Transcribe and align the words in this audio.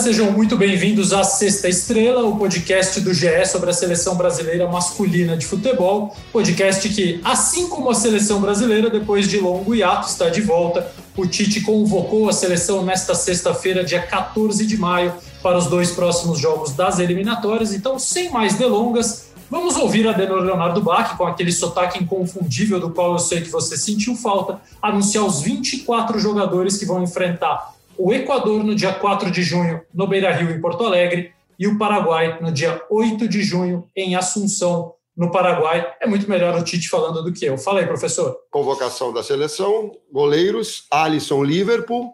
Sejam 0.00 0.32
muito 0.32 0.56
bem-vindos 0.56 1.12
à 1.12 1.22
Sexta 1.22 1.68
Estrela, 1.68 2.24
o 2.24 2.34
podcast 2.34 2.98
do 3.02 3.12
GE 3.12 3.44
sobre 3.44 3.68
a 3.68 3.72
seleção 3.74 4.16
brasileira 4.16 4.66
masculina 4.66 5.36
de 5.36 5.44
futebol. 5.44 6.16
Podcast 6.32 6.88
que, 6.88 7.20
assim 7.22 7.68
como 7.68 7.90
a 7.90 7.94
seleção 7.94 8.40
brasileira, 8.40 8.88
depois 8.88 9.28
de 9.28 9.36
longo 9.36 9.74
hiato, 9.74 10.08
está 10.08 10.30
de 10.30 10.40
volta. 10.40 10.90
O 11.14 11.26
Tite 11.26 11.60
convocou 11.60 12.30
a 12.30 12.32
seleção 12.32 12.82
nesta 12.82 13.14
sexta-feira, 13.14 13.84
dia 13.84 14.00
14 14.00 14.66
de 14.66 14.78
maio, 14.78 15.12
para 15.42 15.58
os 15.58 15.66
dois 15.66 15.90
próximos 15.90 16.38
jogos 16.38 16.72
das 16.72 16.98
eliminatórias. 16.98 17.74
Então, 17.74 17.98
sem 17.98 18.30
mais 18.30 18.54
delongas, 18.54 19.28
Vamos 19.50 19.74
ouvir 19.76 20.06
a 20.06 20.12
Denor 20.12 20.44
Leonardo 20.44 20.80
Bach, 20.80 21.16
com 21.16 21.26
aquele 21.26 21.50
sotaque 21.50 22.00
inconfundível 22.00 22.78
do 22.78 22.90
qual 22.90 23.14
eu 23.14 23.18
sei 23.18 23.40
que 23.40 23.50
você 23.50 23.76
sentiu 23.76 24.14
falta, 24.14 24.60
anunciar 24.80 25.24
os 25.24 25.40
24 25.40 26.20
jogadores 26.20 26.76
que 26.76 26.86
vão 26.86 27.02
enfrentar 27.02 27.74
o 28.02 28.14
Equador 28.14 28.64
no 28.64 28.74
dia 28.74 28.94
4 28.94 29.30
de 29.30 29.42
junho 29.42 29.82
no 29.92 30.06
Beira 30.06 30.32
Rio, 30.32 30.50
em 30.50 30.60
Porto 30.60 30.84
Alegre, 30.84 31.32
e 31.58 31.66
o 31.66 31.76
Paraguai 31.76 32.38
no 32.40 32.50
dia 32.50 32.82
8 32.88 33.28
de 33.28 33.42
junho 33.42 33.86
em 33.94 34.16
Assunção, 34.16 34.94
no 35.14 35.30
Paraguai. 35.30 35.86
É 36.00 36.06
muito 36.06 36.28
melhor 36.28 36.58
o 36.58 36.64
Tite 36.64 36.88
falando 36.88 37.22
do 37.22 37.30
que 37.30 37.44
eu. 37.44 37.58
Fala 37.58 37.80
aí, 37.80 37.86
professor. 37.86 38.38
Convocação 38.50 39.12
da 39.12 39.22
seleção: 39.22 39.92
goleiros, 40.10 40.86
Alisson, 40.90 41.44
Liverpool, 41.44 42.10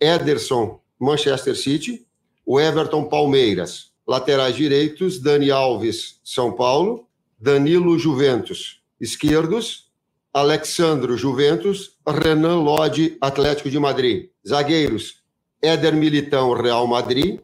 Ederson, 0.00 0.80
Manchester 0.96 1.56
City, 1.56 2.06
o 2.46 2.60
Everton, 2.60 3.04
Palmeiras. 3.04 3.90
Laterais 4.06 4.54
direitos: 4.54 5.18
Dani 5.18 5.50
Alves, 5.50 6.20
São 6.22 6.52
Paulo, 6.52 7.08
Danilo, 7.36 7.98
Juventus. 7.98 8.80
Esquerdos: 9.00 9.90
Alexandro, 10.32 11.16
Juventus, 11.16 11.96
Renan 12.06 12.60
Lodi, 12.60 13.18
Atlético 13.20 13.68
de 13.68 13.78
Madrid. 13.80 14.29
Zagueiros: 14.46 15.22
Éder 15.62 15.94
Militão, 15.94 16.52
Real 16.52 16.86
Madrid, 16.86 17.40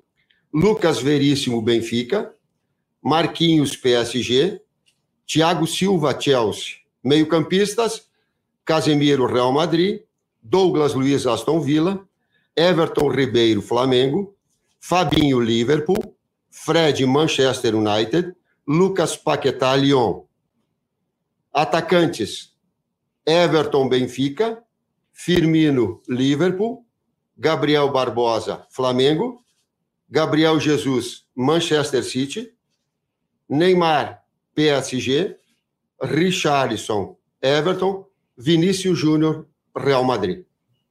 Lucas 0.53 1.01
Veríssimo, 1.01 1.61
Benfica, 1.61 2.35
Marquinhos, 3.03 3.77
PSG, 3.77 4.61
Thiago 5.27 5.67
Silva, 5.67 6.19
Chelsea. 6.19 6.77
Meio-campistas: 7.05 8.09
Casemiro, 8.65 9.27
Real 9.27 9.53
Madrid, 9.53 10.01
Douglas 10.43 10.95
Luiz, 10.95 11.27
Aston 11.27 11.61
Villa, 11.61 12.01
Everton 12.57 13.09
Ribeiro, 13.09 13.61
Flamengo, 13.61 14.35
Fabinho, 14.81 15.39
Liverpool, 15.41 16.17
Fred, 16.51 17.05
Manchester 17.05 17.75
United, 17.75 18.35
Lucas 18.67 19.17
Paquetá, 19.17 19.75
Lyon. 19.77 20.25
Atacantes: 21.53 22.57
Everton, 23.27 23.89
Benfica, 23.89 24.63
Firmino, 25.13 26.01
Liverpool, 26.09 26.86
Gabriel 27.37 27.91
Barbosa, 27.91 28.67
Flamengo, 28.71 29.41
Gabriel 30.09 30.59
Jesus, 30.59 31.25
Manchester 31.35 32.03
City, 32.03 32.51
Neymar, 33.49 34.23
PSG, 34.55 35.37
Richarlison, 36.03 37.17
Everton, 37.43 38.07
Vinícius 38.37 38.99
Júnior, 38.99 39.47
Real 39.77 40.05
Madrid. 40.05 40.45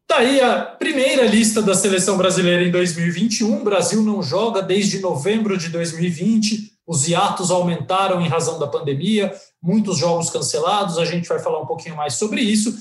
Tá 0.07 0.17
aí 0.17 0.39
a 0.39 0.61
primeira 0.61 1.25
lista 1.25 1.61
da 1.61 1.73
seleção 1.73 2.16
brasileira 2.16 2.63
em 2.63 2.72
2021. 2.72 3.61
O 3.61 3.63
Brasil 3.63 4.03
não 4.03 4.22
joga 4.22 4.61
desde 4.61 5.00
novembro 5.00 5.57
de 5.57 5.69
2020. 5.69 6.73
Os 6.85 7.07
hiatos 7.07 7.50
aumentaram 7.50 8.22
em 8.22 8.28
razão 8.28 8.59
da 8.59 8.67
pandemia, 8.67 9.34
muitos 9.59 9.97
jogos 9.97 10.29
cancelados. 10.29 11.00
A 11.00 11.05
gente 11.05 11.28
vai 11.28 11.39
falar 11.39 11.59
um 11.59 11.66
pouquinho 11.66 11.95
mais 11.95 12.13
sobre 12.13 12.41
isso. 12.41 12.72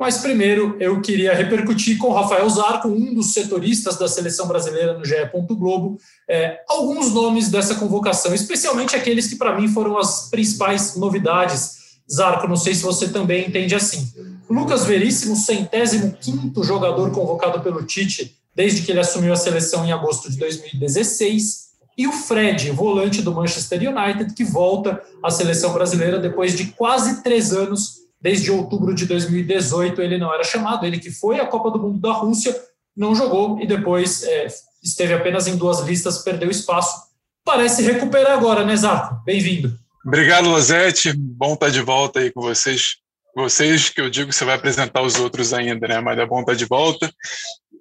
Mas 0.00 0.16
primeiro 0.16 0.78
eu 0.80 0.98
queria 1.02 1.34
repercutir 1.34 1.98
com 1.98 2.08
o 2.08 2.14
Rafael 2.14 2.48
Zarco, 2.48 2.88
um 2.88 3.12
dos 3.12 3.34
setoristas 3.34 3.98
da 3.98 4.08
seleção 4.08 4.48
brasileira 4.48 4.96
no 4.96 5.04
GE. 5.04 5.14
Globo, 5.50 5.98
é, 6.26 6.60
alguns 6.66 7.12
nomes 7.12 7.50
dessa 7.50 7.74
convocação, 7.74 8.32
especialmente 8.34 8.96
aqueles 8.96 9.26
que 9.26 9.36
para 9.36 9.54
mim 9.54 9.68
foram 9.68 9.98
as 9.98 10.30
principais 10.30 10.96
novidades. 10.96 11.98
Zarco, 12.10 12.48
não 12.48 12.56
sei 12.56 12.74
se 12.74 12.82
você 12.82 13.08
também 13.08 13.46
entende 13.46 13.74
assim. 13.74 14.10
Lucas 14.48 14.86
Veríssimo, 14.86 15.36
centésimo 15.36 16.16
quinto 16.18 16.64
jogador 16.64 17.10
convocado 17.10 17.60
pelo 17.60 17.84
Tite 17.84 18.34
desde 18.54 18.80
que 18.80 18.90
ele 18.90 19.00
assumiu 19.00 19.34
a 19.34 19.36
seleção 19.36 19.84
em 19.84 19.92
agosto 19.92 20.30
de 20.30 20.38
2016. 20.38 21.68
E 21.98 22.06
o 22.08 22.12
Fred, 22.12 22.70
volante 22.70 23.20
do 23.20 23.34
Manchester 23.34 23.78
United, 23.78 24.32
que 24.32 24.44
volta 24.44 25.02
à 25.22 25.30
seleção 25.30 25.74
brasileira 25.74 26.18
depois 26.18 26.56
de 26.56 26.68
quase 26.68 27.22
três 27.22 27.52
anos 27.52 28.00
Desde 28.20 28.50
outubro 28.50 28.94
de 28.94 29.06
2018 29.06 30.02
ele 30.02 30.18
não 30.18 30.32
era 30.32 30.44
chamado, 30.44 30.84
ele 30.84 30.98
que 30.98 31.10
foi 31.10 31.40
à 31.40 31.46
Copa 31.46 31.70
do 31.70 31.78
Mundo 31.78 32.00
da 32.00 32.12
Rússia, 32.12 32.54
não 32.96 33.14
jogou 33.14 33.58
e 33.60 33.66
depois 33.66 34.22
é, 34.24 34.46
esteve 34.82 35.14
apenas 35.14 35.46
em 35.46 35.56
duas 35.56 35.80
listas, 35.80 36.18
perdeu 36.18 36.50
espaço. 36.50 37.08
Parece 37.44 37.82
recuperar 37.82 38.32
agora, 38.32 38.64
né, 38.64 38.76
Zarco? 38.76 39.22
Bem-vindo. 39.24 39.74
Obrigado, 40.04 40.48
Lozete. 40.48 41.12
Bom 41.16 41.54
estar 41.54 41.70
de 41.70 41.80
volta 41.80 42.20
aí 42.20 42.30
com 42.30 42.40
vocês. 42.40 42.96
Vocês, 43.34 43.88
que 43.88 44.00
eu 44.00 44.10
digo, 44.10 44.32
você 44.32 44.44
vai 44.44 44.56
apresentar 44.56 45.02
os 45.02 45.16
outros 45.16 45.52
ainda, 45.54 45.86
né? 45.86 46.00
Mas 46.00 46.18
é 46.18 46.26
bom 46.26 46.40
estar 46.40 46.54
de 46.54 46.64
volta. 46.64 47.10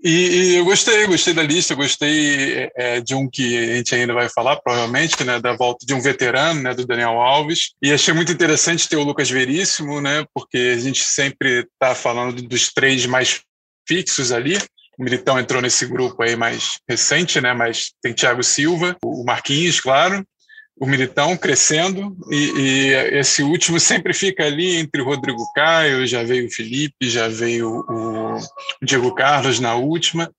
E, 0.01 0.09
e, 0.09 0.55
eu 0.55 0.63
gostei, 0.63 1.05
gostei 1.07 1.33
da 1.33 1.43
lista, 1.43 1.75
gostei 1.75 2.69
é, 2.75 3.01
de 3.01 3.13
um 3.13 3.29
que 3.29 3.57
a 3.57 3.75
gente 3.75 3.93
ainda 3.93 4.13
vai 4.13 4.29
falar, 4.29 4.55
provavelmente, 4.57 5.23
né, 5.25 5.39
da 5.39 5.53
volta 5.53 5.85
de 5.85 5.93
um 5.93 6.01
veterano, 6.01 6.61
né, 6.61 6.73
do 6.73 6.85
Daniel 6.85 7.19
Alves. 7.19 7.73
E 7.81 7.91
achei 7.91 8.13
muito 8.13 8.31
interessante 8.31 8.87
ter 8.87 8.95
o 8.95 9.03
Lucas 9.03 9.29
Veríssimo, 9.29 9.99
né, 9.99 10.25
porque 10.33 10.73
a 10.75 10.79
gente 10.79 11.03
sempre 11.03 11.67
está 11.73 11.93
falando 11.93 12.41
dos 12.41 12.71
três 12.71 13.05
mais 13.05 13.41
fixos 13.85 14.31
ali. 14.31 14.57
O 14.97 15.03
Militão 15.03 15.37
entrou 15.37 15.61
nesse 15.61 15.85
grupo 15.85 16.23
aí 16.23 16.35
mais 16.35 16.77
recente, 16.87 17.41
né, 17.41 17.53
mas 17.53 17.91
tem 18.01 18.13
Thiago 18.13 18.43
Silva, 18.43 18.95
o 19.03 19.25
Marquinhos, 19.25 19.81
claro, 19.81 20.25
o 20.79 20.85
Militão 20.85 21.35
crescendo 21.35 22.15
e, 22.31 22.35
e, 22.35 22.93
esse 23.19 23.43
último 23.43 23.79
sempre 23.79 24.13
fica 24.13 24.45
ali 24.45 24.77
entre 24.77 25.01
o 25.01 25.05
Rodrigo 25.05 25.43
Caio, 25.53 26.07
já 26.07 26.23
veio 26.23 26.47
o 26.47 26.51
Felipe, 26.51 27.09
já 27.09 27.27
veio 27.27 27.85
o 27.87 28.37
Diego 28.81 29.13
Carlos 29.13 29.59
na 29.59 29.75
última 29.75 30.31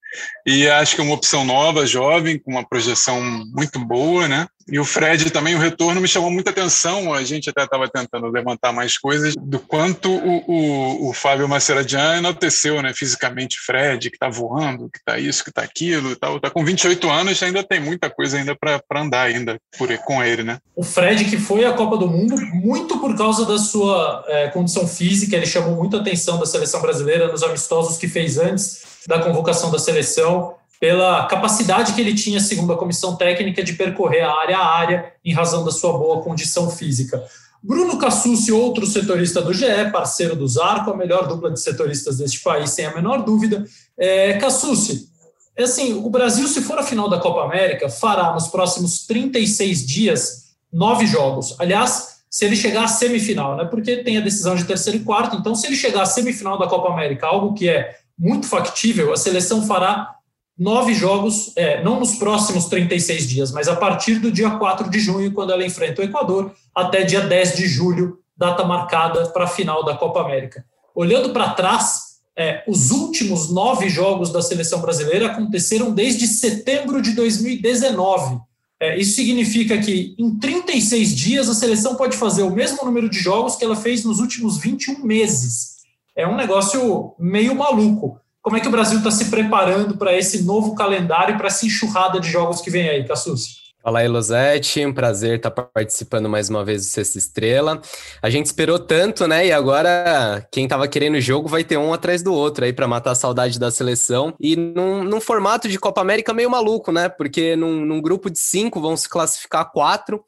e 0.47 0.69
acho 0.69 0.95
que 0.95 1.01
é 1.01 1.05
uma 1.05 1.15
opção 1.15 1.45
nova, 1.45 1.87
jovem, 1.87 2.39
com 2.39 2.53
uma 2.53 2.67
projeção 2.67 3.21
muito 3.55 3.79
boa, 3.79 4.27
né? 4.27 4.47
E 4.71 4.79
o 4.79 4.85
Fred 4.85 5.31
também, 5.31 5.57
o 5.57 5.59
retorno 5.59 6.01
me 6.01 6.07
chamou 6.07 6.31
muita 6.31 6.51
atenção. 6.51 7.13
A 7.13 7.25
gente 7.25 7.51
até 7.51 7.65
estava 7.65 7.89
tentando 7.89 8.29
levantar 8.29 8.73
mais 8.73 8.97
coisas 8.97 9.35
do 9.37 9.59
quanto 9.59 10.11
o, 10.11 10.45
o, 10.47 11.09
o 11.11 11.13
Fábio 11.13 11.49
Maceradian 11.49 12.19
enalteceu, 12.19 12.81
né? 12.81 12.93
Fisicamente, 12.95 13.59
Fred, 13.59 14.09
que 14.09 14.17
está 14.17 14.29
voando, 14.29 14.89
que 14.89 14.99
está 14.99 15.19
isso, 15.19 15.43
que 15.43 15.51
está 15.51 15.63
aquilo 15.63 16.13
e 16.13 16.17
tal. 16.17 16.37
Está 16.37 16.51
com 16.51 16.65
28 16.65 17.11
anos, 17.11 17.43
ainda 17.43 17.65
tem 17.65 17.81
muita 17.81 18.09
coisa 18.09 18.39
ainda 18.39 18.55
para 18.55 18.81
andar 18.95 19.23
ainda 19.23 19.59
por, 19.77 19.97
com 19.99 20.23
ele, 20.23 20.45
né? 20.45 20.59
O 20.77 20.85
Fred, 20.85 21.25
que 21.25 21.37
foi 21.37 21.65
à 21.65 21.73
Copa 21.73 21.97
do 21.97 22.07
Mundo 22.07 22.37
muito 22.55 22.99
por 23.01 23.17
causa 23.17 23.45
da 23.45 23.59
sua 23.59 24.25
é, 24.29 24.49
condição 24.49 24.87
física, 24.87 25.35
ele 25.35 25.47
chamou 25.47 25.75
muita 25.75 25.97
atenção 25.97 26.39
da 26.39 26.47
seleção 26.47 26.81
brasileira 26.81 27.27
nos 27.27 27.43
amistosos 27.43 27.99
que 27.99 28.07
fez 28.07 28.39
antes 28.39 28.83
da 29.07 29.19
convocação 29.19 29.71
da 29.71 29.79
seleção 29.79 30.55
pela 30.81 31.27
capacidade 31.27 31.93
que 31.93 32.01
ele 32.01 32.15
tinha, 32.15 32.41
segundo 32.41 32.73
a 32.73 32.77
comissão 32.79 33.15
técnica, 33.15 33.63
de 33.63 33.75
percorrer 33.75 34.23
a 34.23 34.33
área 34.33 34.57
a 34.57 34.67
área 34.67 35.13
em 35.23 35.35
razão 35.35 35.63
da 35.63 35.71
sua 35.71 35.93
boa 35.93 36.23
condição 36.23 36.71
física. 36.71 37.23
Bruno 37.63 37.99
Cassucci, 37.99 38.51
outro 38.51 38.87
setorista 38.87 39.43
do 39.43 39.53
GE, 39.53 39.91
parceiro 39.93 40.35
do 40.35 40.49
Zarco, 40.49 40.91
a 40.91 40.97
melhor 40.97 41.29
dupla 41.29 41.51
de 41.51 41.61
setoristas 41.61 42.17
deste 42.17 42.41
país, 42.41 42.71
sem 42.71 42.87
a 42.87 42.95
menor 42.95 43.23
dúvida. 43.23 43.67
É, 43.99 44.33
Cassucci, 44.39 45.11
é 45.55 45.65
assim, 45.65 45.93
o 45.93 46.09
Brasil, 46.09 46.49
se 46.49 46.63
for 46.63 46.79
a 46.79 46.83
final 46.83 47.11
da 47.11 47.21
Copa 47.21 47.45
América, 47.45 47.91
fará 47.91 48.33
nos 48.33 48.49
próximos 48.49 49.07
36 49.07 49.87
dias 49.87 50.55
nove 50.73 51.07
jogos. 51.07 51.55
Aliás, 51.59 52.21
se 52.31 52.47
ele 52.47 52.57
chegar 52.57 52.85
à 52.85 52.89
semifinal, 52.89 53.57
né? 53.57 53.67
Porque 53.67 53.99
tem 53.99 54.17
a 54.17 54.23
decisão 54.23 54.55
de 54.55 54.65
terceiro 54.65 54.99
e 54.99 55.05
quarto. 55.05 55.37
Então, 55.37 55.55
se 55.55 55.67
ele 55.67 55.77
chegar 55.77 56.03
à 56.03 56.07
semifinal 56.07 56.59
da 56.59 56.67
Copa 56.67 56.91
América, 56.91 57.27
algo 57.27 57.53
que 57.53 57.69
é 57.69 57.99
muito 58.19 58.47
factível, 58.47 59.13
a 59.13 59.17
seleção 59.17 59.67
fará 59.67 60.15
nove 60.61 60.93
jogos, 60.93 61.53
é, 61.57 61.83
não 61.83 61.99
nos 61.99 62.17
próximos 62.17 62.67
36 62.67 63.27
dias, 63.27 63.51
mas 63.51 63.67
a 63.67 63.75
partir 63.75 64.17
do 64.17 64.31
dia 64.31 64.51
4 64.51 64.91
de 64.91 65.01
junho, 65.01 65.33
quando 65.33 65.55
ela 65.55 65.65
enfrenta 65.65 66.03
o 66.03 66.05
Equador, 66.05 66.53
até 66.75 67.03
dia 67.03 67.23
10 67.23 67.57
de 67.57 67.67
julho, 67.67 68.19
data 68.37 68.63
marcada 68.63 69.27
para 69.29 69.45
a 69.45 69.49
final 69.49 69.83
da 69.83 69.97
Copa 69.97 70.21
América. 70.21 70.63
olhando 70.95 71.31
para 71.31 71.55
trás, 71.55 72.11
é, 72.37 72.63
os 72.69 72.91
últimos 72.91 73.51
nove 73.51 73.89
jogos 73.89 74.31
da 74.31 74.43
seleção 74.43 74.83
brasileira 74.83 75.27
aconteceram 75.27 75.93
desde 75.93 76.27
setembro 76.27 77.01
de 77.01 77.13
2019. 77.13 78.39
É, 78.79 78.99
isso 78.99 79.15
significa 79.15 79.79
que 79.79 80.15
em 80.19 80.39
36 80.39 81.15
dias 81.15 81.49
a 81.49 81.55
seleção 81.55 81.97
pode 81.97 82.17
fazer 82.17 82.43
o 82.43 82.55
mesmo 82.55 82.85
número 82.85 83.09
de 83.09 83.19
jogos 83.19 83.57
que 83.57 83.65
ela 83.65 83.77
fez 83.77 84.05
nos 84.05 84.21
últimos 84.21 84.59
21 84.59 85.05
meses. 85.05 85.77
É 86.15 86.27
um 86.27 86.37
negócio 86.37 87.15
meio 87.19 87.55
maluco. 87.55 88.20
Como 88.43 88.57
é 88.57 88.61
que 88.61 88.69
o 88.69 88.71
Brasil 88.71 88.99
está 88.99 89.11
se 89.11 89.27
preparando 89.27 89.97
para 89.99 90.17
esse 90.17 90.43
novo 90.45 90.75
calendário, 90.75 91.37
para 91.37 91.49
essa 91.49 91.67
enxurrada 91.67 92.19
de 92.19 92.31
jogos 92.31 92.63
que 92.63 92.71
vem 92.71 92.89
aí, 92.89 93.07
Cassus? 93.07 93.61
Fala 93.83 94.01
aí, 94.01 94.09
Losete. 94.09 94.85
Um 94.85 94.93
prazer 94.93 95.37
estar 95.37 95.51
participando 95.51 96.29
mais 96.29 96.51
uma 96.51 96.65
vez 96.65 96.83
do 96.83 96.91
Sexta 96.91 97.19
Estrela. 97.19 97.81
A 98.23 98.29
gente 98.29 98.47
esperou 98.47 98.79
tanto, 98.79 99.27
né? 99.27 99.47
E 99.47 99.53
agora 99.53 100.47
quem 100.53 100.65
estava 100.65 100.87
querendo 100.87 101.15
o 101.15 101.21
jogo 101.21 101.49
vai 101.49 101.65
ter 101.65 101.79
um 101.79 101.93
atrás 101.93 102.23
do 102.23 102.33
outro 102.33 102.65
aí 102.65 102.75
para 102.75 102.87
matar 102.87 103.13
a 103.13 103.15
saudade 103.15 103.59
da 103.59 103.71
seleção. 103.71 104.35
E 104.39 104.55
num, 104.55 105.03
num, 105.03 105.21
formato 105.21 105.67
de 105.67 105.79
Copa 105.79 106.03
América 106.03 106.35
meio 106.35 106.51
maluco, 106.51 106.93
né? 106.93 107.09
Porque 107.09 107.57
num, 107.57 107.85
num 107.85 108.03
grupo 108.03 108.31
de 108.31 108.39
cinco 108.39 108.81
vão 108.81 108.97
se 108.97 109.09
classificar 109.09 109.71
quatro. 109.73 110.23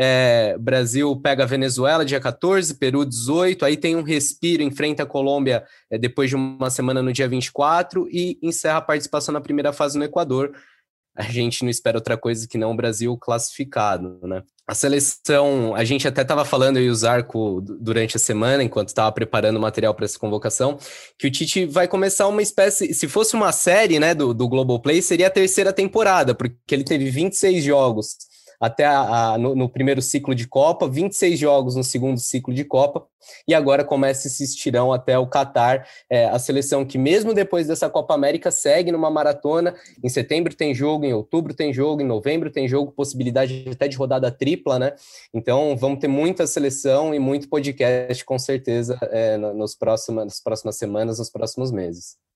É, 0.00 0.56
Brasil 0.58 1.14
pega 1.16 1.44
Venezuela 1.44 2.04
dia 2.04 2.20
14, 2.20 2.74
Peru 2.74 3.04
18, 3.04 3.64
aí 3.64 3.76
tem 3.76 3.96
um 3.96 4.02
respiro, 4.02 4.62
enfrenta 4.62 5.02
a 5.02 5.06
Colômbia 5.06 5.64
é, 5.90 5.98
depois 5.98 6.30
de 6.30 6.36
uma 6.36 6.70
semana 6.70 7.02
no 7.02 7.12
dia 7.12 7.28
24 7.28 8.08
e 8.12 8.38
encerra 8.40 8.76
a 8.76 8.82
participação 8.82 9.32
na 9.32 9.40
primeira 9.40 9.72
fase 9.72 9.98
no 9.98 10.04
Equador 10.04 10.52
a 11.18 11.24
gente 11.24 11.64
não 11.64 11.70
espera 11.70 11.98
outra 11.98 12.16
coisa 12.16 12.46
que 12.46 12.56
não 12.56 12.70
o 12.70 12.76
Brasil 12.76 13.18
classificado, 13.18 14.20
né? 14.22 14.40
A 14.64 14.72
seleção, 14.72 15.74
a 15.74 15.82
gente 15.82 16.06
até 16.06 16.22
estava 16.22 16.44
falando, 16.44 16.76
eu 16.76 16.84
e 16.84 16.90
o 16.90 16.94
Zarco, 16.94 17.60
durante 17.80 18.16
a 18.16 18.20
semana, 18.20 18.62
enquanto 18.62 18.88
estava 18.88 19.10
preparando 19.10 19.56
o 19.56 19.60
material 19.60 19.92
para 19.94 20.04
essa 20.04 20.18
convocação, 20.18 20.78
que 21.18 21.26
o 21.26 21.30
Tite 21.30 21.66
vai 21.66 21.88
começar 21.88 22.28
uma 22.28 22.40
espécie, 22.40 22.94
se 22.94 23.08
fosse 23.08 23.34
uma 23.34 23.50
série 23.50 23.98
né, 23.98 24.14
do, 24.14 24.32
do 24.32 24.46
Globoplay, 24.46 25.02
seria 25.02 25.26
a 25.26 25.30
terceira 25.30 25.72
temporada, 25.72 26.36
porque 26.36 26.54
ele 26.70 26.84
teve 26.84 27.10
26 27.10 27.64
jogos 27.64 28.27
até 28.60 28.84
a, 28.84 29.32
a, 29.34 29.38
no, 29.38 29.54
no, 29.54 29.68
primeiro 29.68 30.02
ciclo 30.02 30.34
de 30.34 30.46
Copa, 30.46 30.88
26 30.88 31.38
jogos 31.38 31.76
no 31.76 31.84
segundo 31.84 32.18
ciclo 32.18 32.52
de 32.52 32.64
Copa, 32.64 33.06
e 33.46 33.54
agora 33.54 33.84
começa 33.84 34.26
esse 34.26 34.42
estirão 34.42 34.92
até 34.92 35.18
o 35.18 35.26
Catar, 35.26 35.86
é, 36.10 36.26
a 36.26 36.38
seleção 36.38 36.84
que 36.84 36.98
mesmo 36.98 37.34
depois 37.34 37.66
dessa 37.66 37.88
Copa 37.88 38.14
América 38.14 38.50
segue 38.50 38.90
numa 38.90 39.10
maratona, 39.10 39.74
em 40.02 40.08
setembro 40.08 40.54
tem 40.54 40.74
jogo, 40.74 41.04
em 41.04 41.12
outubro 41.12 41.54
tem 41.54 41.72
jogo, 41.72 42.02
em 42.02 42.06
novembro 42.06 42.50
tem 42.50 42.68
jogo, 42.68 42.92
possibilidade 42.92 43.64
até 43.70 43.86
de 43.86 43.96
rodada 43.96 44.30
tripla, 44.30 44.78
né? 44.78 44.94
Então 45.32 45.76
vamos 45.76 46.00
ter 46.00 46.08
muita 46.08 46.46
seleção 46.46 47.14
e 47.14 47.18
muito 47.18 47.48
podcast 47.48 48.24
com 48.24 48.38
certeza 48.38 48.98
é, 49.10 49.36
nos 49.36 49.74
próximos, 49.74 50.24
nas 50.24 50.40
próximas 50.40 50.76
semanas, 50.76 51.18
nos 51.18 51.30
próximos 51.30 51.70
meses. 51.70 52.27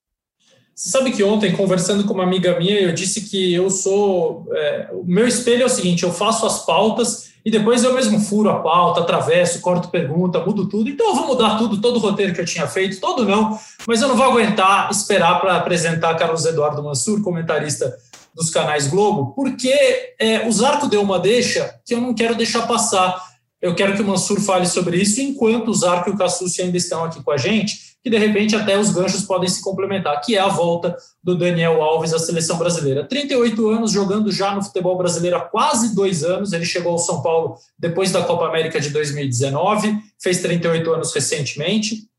Você 0.75 0.89
sabe 0.89 1.11
que 1.11 1.23
ontem, 1.23 1.55
conversando 1.55 2.03
com 2.03 2.13
uma 2.13 2.23
amiga 2.23 2.57
minha, 2.57 2.79
eu 2.79 2.93
disse 2.93 3.21
que 3.21 3.53
eu 3.53 3.69
sou. 3.69 4.47
É, 4.51 4.89
o 4.91 5.03
meu 5.05 5.27
espelho 5.27 5.63
é 5.63 5.65
o 5.65 5.69
seguinte: 5.69 6.03
eu 6.03 6.11
faço 6.11 6.45
as 6.45 6.65
pautas 6.65 7.31
e 7.45 7.51
depois 7.51 7.83
eu 7.83 7.93
mesmo 7.93 8.19
furo 8.19 8.49
a 8.49 8.59
pauta, 8.59 9.01
atravesso, 9.01 9.59
corto 9.59 9.89
pergunta, 9.89 10.39
mudo 10.39 10.67
tudo. 10.67 10.89
Então 10.89 11.09
eu 11.09 11.15
vou 11.15 11.27
mudar 11.27 11.57
tudo, 11.57 11.79
todo 11.79 11.97
o 11.97 11.99
roteiro 11.99 12.33
que 12.33 12.41
eu 12.41 12.45
tinha 12.45 12.67
feito, 12.67 12.99
todo 12.99 13.25
não, 13.25 13.59
mas 13.85 14.01
eu 14.01 14.07
não 14.07 14.15
vou 14.15 14.25
aguentar 14.25 14.89
esperar 14.89 15.41
para 15.41 15.57
apresentar 15.57 16.15
Carlos 16.15 16.45
Eduardo 16.45 16.81
Mansur, 16.81 17.21
comentarista 17.21 17.95
dos 18.33 18.49
canais 18.49 18.87
Globo, 18.87 19.33
porque 19.35 19.73
é, 20.17 20.47
o 20.47 20.51
Zarco 20.51 20.87
deu 20.87 21.01
uma 21.01 21.19
deixa 21.19 21.75
que 21.85 21.93
eu 21.93 22.01
não 22.01 22.13
quero 22.13 22.33
deixar 22.33 22.65
passar. 22.65 23.32
Eu 23.63 23.73
quero 23.73 23.95
que 23.95 24.01
o 24.01 24.05
Mansur 24.05 24.41
fale 24.41 24.65
sobre 24.65 24.97
isso 24.97 25.21
enquanto 25.21 25.69
o 25.69 25.73
Zarco 25.73 26.09
e 26.09 26.13
o 26.13 26.17
Cassucci 26.17 26.61
ainda 26.61 26.75
estão 26.75 27.05
aqui 27.05 27.23
com 27.23 27.31
a 27.31 27.37
gente 27.37 27.93
que 28.03 28.09
de 28.09 28.17
repente 28.17 28.53
até 28.53 28.77
os 28.77 28.91
ganchos 28.91 29.23
podem 29.23 29.47
se 29.47 29.61
complementar, 29.61 30.19
que 30.19 30.35
é 30.35 30.39
a 30.39 30.49
volta 30.49 30.97
do 31.23 31.37
Daniel 31.37 31.81
Alves 31.81 32.13
à 32.13 32.19
seleção 32.19 32.57
brasileira. 32.57 33.07
38 33.07 33.69
anos, 33.69 33.91
jogando 33.91 34.29
já 34.29 34.53
no 34.53 34.61
futebol 34.61 34.97
brasileiro 34.97 35.37
há 35.37 35.39
quase 35.39 35.95
dois 35.95 36.21
anos. 36.21 36.51
Ele 36.51 36.65
chegou 36.65 36.91
ao 36.91 36.97
São 36.97 37.21
Paulo 37.21 37.55
depois 37.79 38.11
da 38.11 38.21
Copa 38.21 38.45
América 38.45 38.81
de 38.81 38.89
2019, 38.89 39.97
fez 40.21 40.41
38 40.41 40.91
anos 40.91 41.13
recentemente. 41.13 42.09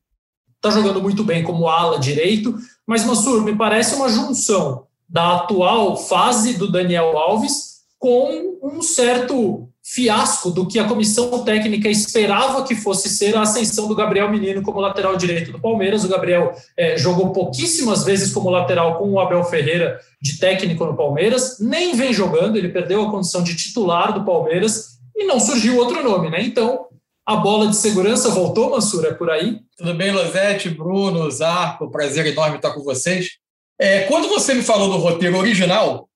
Está 0.56 0.70
jogando 0.70 1.02
muito 1.02 1.22
bem 1.22 1.42
como 1.44 1.68
ala 1.68 1.98
direito, 1.98 2.56
mas 2.86 3.04
Mansur, 3.04 3.42
me 3.42 3.54
parece 3.54 3.94
uma 3.96 4.08
junção 4.08 4.86
da 5.06 5.36
atual 5.36 5.98
fase 5.98 6.54
do 6.54 6.72
Daniel 6.72 7.18
Alves 7.18 7.82
com 7.98 8.58
um 8.62 8.80
certo 8.80 9.68
fiasco 9.84 10.50
do 10.50 10.66
que 10.66 10.78
a 10.78 10.88
comissão 10.88 11.44
técnica 11.44 11.90
esperava 11.90 12.64
que 12.64 12.74
fosse 12.74 13.10
ser 13.10 13.36
a 13.36 13.42
ascensão 13.42 13.86
do 13.86 13.94
Gabriel 13.94 14.30
Menino 14.30 14.62
como 14.62 14.80
lateral 14.80 15.14
direito 15.14 15.52
do 15.52 15.60
Palmeiras. 15.60 16.02
O 16.04 16.08
Gabriel 16.08 16.54
é, 16.74 16.96
jogou 16.96 17.32
pouquíssimas 17.32 18.02
vezes 18.02 18.32
como 18.32 18.48
lateral 18.48 18.96
com 18.96 19.12
o 19.12 19.20
Abel 19.20 19.44
Ferreira 19.44 20.00
de 20.22 20.38
técnico 20.38 20.86
no 20.86 20.96
Palmeiras, 20.96 21.58
nem 21.60 21.94
vem 21.94 22.14
jogando, 22.14 22.56
ele 22.56 22.70
perdeu 22.70 23.02
a 23.02 23.10
condição 23.10 23.42
de 23.42 23.54
titular 23.54 24.14
do 24.14 24.24
Palmeiras 24.24 24.94
e 25.14 25.24
não 25.26 25.38
surgiu 25.38 25.76
outro 25.76 26.02
nome, 26.02 26.30
né? 26.30 26.42
Então, 26.42 26.86
a 27.26 27.36
bola 27.36 27.68
de 27.68 27.76
segurança 27.76 28.30
voltou, 28.30 28.70
Mansura, 28.70 29.14
por 29.14 29.30
aí? 29.30 29.58
Tudo 29.76 29.92
bem, 29.92 30.12
Lozete, 30.12 30.70
Bruno, 30.70 31.30
Zarco, 31.30 31.90
prazer 31.90 32.24
enorme 32.26 32.56
estar 32.56 32.72
com 32.72 32.82
vocês. 32.82 33.32
É, 33.78 34.04
quando 34.04 34.28
você 34.28 34.54
me 34.54 34.62
falou 34.62 34.88
do 34.88 34.96
roteiro 34.96 35.36
original, 35.36 36.08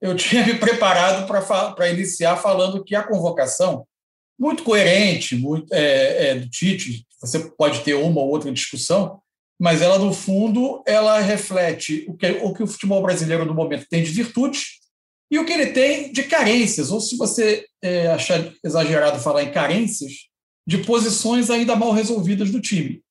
eu 0.00 0.16
tinha 0.16 0.46
me 0.46 0.54
preparado 0.58 1.26
para 1.74 1.90
iniciar 1.90 2.36
falando 2.36 2.84
que 2.84 2.94
a 2.94 3.02
convocação, 3.02 3.86
muito 4.38 4.62
coerente, 4.62 5.36
muito 5.36 5.72
é, 5.72 6.28
é, 6.28 6.34
do 6.36 6.48
Tite, 6.48 7.04
você 7.20 7.40
pode 7.40 7.80
ter 7.80 7.94
uma 7.94 8.20
ou 8.20 8.28
outra 8.28 8.52
discussão, 8.52 9.20
mas 9.60 9.82
ela, 9.82 9.98
no 9.98 10.12
fundo, 10.12 10.82
ela 10.86 11.18
reflete 11.18 12.04
o 12.08 12.16
que, 12.16 12.30
o 12.42 12.54
que 12.54 12.62
o 12.62 12.66
futebol 12.66 13.02
brasileiro, 13.02 13.44
no 13.44 13.54
momento, 13.54 13.88
tem 13.90 14.04
de 14.04 14.10
virtudes 14.10 14.78
e 15.30 15.38
o 15.38 15.44
que 15.44 15.52
ele 15.52 15.66
tem 15.72 16.12
de 16.12 16.22
carências, 16.22 16.90
ou 16.90 17.00
se 17.00 17.16
você 17.16 17.66
é, 17.82 18.06
achar 18.08 18.52
exagerado 18.64 19.18
falar 19.18 19.42
em 19.42 19.50
carências, 19.50 20.28
de 20.66 20.78
posições 20.78 21.50
ainda 21.50 21.74
mal 21.74 21.92
resolvidas 21.92 22.50
do 22.50 22.60
time. 22.60 23.02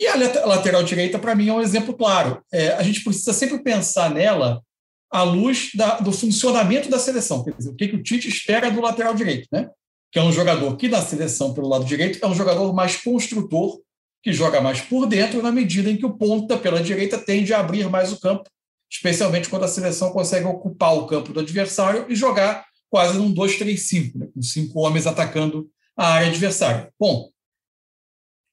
E 0.00 0.06
a 0.06 0.14
lateral 0.46 0.82
direita, 0.82 1.18
para 1.18 1.34
mim, 1.34 1.48
é 1.48 1.52
um 1.52 1.60
exemplo 1.60 1.92
claro. 1.92 2.42
É, 2.50 2.68
a 2.68 2.82
gente 2.82 3.04
precisa 3.04 3.34
sempre 3.34 3.62
pensar 3.62 4.10
nela 4.10 4.62
à 5.10 5.22
luz 5.22 5.70
da, 5.74 5.98
do 5.98 6.12
funcionamento 6.12 6.88
da 6.88 6.98
seleção. 6.98 7.42
Quer 7.42 7.54
dizer, 7.56 7.70
o 7.70 7.74
que, 7.74 7.88
que 7.88 7.96
o 7.96 8.02
Tite 8.02 8.28
espera 8.28 8.70
do 8.70 8.80
lateral 8.80 9.14
direito, 9.14 9.48
né? 9.50 9.68
Que 10.12 10.18
é 10.18 10.22
um 10.22 10.32
jogador 10.32 10.76
que, 10.76 10.88
na 10.88 11.02
seleção, 11.02 11.52
pelo 11.52 11.68
lado 11.68 11.84
direito, 11.84 12.18
é 12.22 12.26
um 12.26 12.34
jogador 12.34 12.72
mais 12.72 12.96
construtor, 12.96 13.80
que 14.22 14.32
joga 14.32 14.60
mais 14.60 14.80
por 14.80 15.06
dentro, 15.06 15.42
na 15.42 15.50
medida 15.50 15.90
em 15.90 15.96
que 15.96 16.06
o 16.06 16.16
ponta, 16.16 16.56
pela 16.56 16.82
direita, 16.82 17.18
tende 17.18 17.52
a 17.52 17.60
abrir 17.60 17.88
mais 17.88 18.12
o 18.12 18.20
campo, 18.20 18.48
especialmente 18.90 19.48
quando 19.48 19.64
a 19.64 19.68
seleção 19.68 20.12
consegue 20.12 20.46
ocupar 20.46 20.94
o 20.94 21.06
campo 21.06 21.32
do 21.32 21.40
adversário 21.40 22.06
e 22.08 22.14
jogar 22.14 22.64
quase 22.88 23.16
num 23.16 23.32
2-3-5, 23.32 24.16
né? 24.16 24.28
com 24.34 24.42
cinco 24.42 24.80
homens 24.80 25.06
atacando 25.06 25.70
a 25.96 26.08
área 26.08 26.28
adversária. 26.28 26.92
Bom, 26.98 27.30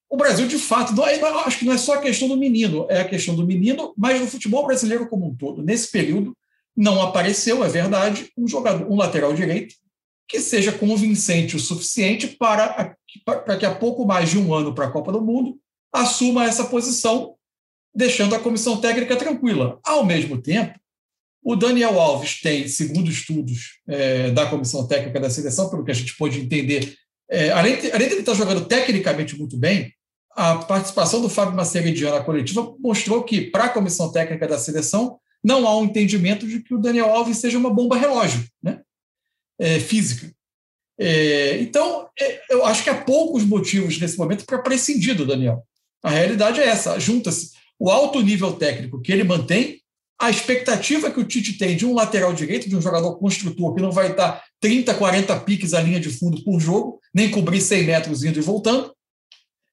o 0.10 0.16
Brasil, 0.16 0.48
de 0.48 0.58
fato, 0.58 0.94
não 0.94 1.06
é, 1.06 1.20
acho 1.46 1.60
que 1.60 1.66
não 1.66 1.74
é 1.74 1.78
só 1.78 1.96
a 1.96 2.02
questão 2.02 2.28
do 2.28 2.38
menino, 2.38 2.86
é 2.90 3.02
a 3.02 3.08
questão 3.08 3.36
do 3.36 3.46
menino, 3.46 3.94
mas 3.98 4.22
do 4.22 4.28
futebol 4.28 4.66
brasileiro 4.66 5.10
como 5.10 5.28
um 5.28 5.36
todo. 5.36 5.62
Nesse 5.62 5.92
período, 5.92 6.38
não 6.78 7.02
apareceu, 7.02 7.64
é 7.64 7.68
verdade, 7.68 8.32
um 8.38 8.48
jogador, 8.48 8.88
um 8.90 8.96
lateral 8.96 9.34
direito 9.34 9.74
que 10.28 10.40
seja 10.40 10.72
convincente 10.72 11.56
o 11.56 11.60
suficiente 11.60 12.28
para, 12.28 12.96
para 13.26 13.58
que 13.58 13.66
há 13.66 13.74
pouco 13.74 14.06
mais 14.06 14.30
de 14.30 14.38
um 14.38 14.54
ano 14.54 14.76
para 14.76 14.86
a 14.86 14.92
Copa 14.92 15.12
do 15.12 15.22
Mundo 15.22 15.58
assuma 15.92 16.46
essa 16.46 16.66
posição, 16.66 17.34
deixando 17.96 18.36
a 18.36 18.40
comissão 18.40 18.80
técnica 18.80 19.16
tranquila. 19.16 19.80
Ao 19.84 20.06
mesmo 20.06 20.40
tempo, 20.40 20.78
o 21.42 21.56
Daniel 21.56 22.00
Alves 22.00 22.42
tem, 22.42 22.68
segundo 22.68 23.10
estudos 23.10 23.80
é, 23.88 24.30
da 24.32 24.46
comissão 24.48 24.86
técnica 24.86 25.20
da 25.20 25.30
seleção, 25.30 25.70
pelo 25.70 25.84
que 25.84 25.92
a 25.92 25.96
gente 25.96 26.16
pôde 26.18 26.40
entender, 26.40 26.94
é, 27.30 27.50
além, 27.52 27.80
de, 27.80 27.92
além 27.92 28.08
de 28.08 28.14
ele 28.16 28.20
estar 28.20 28.34
jogando 28.34 28.66
tecnicamente 28.66 29.38
muito 29.38 29.58
bem, 29.58 29.94
a 30.32 30.56
participação 30.58 31.22
do 31.22 31.30
Fábio 31.30 31.56
Maceridiano 31.56 32.18
na 32.18 32.24
coletiva 32.24 32.76
mostrou 32.80 33.24
que, 33.24 33.50
para 33.50 33.66
a 33.66 33.70
comissão 33.70 34.12
técnica 34.12 34.48
da 34.48 34.60
seleção, 34.60 35.18
não 35.44 35.68
há 35.68 35.78
um 35.78 35.86
entendimento 35.86 36.48
de 36.48 36.62
que 36.62 36.74
o 36.74 36.80
Daniel 36.80 37.12
Alves 37.12 37.38
seja 37.38 37.58
uma 37.58 37.74
bomba 37.74 37.98
relógio 37.98 38.46
né? 38.62 38.82
É, 39.60 39.80
física. 39.80 40.32
É, 41.00 41.60
então, 41.60 42.10
é, 42.20 42.42
eu 42.50 42.66
acho 42.66 42.84
que 42.84 42.90
há 42.90 42.96
poucos 42.96 43.44
motivos 43.44 44.00
nesse 44.00 44.18
momento 44.18 44.46
para 44.46 44.60
prescindir 44.60 45.16
do 45.16 45.26
Daniel. 45.26 45.64
A 46.04 46.10
realidade 46.10 46.60
é 46.60 46.68
essa: 46.68 47.00
junta-se 47.00 47.52
o 47.80 47.90
alto 47.90 48.22
nível 48.22 48.54
técnico 48.54 49.02
que 49.02 49.12
ele 49.12 49.24
mantém, 49.24 49.82
a 50.20 50.30
expectativa 50.30 51.12
que 51.12 51.20
o 51.20 51.24
Tite 51.24 51.58
tem 51.58 51.76
de 51.76 51.86
um 51.86 51.94
lateral 51.94 52.34
direito, 52.34 52.68
de 52.68 52.76
um 52.76 52.82
jogador 52.82 53.18
construtor 53.18 53.76
que 53.76 53.82
não 53.82 53.92
vai 53.92 54.12
estar 54.12 54.44
30, 54.60 54.96
40 54.96 55.40
piques 55.42 55.74
à 55.76 55.82
linha 55.82 56.00
de 56.00 56.10
fundo 56.10 56.44
por 56.44 56.60
jogo, 56.60 57.00
nem 57.14 57.30
cobrir 57.30 57.62
100 57.62 57.84
metros 57.84 58.24
indo 58.24 58.40
e 58.40 58.42
voltando, 58.42 58.92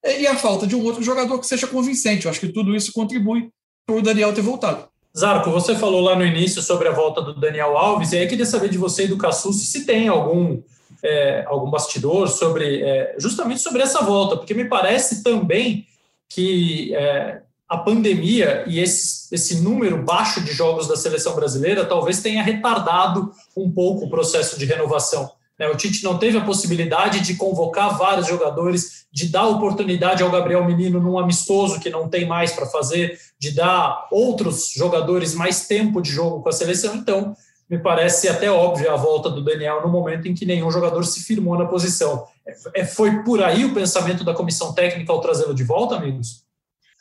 e 0.04 0.26
a 0.26 0.36
falta 0.36 0.66
de 0.66 0.76
um 0.76 0.84
outro 0.84 1.02
jogador 1.02 1.38
que 1.38 1.46
seja 1.46 1.66
convincente. 1.66 2.26
Eu 2.26 2.30
acho 2.30 2.40
que 2.40 2.52
tudo 2.52 2.76
isso 2.76 2.92
contribui 2.92 3.48
para 3.86 3.96
o 3.96 4.02
Daniel 4.02 4.34
ter 4.34 4.42
voltado. 4.42 4.86
Zarco, 5.16 5.50
você 5.50 5.76
falou 5.76 6.00
lá 6.00 6.16
no 6.16 6.26
início 6.26 6.60
sobre 6.60 6.88
a 6.88 6.92
volta 6.92 7.22
do 7.22 7.34
Daniel 7.34 7.78
Alves, 7.78 8.12
e 8.12 8.18
aí 8.18 8.26
queria 8.26 8.44
saber 8.44 8.68
de 8.68 8.76
você 8.76 9.04
e 9.04 9.08
do 9.08 9.16
Cassus 9.16 9.70
se 9.70 9.86
tem 9.86 10.08
algum, 10.08 10.60
é, 11.02 11.44
algum 11.46 11.70
bastidor 11.70 12.28
sobre 12.28 12.82
é, 12.82 13.14
justamente 13.16 13.60
sobre 13.60 13.80
essa 13.80 14.02
volta, 14.02 14.36
porque 14.36 14.54
me 14.54 14.64
parece 14.64 15.22
também 15.22 15.86
que 16.28 16.92
é, 16.96 17.42
a 17.68 17.78
pandemia 17.78 18.64
e 18.66 18.80
esse, 18.80 19.32
esse 19.32 19.60
número 19.60 20.02
baixo 20.02 20.42
de 20.42 20.52
jogos 20.52 20.88
da 20.88 20.96
seleção 20.96 21.36
brasileira 21.36 21.84
talvez 21.84 22.20
tenha 22.20 22.42
retardado 22.42 23.30
um 23.56 23.70
pouco 23.70 24.06
o 24.06 24.10
processo 24.10 24.58
de 24.58 24.64
renovação. 24.64 25.30
Né? 25.58 25.68
O 25.68 25.76
Tite 25.76 26.02
não 26.02 26.18
teve 26.18 26.38
a 26.38 26.44
possibilidade 26.44 27.20
de 27.20 27.36
convocar 27.36 27.96
vários 27.96 28.26
jogadores, 28.26 29.06
de 29.12 29.28
dar 29.28 29.46
oportunidade 29.46 30.22
ao 30.22 30.30
Gabriel 30.30 30.64
Menino 30.64 31.00
num 31.00 31.18
amistoso 31.18 31.80
que 31.80 31.90
não 31.90 32.08
tem 32.08 32.26
mais 32.26 32.52
para 32.52 32.66
fazer, 32.66 33.18
de 33.38 33.52
dar 33.52 34.08
outros 34.10 34.72
jogadores 34.74 35.34
mais 35.34 35.66
tempo 35.66 36.00
de 36.00 36.10
jogo 36.10 36.42
com 36.42 36.48
a 36.48 36.52
seleção. 36.52 36.94
Então, 36.96 37.36
me 37.68 37.78
parece 37.78 38.28
até 38.28 38.50
óbvia 38.50 38.92
a 38.92 38.96
volta 38.96 39.30
do 39.30 39.42
Daniel 39.42 39.82
no 39.82 39.88
momento 39.88 40.28
em 40.28 40.34
que 40.34 40.44
nenhum 40.44 40.70
jogador 40.70 41.04
se 41.04 41.22
firmou 41.22 41.56
na 41.56 41.66
posição. 41.66 42.26
É, 42.74 42.84
foi 42.84 43.22
por 43.22 43.42
aí 43.42 43.64
o 43.64 43.72
pensamento 43.72 44.22
da 44.22 44.34
comissão 44.34 44.72
técnica 44.74 45.12
ao 45.12 45.20
trazê-lo 45.20 45.54
de 45.54 45.64
volta, 45.64 45.96
amigos? 45.96 46.44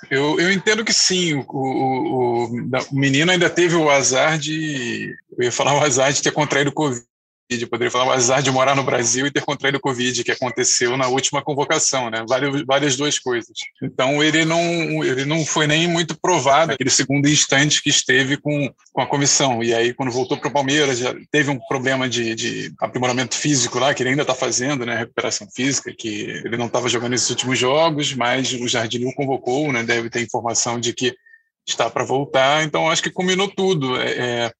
Eu, 0.09 0.39
eu 0.39 0.51
entendo 0.51 0.83
que 0.83 0.93
sim. 0.93 1.33
O, 1.33 1.43
o, 1.49 2.45
o, 2.45 2.45
o 2.45 2.95
menino 2.95 3.31
ainda 3.31 3.49
teve 3.49 3.75
o 3.75 3.89
azar 3.89 4.37
de. 4.37 5.13
Eu 5.37 5.45
ia 5.45 5.51
falar 5.51 5.73
o 5.75 5.83
azar 5.83 6.11
de 6.11 6.21
ter 6.21 6.31
contraído 6.31 6.71
Covid 6.71 7.03
Covid, 7.49 7.67
poderia 7.67 7.91
falar 7.91 8.05
o 8.05 8.11
azar 8.11 8.41
de 8.41 8.51
morar 8.51 8.75
no 8.75 8.83
Brasil 8.83 9.27
e 9.27 9.31
ter 9.31 9.41
contraído 9.41 9.79
Covid, 9.79 10.23
que 10.23 10.31
aconteceu 10.31 10.95
na 10.97 11.07
última 11.07 11.41
convocação, 11.41 12.09
né? 12.09 12.23
Várias, 12.27 12.65
várias 12.65 12.95
duas 12.95 13.19
coisas. 13.19 13.53
Então 13.81 14.23
ele 14.23 14.45
não, 14.45 15.03
ele 15.03 15.25
não 15.25 15.45
foi 15.45 15.67
nem 15.67 15.87
muito 15.87 16.17
provado 16.19 16.73
aquele 16.73 16.89
segundo 16.89 17.27
instante 17.27 17.81
que 17.81 17.89
esteve 17.89 18.37
com, 18.37 18.73
com 18.91 19.01
a 19.01 19.07
comissão. 19.07 19.63
E 19.63 19.73
aí, 19.73 19.93
quando 19.93 20.11
voltou 20.11 20.37
para 20.37 20.49
o 20.49 20.53
Palmeiras, 20.53 20.99
já 20.99 21.13
teve 21.31 21.49
um 21.51 21.59
problema 21.67 22.09
de, 22.09 22.35
de 22.35 22.73
aprimoramento 22.79 23.35
físico 23.35 23.79
lá, 23.79 23.93
que 23.93 24.03
ele 24.03 24.11
ainda 24.11 24.23
está 24.23 24.35
fazendo, 24.35 24.85
né? 24.85 24.95
Recuperação 24.97 25.47
física, 25.53 25.93
que 25.97 26.41
ele 26.45 26.57
não 26.57 26.67
estava 26.67 26.89
jogando 26.89 27.13
esses 27.13 27.29
últimos 27.29 27.59
jogos, 27.59 28.13
mas 28.13 28.53
o 28.53 28.67
Jardim 28.67 29.05
o 29.05 29.13
convocou, 29.13 29.71
né? 29.71 29.83
Deve 29.83 30.09
ter 30.09 30.21
informação 30.21 30.79
de 30.79 30.93
que 30.93 31.15
está 31.65 31.89
para 31.89 32.03
voltar, 32.03 32.63
então 32.63 32.89
acho 32.89 33.01
que 33.01 33.09
combinou 33.09 33.47
tudo. 33.47 33.95
É, 33.95 34.11
é 34.11 34.51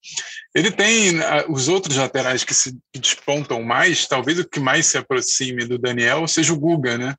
ele 0.55 0.71
tem 0.71 1.15
os 1.49 1.67
outros 1.67 1.97
laterais 1.97 2.43
que 2.43 2.53
se 2.53 2.77
despontam 2.95 3.63
mais, 3.63 4.05
talvez 4.05 4.37
o 4.37 4.47
que 4.47 4.59
mais 4.59 4.85
se 4.85 4.97
aproxime 4.97 5.65
do 5.65 5.79
Daniel 5.79 6.27
seja 6.27 6.53
o 6.53 6.59
Guga, 6.59 6.97
né? 6.97 7.15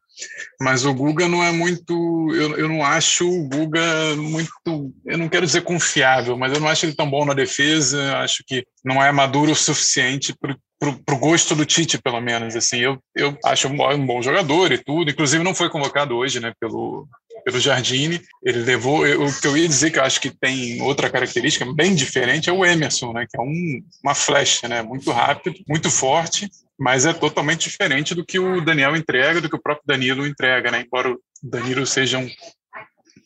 Mas 0.61 0.85
o 0.85 0.95
Guga 0.95 1.27
não 1.27 1.43
é 1.43 1.51
muito, 1.51 1.93
eu, 2.33 2.57
eu 2.57 2.69
não 2.69 2.85
acho 2.85 3.29
o 3.29 3.49
Guga 3.49 4.15
muito, 4.17 4.95
eu 5.05 5.19
não 5.19 5.29
quero 5.29 5.45
dizer 5.45 5.63
confiável, 5.63 6.39
mas 6.39 6.53
eu 6.53 6.61
não 6.61 6.69
acho 6.69 6.87
ele 6.87 6.95
tão 6.95 7.11
bom 7.11 7.25
na 7.25 7.35
defesa, 7.35 8.19
acho 8.19 8.45
que 8.47 8.65
não 8.85 9.03
é 9.03 9.11
maduro 9.11 9.51
o 9.51 9.57
suficiente 9.57 10.33
para 10.39 11.15
o 11.15 11.19
gosto 11.19 11.55
do 11.55 11.65
Tite, 11.65 12.01
pelo 12.01 12.21
menos. 12.21 12.55
Assim, 12.55 12.79
eu, 12.79 12.99
eu 13.17 13.37
acho 13.45 13.69
um 13.69 14.07
bom 14.07 14.23
jogador 14.23 14.71
e 14.73 14.79
tudo. 14.79 15.11
Inclusive, 15.11 15.43
não 15.43 15.55
foi 15.55 15.71
convocado 15.71 16.15
hoje, 16.15 16.41
né, 16.41 16.53
pelo, 16.61 17.09
pelo 17.45 17.61
Jardine. 17.61 18.21
Ele 18.43 18.61
levou. 18.61 19.03
O 19.03 19.41
que 19.41 19.47
eu 19.47 19.57
ia 19.57 19.69
dizer 19.69 19.91
que 19.91 19.99
eu 19.99 20.05
acho 20.05 20.21
que 20.21 20.31
tem 20.31 20.81
outra 20.83 21.11
característica 21.11 21.71
bem 21.73 21.95
diferente 21.95 22.49
é 22.49 22.53
o 22.53 22.65
Emerson, 22.65 23.13
né? 23.13 23.27
Que 23.31 23.39
é 23.39 23.43
um, 23.43 23.83
uma 24.03 24.15
flecha, 24.15 24.67
né? 24.67 24.83
Muito 24.83 25.11
rápido, 25.11 25.57
muito 25.69 25.91
forte, 25.91 26.49
mas 26.79 27.07
é 27.07 27.13
totalmente 27.13 27.69
diferente 27.69 28.15
do 28.15 28.25
que 28.25 28.39
o 28.39 28.61
Daniel 28.61 28.97
entrega, 28.97 29.41
do 29.41 29.49
que 29.49 29.57
o 29.57 29.63
próprio 29.63 29.87
Danilo 29.87 30.27
entrega, 30.27 30.71
né? 30.71 30.85
Embora 30.87 31.13
o 31.13 31.21
Danilo 31.43 31.87
seja 31.87 32.19
um 32.19 32.29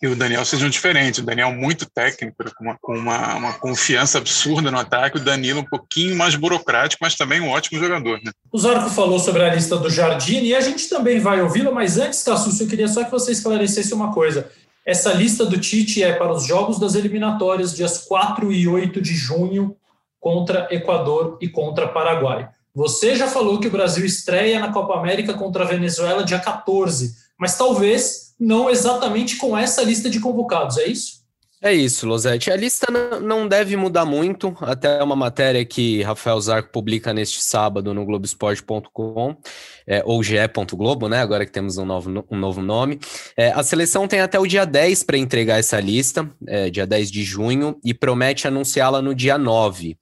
e 0.01 0.07
o 0.07 0.15
Daniel 0.15 0.45
sejam 0.45 0.69
diferentes. 0.69 1.21
O 1.21 1.27
Daniel 1.27 1.53
muito 1.53 1.89
técnico, 1.91 2.37
com 2.57 2.65
uma, 2.65 2.79
com 2.81 2.93
uma, 2.97 3.35
uma 3.35 3.53
confiança 3.55 4.19
absurda 4.19 4.71
no 4.71 4.79
ataque. 4.79 5.17
O 5.17 5.25
Danilo 5.25 5.61
um 5.61 5.65
pouquinho 5.65 6.17
mais 6.17 6.37
burocrático, 6.37 7.03
mas 7.03 7.17
também 7.17 7.41
um 7.41 7.51
ótimo 7.51 7.79
jogador. 7.81 8.21
Né? 8.25 8.31
O 8.53 8.59
Zarco 8.59 8.91
falou 8.91 9.19
sobre 9.19 9.43
a 9.43 9.55
lista 9.55 9.77
do 9.77 9.91
Jardim 9.91 10.45
e 10.45 10.55
a 10.55 10.61
gente 10.61 10.89
também 10.89 11.19
vai 11.19 11.43
ouvi-la, 11.43 11.73
mas 11.73 11.99
antes, 11.99 12.23
Cassus, 12.23 12.61
eu 12.61 12.69
queria 12.69 12.89
só 12.89 13.03
que 13.05 13.11
você 13.11 13.33
esclarecesse 13.33 13.93
uma 13.93 14.13
coisa. 14.13 14.51
Essa 14.87 15.13
lista 15.13 15.45
do 15.45 15.59
Tite 15.59 16.03
é 16.03 16.13
para 16.13 16.33
os 16.33 16.47
jogos 16.47 16.79
das 16.79 16.95
eliminatórias, 16.95 17.75
dias 17.75 17.99
4 17.99 18.53
e 18.53 18.67
8 18.67 19.03
de 19.03 19.15
junho, 19.15 19.77
contra 20.21 20.69
Equador 20.71 21.39
e 21.41 21.49
contra 21.49 21.89
Paraguai. 21.89 22.49
Você 22.75 23.17
já 23.17 23.27
falou 23.27 23.59
que 23.59 23.67
o 23.67 23.71
Brasil 23.71 24.05
estreia 24.05 24.61
na 24.61 24.73
Copa 24.73 24.95
América 24.95 25.35
contra 25.35 25.65
a 25.65 25.67
Venezuela 25.67 26.25
dia 26.25 26.39
14, 26.39 27.15
mas 27.39 27.59
talvez 27.59 28.28
não 28.39 28.71
exatamente 28.71 29.37
com 29.37 29.57
essa 29.57 29.83
lista 29.83 30.09
de 30.09 30.21
convocados, 30.21 30.79
é 30.79 30.87
isso? 30.87 31.19
É 31.61 31.73
isso, 31.73 32.07
Losete. 32.07 32.53
A 32.53 32.57
lista 32.57 32.87
não 33.21 33.49
deve 33.49 33.77
mudar 33.77 34.05
muito, 34.05 34.57
até 34.61 35.03
uma 35.03 35.17
matéria 35.17 35.65
que 35.65 36.03
Rafael 36.03 36.41
Zarco 36.41 36.71
publica 36.71 37.13
neste 37.13 37.43
sábado 37.43 37.93
no 37.93 38.05
Globoesporte.com, 38.05 39.37
é, 39.85 40.01
ou 40.07 40.23
ge.globo, 40.23 41.09
né? 41.09 41.21
Agora 41.21 41.45
que 41.45 41.51
temos 41.51 41.77
um 41.77 41.85
novo, 41.85 42.25
um 42.31 42.39
novo 42.39 42.63
nome. 42.63 43.01
É, 43.37 43.51
a 43.51 43.65
seleção 43.65 44.07
tem 44.07 44.21
até 44.21 44.39
o 44.39 44.47
dia 44.47 44.65
10 44.65 45.03
para 45.03 45.19
entregar 45.19 45.59
essa 45.59 45.81
lista, 45.81 46.31
é, 46.47 46.71
dia 46.71 46.87
10 46.87 47.11
de 47.11 47.25
junho, 47.25 47.77
e 47.85 47.93
promete 47.93 48.47
anunciá-la 48.47 49.03
no 49.03 49.13
dia 49.13 49.37
9. 49.37 49.99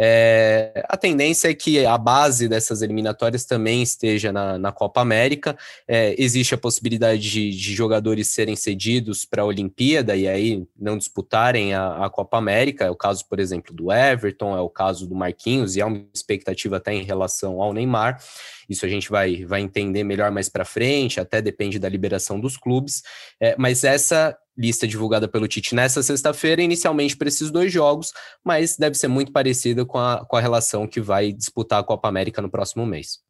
É, 0.00 0.84
a 0.88 0.96
tendência 0.96 1.48
é 1.48 1.54
que 1.54 1.84
a 1.84 1.98
base 1.98 2.48
dessas 2.48 2.82
eliminatórias 2.82 3.44
também 3.44 3.82
esteja 3.82 4.32
na, 4.32 4.56
na 4.56 4.70
Copa 4.70 5.00
América. 5.00 5.56
É, 5.86 6.14
existe 6.16 6.54
a 6.54 6.58
possibilidade 6.58 7.20
de, 7.20 7.50
de 7.50 7.74
jogadores 7.74 8.28
serem 8.28 8.54
cedidos 8.54 9.24
para 9.24 9.42
a 9.42 9.46
Olimpíada 9.46 10.14
e 10.14 10.28
aí 10.28 10.64
não 10.78 10.96
disputarem 10.96 11.74
a, 11.74 12.04
a, 12.04 12.10
Copa 12.10 12.38
América. 12.38 12.84
É 12.84 12.90
o 12.90 12.96
caso, 12.96 13.26
por 13.28 13.40
exemplo, 13.40 13.74
do 13.74 13.92
Everton, 13.92 14.56
é 14.56 14.60
o 14.60 14.70
caso 14.70 15.06
do 15.06 15.14
Marquinhos, 15.14 15.74
e 15.74 15.80
há 15.80 15.86
uma 15.86 16.06
expectativa 16.14 16.76
até 16.76 16.94
em 16.94 17.02
relação 17.02 17.60
ao 17.60 17.72
Neymar. 17.72 18.22
Isso 18.68 18.84
a 18.84 18.88
gente 18.88 19.08
vai, 19.10 19.44
vai 19.44 19.62
entender 19.62 20.04
melhor 20.04 20.30
mais 20.30 20.48
para 20.48 20.64
frente, 20.64 21.18
até 21.18 21.40
depende 21.40 21.78
da 21.78 21.88
liberação 21.88 22.38
dos 22.38 22.56
clubes. 22.56 23.02
É, 23.40 23.56
mas 23.58 23.82
essa 23.82 24.36
lista 24.58 24.86
divulgada 24.86 25.28
pelo 25.28 25.46
Tite 25.46 25.74
nessa 25.74 26.02
sexta-feira, 26.02 26.60
inicialmente 26.60 27.16
para 27.16 27.28
esses 27.28 27.50
dois 27.50 27.72
jogos, 27.72 28.12
mas 28.44 28.76
deve 28.76 28.96
ser 28.96 29.08
muito 29.08 29.30
parecida 29.30 29.86
com 29.86 29.98
a, 29.98 30.26
com 30.26 30.36
a 30.36 30.40
relação 30.40 30.86
que 30.86 31.00
vai 31.00 31.32
disputar 31.32 31.80
a 31.80 31.84
Copa 31.84 32.08
América 32.08 32.42
no 32.42 32.50
próximo 32.50 32.84
mês. 32.84 33.20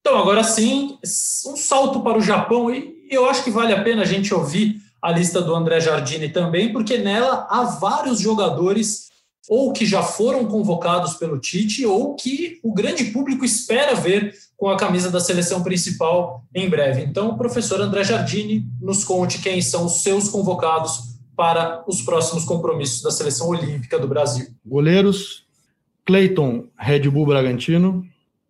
Então, 0.00 0.18
agora 0.18 0.42
sim, 0.42 0.98
um 1.46 1.56
salto 1.56 2.00
para 2.00 2.18
o 2.18 2.22
Japão, 2.22 2.74
e 2.74 3.06
eu 3.10 3.28
acho 3.28 3.44
que 3.44 3.50
vale 3.50 3.72
a 3.72 3.84
pena 3.84 4.02
a 4.02 4.06
gente 4.06 4.34
ouvir 4.34 4.80
a 5.00 5.12
lista 5.12 5.42
do 5.42 5.54
André 5.54 5.80
Jardine 5.80 6.28
também, 6.28 6.72
porque 6.72 6.98
nela 6.98 7.46
há 7.50 7.64
vários 7.64 8.18
jogadores 8.18 9.11
ou 9.48 9.72
que 9.72 9.84
já 9.84 10.02
foram 10.02 10.46
convocados 10.46 11.14
pelo 11.14 11.38
Tite, 11.38 11.84
ou 11.84 12.14
que 12.14 12.60
o 12.62 12.72
grande 12.72 13.04
público 13.06 13.44
espera 13.44 13.94
ver 13.94 14.34
com 14.56 14.68
a 14.68 14.76
camisa 14.76 15.10
da 15.10 15.18
seleção 15.18 15.62
principal 15.62 16.44
em 16.54 16.68
breve. 16.68 17.02
Então, 17.02 17.30
o 17.30 17.36
professor 17.36 17.80
André 17.80 18.04
Jardini 18.04 18.64
nos 18.80 19.04
conte 19.04 19.40
quem 19.40 19.60
são 19.60 19.86
os 19.86 20.02
seus 20.02 20.28
convocados 20.28 21.12
para 21.36 21.82
os 21.88 22.02
próximos 22.02 22.44
compromissos 22.44 23.02
da 23.02 23.10
seleção 23.10 23.48
olímpica 23.48 23.98
do 23.98 24.06
Brasil. 24.06 24.46
Goleiros: 24.64 25.44
Cleiton, 26.04 26.68
Red 26.78 27.10
Bull 27.10 27.26
Bragantino, 27.26 28.06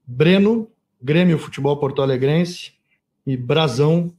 Breno, 0.07 0.69
Grêmio 1.01 1.39
Futebol 1.39 1.79
Porto 1.79 2.03
Alegrense 2.03 2.73
e 3.27 3.37
Brasão, 3.37 4.13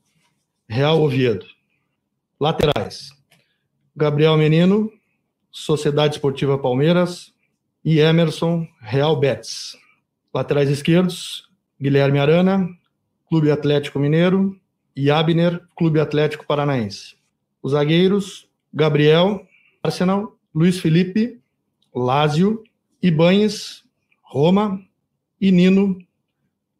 Real 0.67 1.01
Oviedo. 1.01 1.45
Laterais: 2.39 3.11
Gabriel 3.95 4.35
Menino, 4.37 4.91
Sociedade 5.53 6.15
Esportiva 6.15 6.57
Palmeiras 6.57 7.31
e 7.85 7.99
Emerson 7.99 8.67
Real 8.81 9.15
Betis. 9.19 9.77
Laterais 10.33 10.67
esquerdos, 10.67 11.47
Guilherme 11.79 12.17
Arana, 12.17 12.67
Clube 13.29 13.51
Atlético 13.51 13.99
Mineiro 13.99 14.59
e 14.95 15.11
Abner, 15.11 15.61
Clube 15.77 15.99
Atlético 15.99 16.47
Paranaense. 16.47 17.15
Os 17.61 17.73
zagueiros, 17.73 18.49
Gabriel, 18.73 19.47
Arsenal, 19.83 20.35
Luiz 20.55 20.79
Felipe, 20.79 21.39
Lázio, 21.93 22.63
Ibanes, 22.99 23.83
Roma 24.23 24.83
e 25.39 25.51
Nino, 25.51 25.99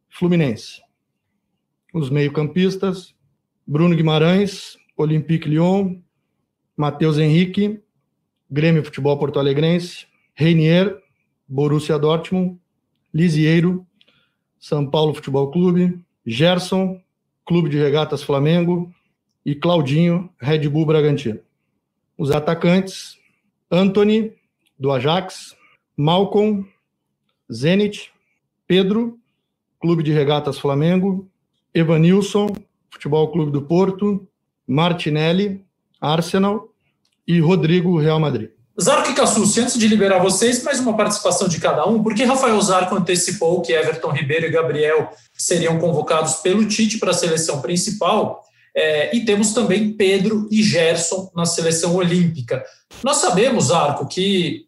Fluminense. 0.08 0.82
Os 1.92 2.10
meio-campistas, 2.10 3.14
Bruno 3.64 3.94
Guimarães, 3.94 4.76
Olympique 4.96 5.48
Lyon, 5.48 6.02
Matheus 6.76 7.18
Henrique, 7.18 7.83
Grêmio 8.54 8.84
Futebol 8.84 9.18
Porto 9.18 9.40
Alegrense, 9.40 10.06
Reinier, 10.32 10.96
Borussia 11.48 11.98
Dortmund, 11.98 12.56
Lisieiro, 13.12 13.84
São 14.60 14.88
Paulo 14.88 15.12
Futebol 15.12 15.50
Clube, 15.50 15.98
Gerson, 16.24 17.00
Clube 17.44 17.68
de 17.68 17.78
Regatas 17.78 18.22
Flamengo 18.22 18.94
e 19.44 19.56
Claudinho, 19.56 20.30
Red 20.38 20.68
Bull 20.68 20.86
Bragantino. 20.86 21.40
Os 22.16 22.30
atacantes, 22.30 23.18
Anthony, 23.68 24.32
do 24.78 24.92
Ajax, 24.92 25.56
Malcolm, 25.96 26.64
Zenit, 27.52 28.12
Pedro, 28.68 29.18
Clube 29.80 30.04
de 30.04 30.12
Regatas 30.12 30.60
Flamengo, 30.60 31.28
Evanilson, 31.74 32.54
Futebol 32.88 33.32
Clube 33.32 33.50
do 33.50 33.62
Porto, 33.62 34.28
Martinelli, 34.64 35.60
Arsenal 36.00 36.72
e 37.26 37.40
Rodrigo 37.40 37.98
Real 37.98 38.20
Madrid. 38.20 38.50
Zarco 38.80 39.10
e 39.10 39.14
Cassucci, 39.14 39.60
antes 39.60 39.78
de 39.78 39.86
liberar 39.86 40.18
vocês, 40.18 40.62
mais 40.64 40.80
uma 40.80 40.96
participação 40.96 41.46
de 41.46 41.60
cada 41.60 41.86
um, 41.86 42.02
porque 42.02 42.24
Rafael 42.24 42.60
Zarco 42.60 42.96
antecipou 42.96 43.62
que 43.62 43.72
Everton 43.72 44.10
Ribeiro 44.10 44.46
e 44.46 44.50
Gabriel 44.50 45.10
seriam 45.32 45.78
convocados 45.78 46.34
pelo 46.36 46.66
Tite 46.66 46.98
para 46.98 47.12
a 47.12 47.14
seleção 47.14 47.60
principal. 47.60 48.42
É, 48.76 49.16
e 49.16 49.24
temos 49.24 49.52
também 49.52 49.92
Pedro 49.92 50.48
e 50.50 50.60
Gerson 50.60 51.30
na 51.36 51.46
seleção 51.46 51.94
olímpica. 51.94 52.64
Nós 53.04 53.18
sabemos, 53.18 53.70
Arco, 53.70 54.08
que 54.08 54.66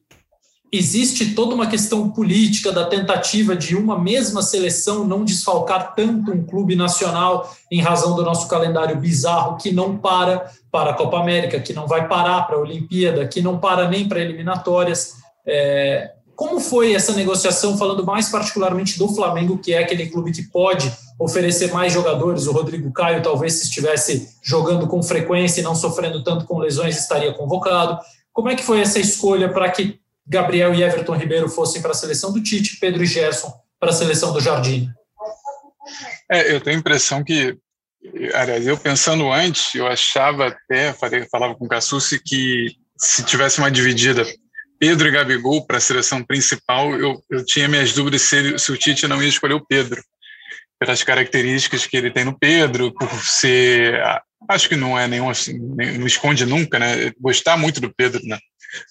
existe 0.72 1.34
toda 1.34 1.54
uma 1.54 1.66
questão 1.66 2.10
política 2.10 2.72
da 2.72 2.86
tentativa 2.86 3.54
de 3.54 3.76
uma 3.76 3.98
mesma 3.98 4.42
seleção 4.42 5.06
não 5.06 5.24
desfalcar 5.24 5.94
tanto 5.94 6.32
um 6.32 6.44
clube 6.44 6.74
nacional 6.74 7.50
em 7.70 7.80
razão 7.80 8.14
do 8.16 8.22
nosso 8.22 8.48
calendário 8.48 8.98
bizarro 8.98 9.56
que 9.56 9.70
não 9.70 9.96
para 9.96 10.50
para 10.70 10.90
a 10.90 10.94
Copa 10.94 11.18
América, 11.18 11.58
que 11.58 11.72
não 11.72 11.86
vai 11.86 12.06
parar 12.06 12.42
para 12.42 12.56
a 12.56 12.60
Olimpíada, 12.60 13.26
que 13.26 13.40
não 13.40 13.58
para 13.58 13.88
nem 13.88 14.06
para 14.06 14.20
eliminatórias. 14.20 15.14
É, 15.46 16.12
como 16.34 16.60
foi 16.60 16.92
essa 16.92 17.12
negociação, 17.12 17.78
falando 17.78 18.04
mais 18.04 18.28
particularmente 18.28 18.98
do 18.98 19.08
Flamengo, 19.08 19.56
que 19.56 19.72
é 19.72 19.78
aquele 19.78 20.06
clube 20.06 20.32
que 20.32 20.42
pode 20.42 20.92
oferecer 21.18 21.72
mais 21.72 21.94
jogadores? 21.94 22.46
O 22.46 22.52
Rodrigo 22.52 22.92
Caio, 22.92 23.22
talvez, 23.22 23.54
se 23.54 23.64
estivesse 23.64 24.28
jogando 24.42 24.86
com 24.86 25.02
frequência 25.02 25.60
e 25.60 25.64
não 25.64 25.74
sofrendo 25.74 26.22
tanto 26.22 26.44
com 26.44 26.58
lesões, 26.58 26.98
estaria 26.98 27.32
convocado. 27.32 27.98
Como 28.34 28.50
é 28.50 28.54
que 28.54 28.62
foi 28.62 28.82
essa 28.82 28.98
escolha 28.98 29.48
para 29.50 29.70
que 29.70 29.98
Gabriel 30.26 30.74
e 30.74 30.82
Everton 30.82 31.16
Ribeiro 31.16 31.48
fossem 31.48 31.80
para 31.80 31.92
a 31.92 31.94
seleção 31.94 32.32
do 32.32 32.42
Tite, 32.42 32.78
Pedro 32.78 33.02
e 33.02 33.06
Gerson 33.06 33.52
para 33.78 33.90
a 33.90 33.94
seleção 33.94 34.32
do 34.32 34.40
Jardim? 34.40 34.88
É, 36.30 36.52
eu 36.52 36.60
tenho 36.60 36.76
a 36.76 36.80
impressão 36.80 37.22
que, 37.22 37.56
aliás, 38.34 38.66
eu 38.66 38.76
pensando 38.76 39.30
antes, 39.30 39.74
eu 39.74 39.86
achava 39.86 40.48
até, 40.48 40.92
falava 41.30 41.54
com 41.54 41.66
o 41.66 41.68
Cassucci, 41.68 42.20
que 42.22 42.76
se 42.98 43.22
tivesse 43.24 43.58
uma 43.58 43.70
dividida 43.70 44.26
Pedro 44.78 45.08
e 45.08 45.10
Gabigol 45.10 45.66
para 45.66 45.78
a 45.78 45.80
seleção 45.80 46.22
principal, 46.22 46.94
eu, 46.94 47.22
eu 47.30 47.44
tinha 47.44 47.68
minhas 47.68 47.92
dúvidas 47.92 48.22
se, 48.22 48.58
se 48.58 48.72
o 48.72 48.76
Tite 48.76 49.06
não 49.06 49.22
ia 49.22 49.28
escolher 49.28 49.54
o 49.54 49.64
Pedro, 49.64 50.02
pelas 50.78 51.02
características 51.02 51.86
que 51.86 51.96
ele 51.96 52.10
tem 52.10 52.24
no 52.24 52.38
Pedro, 52.38 52.92
por 52.92 53.08
ser. 53.24 54.00
Acho 54.48 54.68
que 54.68 54.76
não 54.76 54.98
é 54.98 55.08
nenhum 55.08 55.30
assim, 55.30 55.58
não 55.58 56.06
esconde 56.06 56.44
nunca, 56.44 56.78
né? 56.78 57.12
Gostar 57.18 57.56
muito 57.56 57.80
do 57.80 57.92
Pedro, 57.92 58.20
né? 58.24 58.38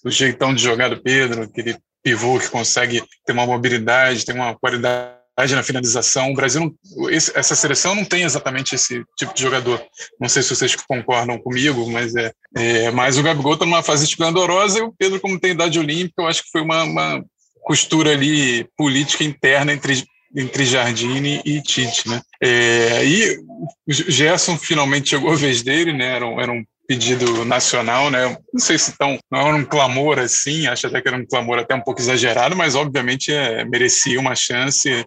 Do 0.04 0.12
jeitão 0.12 0.54
de 0.54 0.64
jogar 0.64 0.90
do 0.90 1.02
Pedro, 1.02 1.44
aquele 1.44 1.78
pivô 2.04 2.40
que 2.40 2.50
consegue 2.50 3.04
ter 3.26 3.34
uma 3.34 3.46
mobilidade, 3.46 4.26
ter 4.26 4.34
uma 4.34 4.56
qualidade 4.56 5.16
na 5.54 5.64
finalização. 5.64 6.32
O 6.32 6.36
Brasil, 6.36 6.62
não, 6.62 7.10
essa 7.10 7.56
seleção 7.56 7.96
não 7.96 8.06
tem 8.06 8.24
exatamente 8.24 8.76
esse 8.76 9.04
tipo 9.18 9.34
de 9.34 9.42
jogador. 9.42 9.84
Não 10.20 10.30
sei 10.30 10.44
se 10.44 10.56
vocês 10.56 10.76
concordam 10.76 11.38
comigo, 11.40 11.90
mas 11.90 12.16
é. 12.16 12.32
é 12.56 12.92
mas 12.92 13.18
o 13.18 13.24
Gabigol 13.24 13.54
está 13.54 13.66
numa 13.66 13.84
fase 13.84 14.06
esplendorosa 14.06 14.80
e 14.80 14.82
o 14.82 14.94
Pedro, 14.98 15.20
como 15.20 15.40
tem 15.40 15.52
idade 15.52 15.80
olímpica, 15.80 16.22
eu 16.22 16.28
acho 16.28 16.44
que 16.44 16.52
foi 16.52 16.62
uma, 16.62 16.84
uma 16.84 17.26
costura 17.64 18.12
ali 18.12 18.68
política 18.78 19.24
interna 19.24 19.74
entre 19.74 20.06
entre 20.36 20.66
Jardine 20.66 21.42
e 21.46 21.62
Tite, 21.62 22.10
né? 22.10 22.22
É, 22.44 23.06
e 23.06 23.38
o 23.38 23.48
Gerson 23.88 24.58
finalmente 24.58 25.12
chegou 25.12 25.32
a 25.32 25.36
vez 25.36 25.64
dele, 25.64 25.94
né? 25.94 26.14
Era 26.14 26.28
um, 26.28 26.42
era 26.42 26.52
um 26.52 26.64
pedido 26.88 27.44
nacional, 27.46 28.10
né? 28.10 28.38
Não 28.54 28.60
sei 28.60 28.78
se 28.78 28.98
tão, 28.98 29.18
não 29.32 29.48
era 29.48 29.56
um 29.56 29.66
clamor 29.66 30.20
assim, 30.20 30.68
acho 30.68 30.88
até 30.88 31.02
que 31.02 31.08
era 31.08 31.18
um 31.18 31.26
clamor 31.26 31.60
até 31.60 31.76
um 31.76 31.82
pouco 31.82 32.00
exagerado, 32.00 32.56
mas 32.56 32.76
obviamente 32.76 33.34
é, 33.34 33.66
merecia 33.66 34.20
uma 34.20 34.36
chance. 34.36 35.06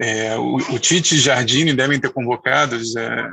É, 0.00 0.36
o, 0.36 0.56
o, 0.56 0.78
Tite 0.78 1.16
e 1.16 1.18
Jardine 1.18 1.72
devem 1.72 1.98
ter 2.00 2.10
convocados 2.10 2.94
é, 2.96 3.30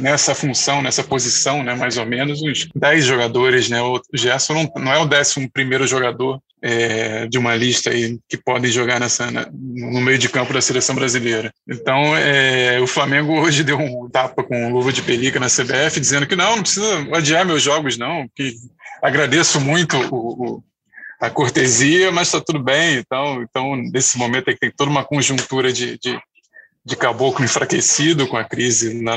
nessa 0.00 0.34
função, 0.34 0.80
nessa 0.80 1.02
posição, 1.02 1.62
né, 1.62 1.74
mais 1.74 1.96
ou 1.98 2.06
menos, 2.06 2.42
uns 2.42 2.68
10 2.74 3.04
jogadores. 3.04 3.68
Né? 3.68 3.82
O 3.82 4.00
Gerson 4.14 4.54
não, 4.54 4.72
não 4.76 4.92
é 4.92 4.98
o 4.98 5.06
décimo 5.06 5.50
primeiro 5.50 5.86
jogador 5.86 6.40
é, 6.62 7.26
de 7.26 7.38
uma 7.38 7.54
lista 7.54 7.90
aí 7.90 8.18
que 8.28 8.36
podem 8.36 8.70
jogar 8.70 8.98
nessa, 9.00 9.30
na, 9.30 9.48
no 9.52 10.00
meio 10.00 10.18
de 10.18 10.28
campo 10.28 10.52
da 10.52 10.60
seleção 10.60 10.94
brasileira. 10.94 11.52
Então, 11.68 12.16
é, 12.16 12.80
o 12.80 12.86
Flamengo 12.86 13.40
hoje 13.40 13.64
deu 13.64 13.78
um 13.78 14.08
tapa 14.08 14.42
com 14.42 14.72
luva 14.72 14.92
de 14.92 15.02
pelica 15.02 15.38
na 15.38 15.46
CBF, 15.46 16.00
dizendo 16.00 16.26
que 16.26 16.36
não, 16.36 16.56
não 16.56 16.62
precisa 16.62 17.06
adiar 17.12 17.46
meus 17.46 17.62
jogos, 17.62 17.96
não, 17.96 18.28
que 18.34 18.54
agradeço 19.02 19.60
muito 19.60 19.96
o, 19.96 20.56
o 20.56 20.64
a 21.20 21.28
cortesia, 21.28 22.12
mas 22.12 22.28
está 22.28 22.40
tudo 22.40 22.62
bem. 22.62 22.98
Então, 22.98 23.42
então, 23.42 23.76
nesse 23.76 24.16
momento 24.16 24.48
é 24.48 24.52
que 24.52 24.60
tem 24.60 24.70
toda 24.70 24.90
uma 24.90 25.04
conjuntura 25.04 25.72
de, 25.72 25.98
de, 25.98 26.18
de 26.84 26.96
caboclo 26.96 27.44
enfraquecido 27.44 28.26
com 28.28 28.36
a 28.36 28.44
crise 28.44 29.02
na, 29.02 29.16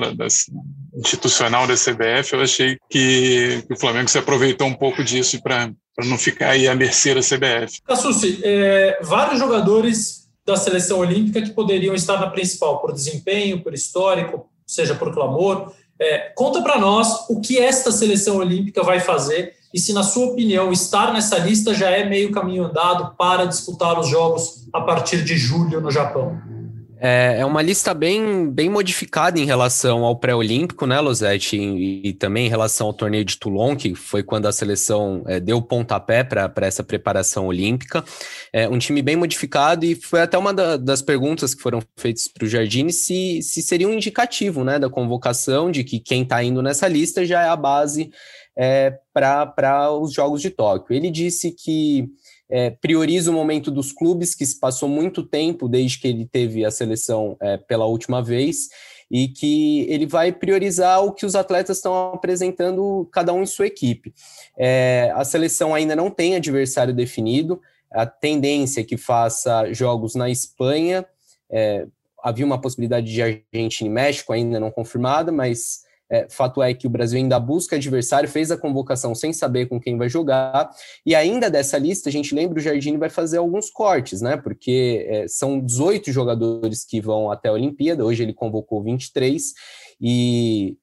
institucional 0.96 1.68
da 1.68 1.76
CBF, 1.76 2.34
eu 2.34 2.42
achei 2.42 2.78
que, 2.90 3.64
que, 3.68 3.74
o 3.74 3.80
Flamengo 3.80 4.10
se 4.10 4.18
aproveitou 4.18 4.68
um 4.68 4.74
pouco 4.74 5.04
disso 5.04 5.42
para 5.42 5.72
não 6.06 6.18
ficar 6.18 6.52
aí 6.52 6.68
à 6.68 6.76
mercê 6.76 7.14
da 7.14 7.22
CBF. 7.22 7.82
Cassucci, 7.86 8.40
é, 8.44 9.00
vários 9.02 9.40
jogadores 9.40 10.30
da 10.46 10.56
seleção 10.56 11.00
olímpica 11.00 11.42
que 11.42 11.52
poderiam 11.52 11.94
estar 11.94 12.20
na 12.20 12.30
principal 12.30 12.80
por 12.80 12.94
desempenho, 12.94 13.62
por 13.62 13.74
histórico, 13.74 14.50
seja 14.66 14.96
por 14.96 15.14
clamor. 15.14 15.74
É, 16.00 16.32
conta 16.36 16.62
para 16.62 16.80
nós 16.80 17.30
o 17.30 17.40
que 17.40 17.60
esta 17.60 17.92
seleção 17.92 18.38
olímpica 18.38 18.82
vai 18.82 19.00
fazer 19.00 19.54
e 19.74 19.80
se, 19.80 19.94
na 19.94 20.04
sua 20.04 20.28
opinião, 20.28 20.72
estar 20.72 21.14
nessa 21.14 21.38
lista 21.38 21.74
já 21.74 21.90
é 21.90 22.04
meio 22.04 22.32
caminho 22.32 22.66
andado 22.66 23.16
para 23.16 23.46
disputar 23.46 23.98
os 24.00 24.08
Jogos 24.08 24.68
a 24.74 24.82
partir 24.82 25.24
de 25.24 25.38
julho 25.38 25.80
no 25.80 25.92
Japão. 25.92 26.42
É, 27.04 27.38
é 27.40 27.46
uma 27.48 27.64
lista 27.64 27.96
bem, 27.96 28.48
bem 28.48 28.70
modificada 28.70 29.40
em 29.40 29.46
relação 29.46 30.06
ao 30.06 30.16
pré-olímpico, 30.16 30.86
né, 30.86 31.00
Losetti? 31.00 31.58
E, 31.58 32.10
e, 32.10 32.14
também 32.14 32.46
em 32.46 32.50
relação 32.50 32.86
ao 32.86 32.94
torneio 32.94 33.26
de 33.26 33.40
Toulon, 33.40 33.76
que 33.76 33.96
foi 33.96 34.22
quando 34.22 34.46
a 34.46 34.52
seleção 34.52 35.24
é, 35.26 35.40
deu 35.40 35.60
pontapé 35.64 36.24
para 36.24 36.52
essa 36.58 36.84
preparação 36.84 37.48
olímpica. 37.48 38.04
É 38.54 38.70
um 38.70 38.78
time 38.78 39.02
bem 39.02 39.16
modificado 39.16 39.84
e 39.84 39.96
foi 39.96 40.22
até 40.22 40.38
uma 40.38 40.54
da, 40.54 40.78
das 40.78 41.02
perguntas 41.02 41.56
que 41.56 41.64
foram 41.64 41.82
feitas 41.98 42.28
para 42.28 42.46
o 42.46 42.48
Jardine 42.48 42.94
se, 42.94 43.42
se 43.42 43.64
seria 43.64 43.88
um 43.88 43.94
indicativo 43.94 44.64
né, 44.64 44.78
da 44.78 44.88
convocação 44.88 45.72
de 45.72 45.84
que 45.84 46.00
quem 46.00 46.22
está 46.22 46.44
indo 46.44 46.62
nessa 46.62 46.88
lista 46.88 47.26
já 47.26 47.42
é 47.42 47.48
a 47.48 47.56
base 47.56 48.12
é, 48.62 48.96
para 49.12 49.92
os 49.92 50.14
Jogos 50.14 50.40
de 50.40 50.52
Tóquio. 50.52 50.96
Ele 50.96 51.10
disse 51.10 51.52
que 51.52 52.08
é, 52.48 52.70
prioriza 52.70 53.32
o 53.32 53.34
momento 53.34 53.72
dos 53.72 53.92
clubes, 53.92 54.36
que 54.36 54.46
se 54.46 54.60
passou 54.60 54.88
muito 54.88 55.24
tempo 55.24 55.68
desde 55.68 56.00
que 56.00 56.08
ele 56.08 56.28
teve 56.28 56.64
a 56.64 56.70
seleção 56.70 57.36
é, 57.42 57.58
pela 57.58 57.88
última 57.88 58.22
vez, 58.22 58.70
e 59.10 59.28
que 59.28 59.88
ele 59.90 60.06
vai 60.06 60.32
priorizar 60.32 61.04
o 61.04 61.12
que 61.12 61.26
os 61.26 61.36
atletas 61.36 61.78
estão 61.78 62.14
apresentando, 62.14 63.10
cada 63.12 63.34
um 63.34 63.42
em 63.42 63.48
sua 63.48 63.66
equipe. 63.66 64.14
É, 64.56 65.12
a 65.16 65.26
seleção 65.26 65.74
ainda 65.74 65.96
não 65.96 66.12
tem 66.12 66.36
adversário 66.36 66.94
definido, 66.94 67.60
a 67.92 68.06
tendência 68.06 68.82
é 68.82 68.84
que 68.84 68.96
faça 68.96 69.74
jogos 69.74 70.14
na 70.14 70.30
Espanha. 70.30 71.04
É, 71.50 71.88
havia 72.24 72.46
uma 72.46 72.62
possibilidade 72.62 73.12
de 73.12 73.22
Argentina 73.24 73.90
e 73.90 73.90
México 73.90 74.32
ainda 74.32 74.60
não 74.60 74.70
confirmada, 74.70 75.32
mas 75.32 75.82
é, 76.12 76.28
fato 76.30 76.62
é 76.62 76.74
que 76.74 76.86
o 76.86 76.90
Brasil 76.90 77.18
ainda 77.18 77.40
busca 77.40 77.78
adversário, 77.78 78.28
fez 78.28 78.52
a 78.52 78.58
convocação 78.58 79.16
sem 79.16 79.32
saber 79.32 79.68
com 79.68 79.80
quem 79.80 79.98
vai 79.98 80.10
jogar, 80.10 80.70
e 81.06 81.16
ainda 81.16 81.50
dessa 81.50 81.78
lista, 81.78 82.10
a 82.10 82.12
gente 82.12 82.36
lembra, 82.36 82.60
o 82.60 82.62
Jardine 82.62 82.98
vai 82.98 83.10
fazer 83.10 83.38
alguns 83.38 83.70
cortes, 83.70 84.22
né? 84.22 84.36
Porque 84.36 85.06
é, 85.08 85.28
são 85.28 85.60
18 85.60 86.12
jogadores 86.12 86.84
que 86.84 87.00
vão 87.00 87.32
até 87.32 87.48
a 87.48 87.54
Olimpíada, 87.54 88.04
hoje 88.04 88.24
ele 88.24 88.34
convocou 88.34 88.84
23, 88.84 89.54
e 90.02 90.76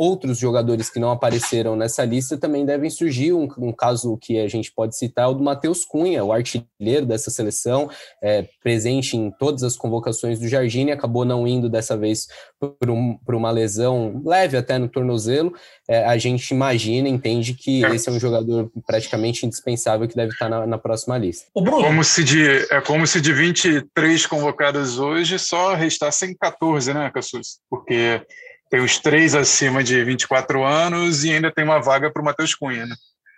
outros 0.00 0.38
jogadores 0.38 0.88
que 0.88 0.98
não 0.98 1.10
apareceram 1.10 1.76
nessa 1.76 2.06
lista 2.06 2.38
também 2.38 2.64
devem 2.64 2.88
surgir. 2.88 3.34
Um, 3.34 3.46
um 3.58 3.70
caso 3.70 4.16
que 4.16 4.38
a 4.38 4.48
gente 4.48 4.72
pode 4.72 4.96
citar 4.96 5.26
é 5.26 5.28
o 5.28 5.34
do 5.34 5.44
Matheus 5.44 5.84
Cunha, 5.84 6.24
o 6.24 6.32
artilheiro 6.32 7.04
dessa 7.04 7.30
seleção, 7.30 7.90
é, 8.22 8.48
presente 8.62 9.14
em 9.14 9.30
todas 9.30 9.62
as 9.62 9.76
convocações 9.76 10.40
do 10.40 10.48
Jardine, 10.48 10.90
acabou 10.90 11.26
não 11.26 11.46
indo 11.46 11.68
dessa 11.68 11.98
vez 11.98 12.28
por, 12.58 12.88
um, 12.88 13.14
por 13.18 13.34
uma 13.34 13.50
lesão 13.50 14.22
leve 14.24 14.56
até 14.56 14.78
no 14.78 14.88
tornozelo. 14.88 15.52
É, 15.86 16.06
a 16.06 16.16
gente 16.16 16.48
imagina, 16.50 17.06
entende 17.06 17.52
que 17.52 17.84
é. 17.84 17.94
esse 17.94 18.08
é 18.08 18.12
um 18.12 18.18
jogador 18.18 18.72
praticamente 18.86 19.44
indispensável 19.44 20.08
que 20.08 20.16
deve 20.16 20.32
estar 20.32 20.48
na, 20.48 20.66
na 20.66 20.78
próxima 20.78 21.18
lista. 21.18 21.46
Como, 21.52 22.02
se 22.02 22.24
de, 22.24 22.48
é 22.70 22.80
como 22.80 23.06
se 23.06 23.20
de 23.20 23.34
23 23.34 24.24
convocados 24.24 24.98
hoje 24.98 25.38
só 25.38 25.74
restassem 25.74 26.34
14, 26.34 26.94
né, 26.94 27.10
Cassus? 27.12 27.58
Porque 27.68 28.22
tem 28.70 28.80
os 28.80 28.98
três 28.98 29.34
acima 29.34 29.82
de 29.82 30.02
24 30.04 30.64
anos 30.64 31.24
e 31.24 31.32
ainda 31.32 31.52
tem 31.52 31.64
uma 31.64 31.80
vaga 31.80 32.10
para 32.10 32.22
o 32.22 32.24
Matheus 32.24 32.54
Cunha, 32.54 32.86
né? 32.86 32.94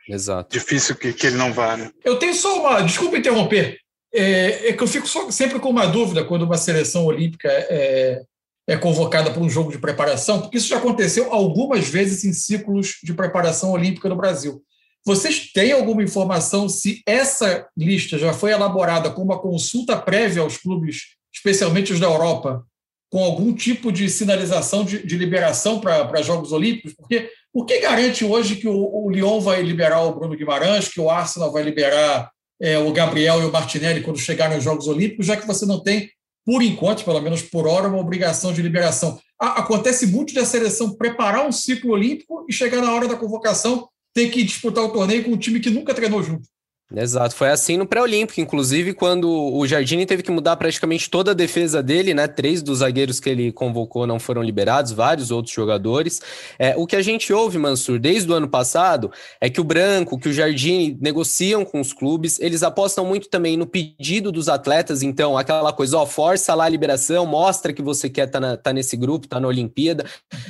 Exato. 0.08 0.52
Difícil 0.52 0.94
que, 0.94 1.12
que 1.12 1.26
ele 1.26 1.36
não 1.36 1.52
vá, 1.52 1.76
né? 1.76 1.90
Eu 2.04 2.18
tenho 2.18 2.34
só 2.34 2.60
uma. 2.60 2.82
Desculpa 2.82 3.16
interromper. 3.16 3.78
É, 4.14 4.68
é 4.68 4.72
que 4.74 4.82
eu 4.82 4.86
fico 4.86 5.08
só, 5.08 5.30
sempre 5.30 5.58
com 5.58 5.70
uma 5.70 5.86
dúvida 5.86 6.22
quando 6.22 6.42
uma 6.42 6.58
seleção 6.58 7.06
olímpica 7.06 7.48
é, 7.48 8.20
é 8.68 8.76
convocada 8.76 9.30
para 9.30 9.42
um 9.42 9.48
jogo 9.48 9.72
de 9.72 9.78
preparação, 9.78 10.42
porque 10.42 10.58
isso 10.58 10.68
já 10.68 10.76
aconteceu 10.76 11.32
algumas 11.32 11.88
vezes 11.88 12.22
em 12.24 12.32
ciclos 12.34 12.98
de 13.02 13.14
preparação 13.14 13.72
olímpica 13.72 14.10
no 14.10 14.16
Brasil. 14.16 14.62
Vocês 15.04 15.50
têm 15.50 15.72
alguma 15.72 16.02
informação 16.02 16.68
se 16.68 17.02
essa 17.06 17.66
lista 17.76 18.18
já 18.18 18.34
foi 18.34 18.52
elaborada 18.52 19.10
com 19.10 19.22
uma 19.22 19.40
consulta 19.40 19.96
prévia 19.96 20.42
aos 20.42 20.58
clubes, 20.58 21.16
especialmente 21.34 21.92
os 21.92 21.98
da 21.98 22.06
Europa, 22.06 22.64
com 23.12 23.22
algum 23.22 23.52
tipo 23.52 23.92
de 23.92 24.08
sinalização 24.08 24.86
de, 24.86 25.06
de 25.06 25.18
liberação 25.18 25.78
para 25.78 26.22
Jogos 26.22 26.50
Olímpicos? 26.50 26.94
Porque 26.94 27.28
o 27.52 27.62
que 27.62 27.78
garante 27.78 28.24
hoje 28.24 28.56
que 28.56 28.66
o, 28.66 28.74
o 28.74 29.10
Lyon 29.10 29.38
vai 29.38 29.60
liberar 29.60 30.00
o 30.00 30.14
Bruno 30.14 30.34
Guimarães, 30.34 30.88
que 30.88 30.98
o 30.98 31.10
Arsenal 31.10 31.52
vai 31.52 31.62
liberar 31.62 32.30
é, 32.58 32.78
o 32.78 32.90
Gabriel 32.90 33.42
e 33.42 33.44
o 33.44 33.52
Martinelli 33.52 34.00
quando 34.00 34.18
chegarem 34.18 34.54
aos 34.54 34.64
Jogos 34.64 34.88
Olímpicos, 34.88 35.26
já 35.26 35.36
que 35.36 35.46
você 35.46 35.66
não 35.66 35.82
tem, 35.82 36.08
por 36.46 36.62
enquanto, 36.62 37.04
pelo 37.04 37.20
menos 37.20 37.42
por 37.42 37.66
hora, 37.66 37.86
uma 37.86 37.98
obrigação 37.98 38.50
de 38.50 38.62
liberação. 38.62 39.20
acontece 39.38 40.06
muito 40.06 40.32
da 40.32 40.46
seleção 40.46 40.96
preparar 40.96 41.46
um 41.46 41.52
ciclo 41.52 41.92
olímpico 41.92 42.46
e 42.48 42.52
chegar 42.52 42.80
na 42.80 42.94
hora 42.94 43.06
da 43.06 43.16
convocação 43.16 43.86
ter 44.14 44.30
que 44.30 44.42
disputar 44.42 44.84
o 44.84 44.90
torneio 44.90 45.24
com 45.24 45.32
um 45.32 45.36
time 45.36 45.60
que 45.60 45.68
nunca 45.68 45.92
treinou 45.92 46.22
junto. 46.22 46.48
Exato, 46.94 47.34
foi 47.34 47.48
assim 47.48 47.78
no 47.78 47.86
pré-olímpico, 47.86 48.38
inclusive 48.40 48.92
quando 48.92 49.30
o 49.30 49.66
Jardine 49.66 50.04
teve 50.04 50.22
que 50.22 50.30
mudar 50.30 50.56
praticamente 50.56 51.08
toda 51.08 51.30
a 51.30 51.34
defesa 51.34 51.82
dele, 51.82 52.12
né? 52.12 52.28
Três 52.28 52.62
dos 52.62 52.80
zagueiros 52.80 53.18
que 53.18 53.30
ele 53.30 53.50
convocou 53.50 54.06
não 54.06 54.20
foram 54.20 54.42
liberados, 54.42 54.92
vários 54.92 55.30
outros 55.30 55.54
jogadores. 55.54 56.20
É, 56.58 56.74
o 56.76 56.86
que 56.86 56.94
a 56.94 57.00
gente 57.00 57.32
ouve, 57.32 57.56
Mansur, 57.56 57.98
desde 57.98 58.30
o 58.30 58.34
ano 58.34 58.46
passado, 58.46 59.10
é 59.40 59.48
que 59.48 59.60
o 59.60 59.64
Branco, 59.64 60.18
que 60.18 60.28
o 60.28 60.32
Jardine 60.32 60.98
negociam 61.00 61.64
com 61.64 61.80
os 61.80 61.94
clubes, 61.94 62.38
eles 62.40 62.62
apostam 62.62 63.06
muito 63.06 63.28
também 63.30 63.56
no 63.56 63.66
pedido 63.66 64.30
dos 64.30 64.50
atletas, 64.50 65.02
então, 65.02 65.38
aquela 65.38 65.72
coisa, 65.72 65.96
ó, 65.96 66.04
força 66.04 66.54
lá 66.54 66.64
a 66.64 66.68
liberação, 66.68 67.24
mostra 67.24 67.72
que 67.72 67.80
você 67.80 68.10
quer 68.10 68.26
estar 68.26 68.40
tá 68.40 68.56
tá 68.56 68.72
nesse 68.72 68.96
grupo, 68.98 69.26
tá 69.26 69.40
na 69.40 69.48
Olimpíada. 69.48 70.04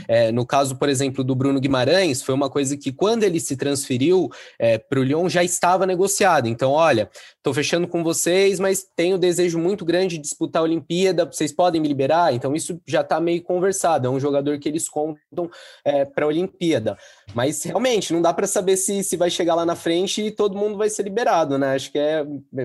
É, 0.09 0.33
no 0.33 0.45
caso, 0.45 0.75
por 0.75 0.89
exemplo, 0.89 1.23
do 1.23 1.37
Bruno 1.37 1.61
Guimarães, 1.61 2.21
foi 2.21 2.35
uma 2.35 2.51
coisa 2.51 2.77
que 2.77 2.91
quando 2.91 3.23
ele 3.23 3.39
se 3.39 3.57
transferiu 3.57 4.29
é, 4.59 4.77
para 4.77 4.99
o 4.99 5.05
Lyon 5.05 5.29
já 5.29 5.45
estava 5.45 5.87
negociado 5.87 6.32
então, 6.45 6.73
olha, 6.73 7.11
estou 7.37 7.53
fechando 7.53 7.87
com 7.87 8.03
vocês, 8.03 8.59
mas 8.59 8.85
tenho 8.97 9.19
desejo 9.19 9.59
muito 9.59 9.85
grande 9.85 10.17
de 10.17 10.23
disputar 10.23 10.61
a 10.61 10.65
Olimpíada, 10.65 11.25
vocês 11.25 11.53
podem 11.53 11.81
me 11.81 11.89
liberar? 11.89 12.33
Então, 12.33 12.55
isso 12.55 12.81
já 12.87 13.01
está 13.01 13.21
meio 13.21 13.43
conversado. 13.43 14.07
É 14.07 14.11
um 14.11 14.21
jogador 14.21 14.59
que 14.59 14.69
eles 14.69 14.89
contam 14.89 15.51
é, 15.85 16.05
para 16.05 16.25
a 16.25 16.29
Olimpíada. 16.29 16.97
Mas 17.35 17.63
realmente, 17.63 18.13
não 18.13 18.23
dá 18.23 18.33
para 18.33 18.47
saber 18.47 18.77
se, 18.77 19.03
se 19.03 19.17
vai 19.17 19.31
chegar 19.31 19.55
lá 19.55 19.67
na 19.67 19.77
frente 19.77 20.23
e 20.23 20.31
todo 20.31 20.57
mundo 20.57 20.77
vai 20.77 20.89
ser 20.91 21.03
liberado, 21.03 21.59
né? 21.59 21.75
Acho 21.75 21.91
que 21.93 21.99
é, 21.99 22.25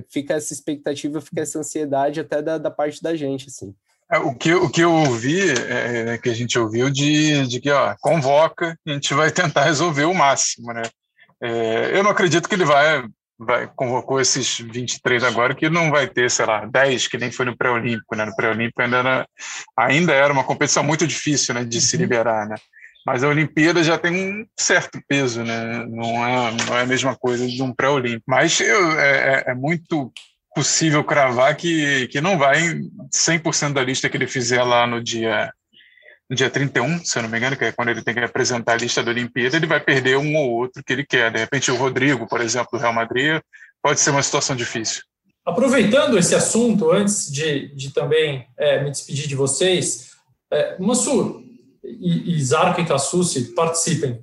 fica 0.09 0.35
essa 0.35 0.53
expectativa, 0.53 1.21
fica 1.21 1.41
essa 1.41 1.59
ansiedade 1.59 2.19
até 2.19 2.41
da, 2.41 2.57
da 2.57 2.71
parte 2.71 3.01
da 3.01 3.15
gente, 3.15 3.47
assim. 3.47 3.73
É, 4.09 4.17
o, 4.19 4.33
que, 4.33 4.53
o 4.53 4.69
que 4.69 4.81
eu 4.81 4.93
ouvi, 4.93 5.51
é, 5.51 6.13
é, 6.13 6.17
que 6.17 6.29
a 6.29 6.33
gente 6.33 6.57
ouviu 6.57 6.89
de, 6.89 7.45
de 7.45 7.59
que 7.59 7.69
ó, 7.69 7.93
convoca, 7.99 8.77
a 8.87 8.91
gente 8.91 9.13
vai 9.13 9.31
tentar 9.31 9.63
resolver 9.65 10.05
o 10.05 10.13
máximo, 10.13 10.71
né? 10.73 10.83
É, 11.41 11.91
eu 11.97 12.03
não 12.03 12.11
acredito 12.11 12.47
que 12.47 12.55
ele 12.55 12.65
vai 12.65 13.03
vai, 13.39 13.69
convocou 13.75 14.19
esses 14.19 14.59
23 14.59 15.23
agora, 15.23 15.53
que 15.53 15.69
não 15.69 15.91
vai 15.91 16.07
ter, 16.07 16.29
sei 16.29 16.45
lá, 16.45 16.65
10, 16.65 17.07
que 17.07 17.17
nem 17.17 17.31
foi 17.31 17.45
no 17.45 17.55
pré-olímpico, 17.55 18.15
né? 18.15 18.25
No 18.25 18.35
pré-olímpico 18.35 18.81
ainda 18.81 18.97
era, 18.97 19.27
ainda 19.77 20.13
era 20.13 20.33
uma 20.33 20.43
competição 20.43 20.83
muito 20.83 21.05
difícil, 21.05 21.53
né, 21.53 21.63
de 21.63 21.79
se 21.79 21.95
uhum. 21.95 22.01
liberar, 22.01 22.47
né? 22.47 22.55
Mas 23.05 23.23
a 23.23 23.29
Olimpíada 23.29 23.81
já 23.83 23.97
tem 23.97 24.11
um 24.13 24.45
certo 24.59 24.99
peso, 25.07 25.41
né? 25.41 25.85
Não 25.87 26.27
é, 26.27 26.51
não 26.51 26.77
é 26.77 26.81
a 26.81 26.85
mesma 26.85 27.15
coisa 27.15 27.47
de 27.47 27.63
um 27.63 27.73
pré-olímpico. 27.73 28.25
Mas 28.27 28.59
eu, 28.59 28.99
é, 28.99 29.43
é, 29.47 29.51
é 29.51 29.53
muito 29.53 30.11
possível 30.53 31.03
cravar 31.03 31.55
que, 31.55 32.07
que 32.07 32.19
não 32.19 32.37
vai 32.37 32.81
100% 33.15 33.73
da 33.73 33.83
lista 33.83 34.09
que 34.09 34.17
ele 34.17 34.27
fizer 34.27 34.61
lá 34.63 34.85
no 34.85 35.01
dia 35.01 35.53
no 36.29 36.35
dia 36.35 36.49
31, 36.49 37.05
se 37.05 37.17
eu 37.17 37.23
não 37.23 37.29
me 37.29 37.37
engano, 37.37 37.55
que 37.55 37.65
é 37.65 37.71
quando 37.71 37.89
ele 37.89 38.01
tem 38.01 38.13
que 38.13 38.19
apresentar 38.19 38.73
a 38.73 38.77
lista 38.77 39.01
da 39.01 39.11
Olimpíada, 39.11 39.55
ele 39.55 39.67
vai 39.67 39.79
perder 39.79 40.17
um 40.17 40.35
ou 40.35 40.51
outro 40.51 40.83
que 40.83 40.91
ele 40.91 41.05
quer. 41.05 41.31
De 41.31 41.39
repente, 41.39 41.71
o 41.71 41.75
Rodrigo, 41.75 42.27
por 42.27 42.41
exemplo, 42.41 42.69
do 42.73 42.77
Real 42.77 42.93
Madrid, 42.93 43.41
pode 43.81 43.99
ser 43.99 44.09
uma 44.09 44.21
situação 44.21 44.55
difícil. 44.55 45.03
Aproveitando 45.45 46.17
esse 46.17 46.35
assunto, 46.35 46.91
antes 46.91 47.31
de, 47.31 47.73
de 47.73 47.93
também 47.93 48.45
é, 48.57 48.83
me 48.83 48.91
despedir 48.91 49.27
de 49.27 49.35
vocês, 49.35 50.11
é, 50.51 50.77
Mansur 50.77 51.41
e, 51.81 52.35
e 52.35 52.43
Zarco 52.43 52.81
e 52.81 52.85
Cassucci 52.85 53.53
participem. 53.55 54.21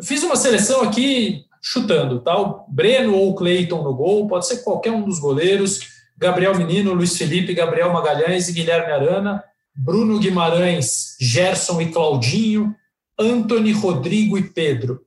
Fiz 0.00 0.22
uma 0.22 0.36
seleção 0.36 0.82
aqui 0.82 1.44
chutando, 1.60 2.20
tá? 2.20 2.38
O 2.38 2.64
Breno 2.68 3.16
ou 3.16 3.30
o 3.30 3.34
Cleiton 3.34 3.82
no 3.82 3.92
gol, 3.92 4.28
pode 4.28 4.46
ser 4.46 4.58
qualquer 4.58 4.92
um 4.92 5.02
dos 5.02 5.18
goleiros, 5.18 5.80
Gabriel 6.16 6.56
Menino, 6.56 6.94
Luiz 6.94 7.16
Felipe, 7.16 7.52
Gabriel 7.52 7.92
Magalhães 7.92 8.48
e 8.48 8.52
Guilherme 8.52 8.92
Arana, 8.92 9.42
Bruno 9.80 10.18
Guimarães, 10.18 11.14
Gerson 11.20 11.80
e 11.80 11.92
Claudinho, 11.92 12.74
Anthony, 13.16 13.70
Rodrigo 13.70 14.36
e 14.36 14.42
Pedro. 14.42 15.02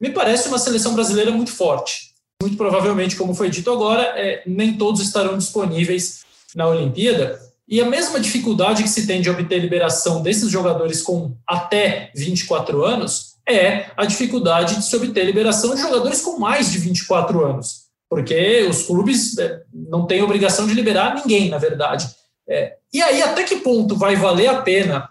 Me 0.00 0.10
parece 0.10 0.46
uma 0.46 0.60
seleção 0.60 0.94
brasileira 0.94 1.32
muito 1.32 1.50
forte. 1.50 2.12
Muito 2.40 2.56
provavelmente, 2.56 3.16
como 3.16 3.34
foi 3.34 3.50
dito 3.50 3.70
agora, 3.72 4.02
é, 4.16 4.44
nem 4.46 4.78
todos 4.78 5.00
estarão 5.00 5.36
disponíveis 5.36 6.22
na 6.54 6.68
Olimpíada. 6.68 7.40
E 7.66 7.80
a 7.80 7.88
mesma 7.88 8.20
dificuldade 8.20 8.84
que 8.84 8.88
se 8.88 9.08
tem 9.08 9.20
de 9.20 9.28
obter 9.28 9.58
liberação 9.58 10.22
desses 10.22 10.50
jogadores 10.50 11.02
com 11.02 11.36
até 11.44 12.12
24 12.14 12.84
anos 12.84 13.32
é 13.48 13.86
a 13.96 14.04
dificuldade 14.04 14.76
de 14.76 14.84
se 14.84 14.94
obter 14.94 15.24
liberação 15.24 15.74
de 15.74 15.80
jogadores 15.80 16.20
com 16.20 16.38
mais 16.38 16.70
de 16.70 16.78
24 16.78 17.44
anos. 17.44 17.86
Porque 18.08 18.66
os 18.70 18.84
clubes 18.84 19.36
é, 19.38 19.62
não 19.72 20.06
têm 20.06 20.22
obrigação 20.22 20.66
de 20.68 20.74
liberar 20.74 21.16
ninguém, 21.16 21.48
na 21.48 21.58
verdade. 21.58 22.08
É, 22.48 22.76
e 22.92 23.02
aí, 23.02 23.22
até 23.22 23.44
que 23.44 23.56
ponto 23.56 23.96
vai 23.96 24.16
valer 24.16 24.48
a 24.48 24.62
pena, 24.62 25.08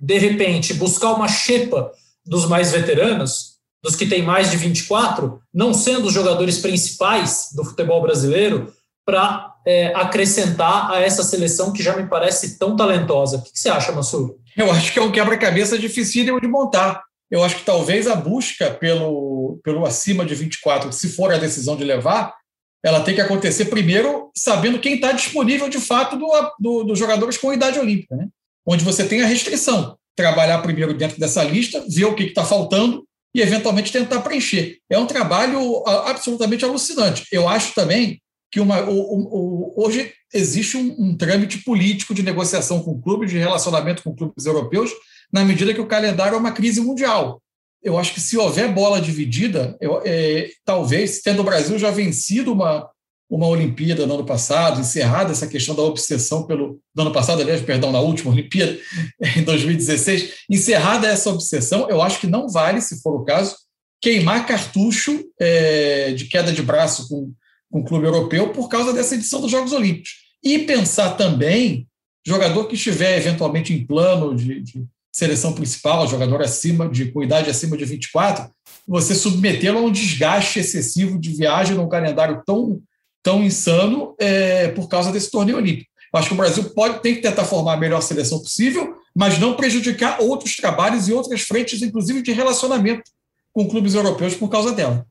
de 0.00 0.18
repente, 0.18 0.74
buscar 0.74 1.12
uma 1.12 1.28
xepa 1.28 1.90
dos 2.24 2.46
mais 2.46 2.72
veteranos, 2.72 3.52
dos 3.82 3.96
que 3.96 4.06
têm 4.06 4.22
mais 4.22 4.50
de 4.50 4.56
24, 4.56 5.40
não 5.52 5.74
sendo 5.74 6.06
os 6.06 6.14
jogadores 6.14 6.58
principais 6.58 7.48
do 7.54 7.64
futebol 7.64 8.00
brasileiro, 8.00 8.72
para 9.04 9.52
é, 9.66 9.92
acrescentar 9.94 10.92
a 10.92 11.00
essa 11.00 11.24
seleção 11.24 11.72
que 11.72 11.82
já 11.82 11.96
me 11.96 12.08
parece 12.08 12.58
tão 12.58 12.76
talentosa. 12.76 13.38
O 13.38 13.42
que, 13.42 13.50
você 13.52 13.68
acha, 13.68 13.90
Mansur? 13.90 14.36
Eu 14.56 14.70
acho 14.70 14.92
que 14.92 14.98
é 14.98 15.02
um 15.02 15.10
quebra-cabeça 15.10 15.76
difícil 15.76 16.24
de 16.40 16.48
montar. 16.48 17.02
Eu 17.30 17.42
acho 17.42 17.56
que 17.56 17.64
talvez 17.64 18.06
a 18.06 18.14
busca 18.14 18.70
pelo, 18.70 19.58
pelo 19.64 19.84
acima 19.86 20.24
de 20.24 20.34
24, 20.34 20.92
se 20.92 21.08
for 21.08 21.32
a 21.32 21.38
decisão 21.38 21.74
de 21.74 21.82
levar, 21.82 22.34
ela 22.82 23.00
tem 23.00 23.14
que 23.14 23.20
acontecer 23.20 23.66
primeiro 23.66 24.30
sabendo 24.36 24.80
quem 24.80 24.94
está 24.94 25.12
disponível 25.12 25.68
de 25.68 25.78
fato 25.78 26.16
dos 26.16 26.28
do, 26.58 26.84
do 26.84 26.96
jogadores 26.96 27.38
com 27.38 27.52
idade 27.52 27.78
olímpica, 27.78 28.16
né? 28.16 28.28
onde 28.66 28.84
você 28.84 29.04
tem 29.04 29.22
a 29.22 29.26
restrição. 29.26 29.96
Trabalhar 30.16 30.58
primeiro 30.58 30.92
dentro 30.92 31.18
dessa 31.18 31.42
lista, 31.44 31.84
ver 31.88 32.06
o 32.06 32.14
que 32.14 32.24
está 32.24 32.44
faltando 32.44 33.04
e, 33.34 33.40
eventualmente, 33.40 33.92
tentar 33.92 34.20
preencher. 34.20 34.78
É 34.90 34.98
um 34.98 35.06
trabalho 35.06 35.82
absolutamente 35.86 36.64
alucinante. 36.64 37.24
Eu 37.32 37.48
acho 37.48 37.74
também 37.74 38.20
que 38.50 38.60
uma, 38.60 38.82
o, 38.82 38.92
o, 38.92 39.84
hoje 39.84 40.12
existe 40.34 40.76
um, 40.76 40.94
um, 40.98 41.16
trâmite 41.16 41.58
político 41.58 42.12
de 42.12 42.22
negociação 42.22 42.82
com 42.82 43.00
clubes, 43.00 43.30
de 43.30 43.38
relacionamento 43.38 44.02
com 44.02 44.14
clubes 44.14 44.44
europeus, 44.44 44.90
na 45.32 45.44
medida 45.44 45.72
que 45.72 45.80
o 45.80 45.86
calendário 45.86 46.34
é 46.34 46.38
uma 46.38 46.52
crise 46.52 46.80
mundial 46.80 47.40
eu 47.82 47.98
acho 47.98 48.14
que 48.14 48.20
se 48.20 48.38
houver 48.38 48.72
bola 48.72 49.00
dividida, 49.00 49.76
eu, 49.80 50.00
é, 50.04 50.48
talvez, 50.64 51.20
tendo 51.20 51.40
o 51.40 51.44
Brasil 51.44 51.78
já 51.78 51.90
vencido 51.90 52.52
uma, 52.52 52.88
uma 53.28 53.46
Olimpíada 53.46 54.06
no 54.06 54.14
ano 54.14 54.26
passado, 54.26 54.80
encerrada 54.80 55.32
essa 55.32 55.46
questão 55.46 55.74
da 55.74 55.82
obsessão 55.82 56.46
pelo. 56.46 56.78
No 56.94 57.02
ano 57.02 57.12
passado, 57.12 57.40
aliás, 57.40 57.62
perdão, 57.62 57.90
na 57.90 58.00
última 58.00 58.30
Olimpíada, 58.30 58.78
em 59.36 59.42
2016, 59.42 60.34
encerrada 60.50 61.08
essa 61.08 61.30
obsessão, 61.30 61.88
eu 61.88 62.00
acho 62.02 62.20
que 62.20 62.26
não 62.26 62.48
vale, 62.48 62.80
se 62.80 63.00
for 63.00 63.14
o 63.14 63.24
caso, 63.24 63.56
queimar 64.00 64.46
cartucho 64.46 65.24
é, 65.40 66.12
de 66.12 66.26
queda 66.26 66.52
de 66.52 66.62
braço 66.62 67.08
com, 67.08 67.32
com 67.70 67.80
o 67.80 67.84
clube 67.84 68.06
europeu 68.06 68.50
por 68.50 68.68
causa 68.68 68.92
dessa 68.92 69.14
edição 69.14 69.40
dos 69.40 69.50
Jogos 69.50 69.72
Olímpicos. 69.72 70.10
E 70.44 70.58
pensar 70.60 71.16
também, 71.16 71.86
jogador 72.26 72.66
que 72.66 72.74
estiver 72.74 73.16
eventualmente 73.16 73.72
em 73.72 73.86
plano 73.86 74.34
de, 74.34 74.60
de 74.60 74.84
seleção 75.12 75.52
principal, 75.52 76.08
jogador 76.08 76.40
acima 76.40 76.88
de 76.88 77.12
com 77.12 77.22
idade 77.22 77.50
acima 77.50 77.76
de 77.76 77.84
24, 77.84 78.50
você 78.88 79.14
submetê-lo 79.14 79.78
a 79.78 79.82
um 79.82 79.92
desgaste 79.92 80.58
excessivo 80.58 81.18
de 81.18 81.30
viagem 81.30 81.76
num 81.76 81.88
calendário 81.88 82.42
tão, 82.46 82.80
tão 83.22 83.44
insano 83.44 84.14
é, 84.18 84.68
por 84.68 84.88
causa 84.88 85.12
desse 85.12 85.30
torneio 85.30 85.58
olímpico. 85.58 85.90
Eu 86.12 86.18
acho 86.18 86.28
que 86.28 86.34
o 86.34 86.36
Brasil 86.36 86.64
pode 86.74 87.00
tem 87.00 87.14
que 87.14 87.22
tentar 87.22 87.44
formar 87.44 87.74
a 87.74 87.76
melhor 87.76 88.00
seleção 88.00 88.38
possível, 88.38 88.94
mas 89.14 89.38
não 89.38 89.54
prejudicar 89.54 90.20
outros 90.20 90.56
trabalhos 90.56 91.08
e 91.08 91.12
outras 91.12 91.42
frentes, 91.42 91.82
inclusive 91.82 92.22
de 92.22 92.32
relacionamento 92.32 93.10
com 93.52 93.68
clubes 93.68 93.94
europeus 93.94 94.34
por 94.34 94.48
causa 94.48 94.72
dela. 94.72 95.06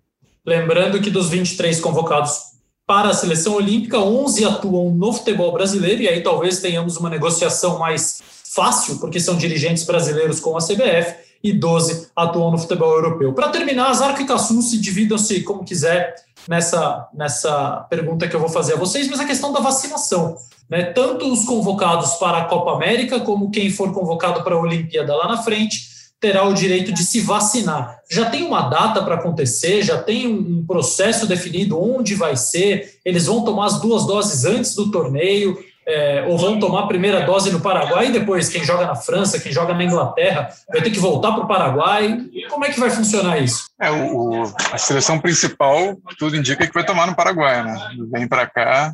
Lembrando 0.46 1.00
que 1.00 1.12
dos 1.12 1.30
23 1.30 1.80
convocados 1.80 2.52
para 2.86 3.10
a 3.10 3.14
seleção 3.14 3.54
olímpica, 3.54 4.00
11 4.00 4.44
atuam 4.46 4.92
no 4.92 5.14
futebol 5.14 5.52
brasileiro, 5.54 6.02
e 6.02 6.08
aí 6.08 6.22
talvez 6.22 6.60
tenhamos 6.60 6.98
uma 6.98 7.10
negociação 7.10 7.80
mais 7.80 8.22
fácil, 8.54 9.00
porque 9.00 9.20
são 9.20 9.36
dirigentes 9.36 9.84
brasileiros 9.84 10.40
com 10.40 10.58
a 10.58 10.62
CBF, 10.62 11.32
e 11.44 11.52
12 11.52 12.10
atuam 12.16 12.52
no 12.52 12.58
futebol 12.58 12.94
europeu. 12.94 13.34
Para 13.34 13.50
terminar, 13.50 13.92
Zarco 13.94 14.22
e 14.22 14.26
Cassucci 14.26 14.78
dividam-se 14.78 15.42
como 15.42 15.64
quiser 15.64 16.14
nessa, 16.48 17.08
nessa 17.14 17.88
pergunta 17.90 18.28
que 18.28 18.36
eu 18.36 18.40
vou 18.40 18.50
fazer 18.50 18.74
a 18.74 18.78
vocês, 18.78 19.08
mas 19.08 19.20
a 19.20 19.26
questão 19.26 19.52
da 19.52 19.60
vacinação. 19.60 20.36
Né? 20.70 20.84
Tanto 20.84 21.32
os 21.32 21.44
convocados 21.44 22.12
para 22.16 22.40
a 22.40 22.46
Copa 22.46 22.74
América, 22.74 23.20
como 23.22 23.50
quem 23.50 23.72
for 23.72 23.92
convocado 23.92 24.44
para 24.44 24.56
a 24.56 24.60
Olimpíada 24.60 25.16
lá 25.16 25.28
na 25.28 25.42
frente, 25.42 25.90
terá 26.20 26.48
o 26.48 26.54
direito 26.54 26.94
de 26.94 27.04
se 27.04 27.20
vacinar. 27.20 28.00
Já 28.10 28.30
tem 28.30 28.44
uma 28.44 28.70
data 28.70 29.02
para 29.02 29.16
acontecer, 29.16 29.82
já 29.82 29.98
tem 29.98 30.28
um 30.28 30.64
processo 30.64 31.26
definido 31.26 31.82
onde 31.82 32.14
vai 32.14 32.36
ser, 32.38 33.00
eles 33.04 33.26
vão 33.26 33.44
tomar 33.44 33.66
as 33.66 33.82
duas 33.82 34.06
doses 34.06 34.46
antes 34.46 34.76
do 34.76 34.92
torneio, 34.92 35.58
é, 35.92 36.26
ou 36.28 36.38
vão 36.38 36.60
tomar 36.60 36.84
a 36.84 36.88
primeira 36.88 37.22
dose 37.26 37.52
no 37.52 37.60
Paraguai 37.60 38.08
e 38.08 38.12
depois 38.12 38.50
quem 38.50 38.64
joga 38.64 38.86
na 38.86 38.96
França, 38.96 39.40
quem 39.40 39.52
joga 39.52 39.74
na 39.74 39.84
Inglaterra, 39.84 40.50
vai 40.70 40.82
ter 40.82 40.92
que 40.92 41.00
voltar 41.00 41.34
para 41.34 41.44
o 41.44 41.48
Paraguai. 41.48 42.18
Como 42.50 42.66
é 42.66 42.70
que 42.70 42.80
vai 42.80 42.90
funcionar 42.90 43.38
isso? 43.40 43.66
É, 43.80 43.92
o, 43.92 44.44
a 44.72 44.78
seleção 44.78 45.20
principal, 45.20 45.98
tudo 46.18 46.38
indica 46.38 46.66
que 46.66 46.74
vai 46.74 46.86
tomar 46.86 47.08
no 47.08 47.16
Paraguai, 47.16 47.64
né? 47.64 47.76
Vem 48.12 48.28
para 48.28 48.48
cá 48.48 48.94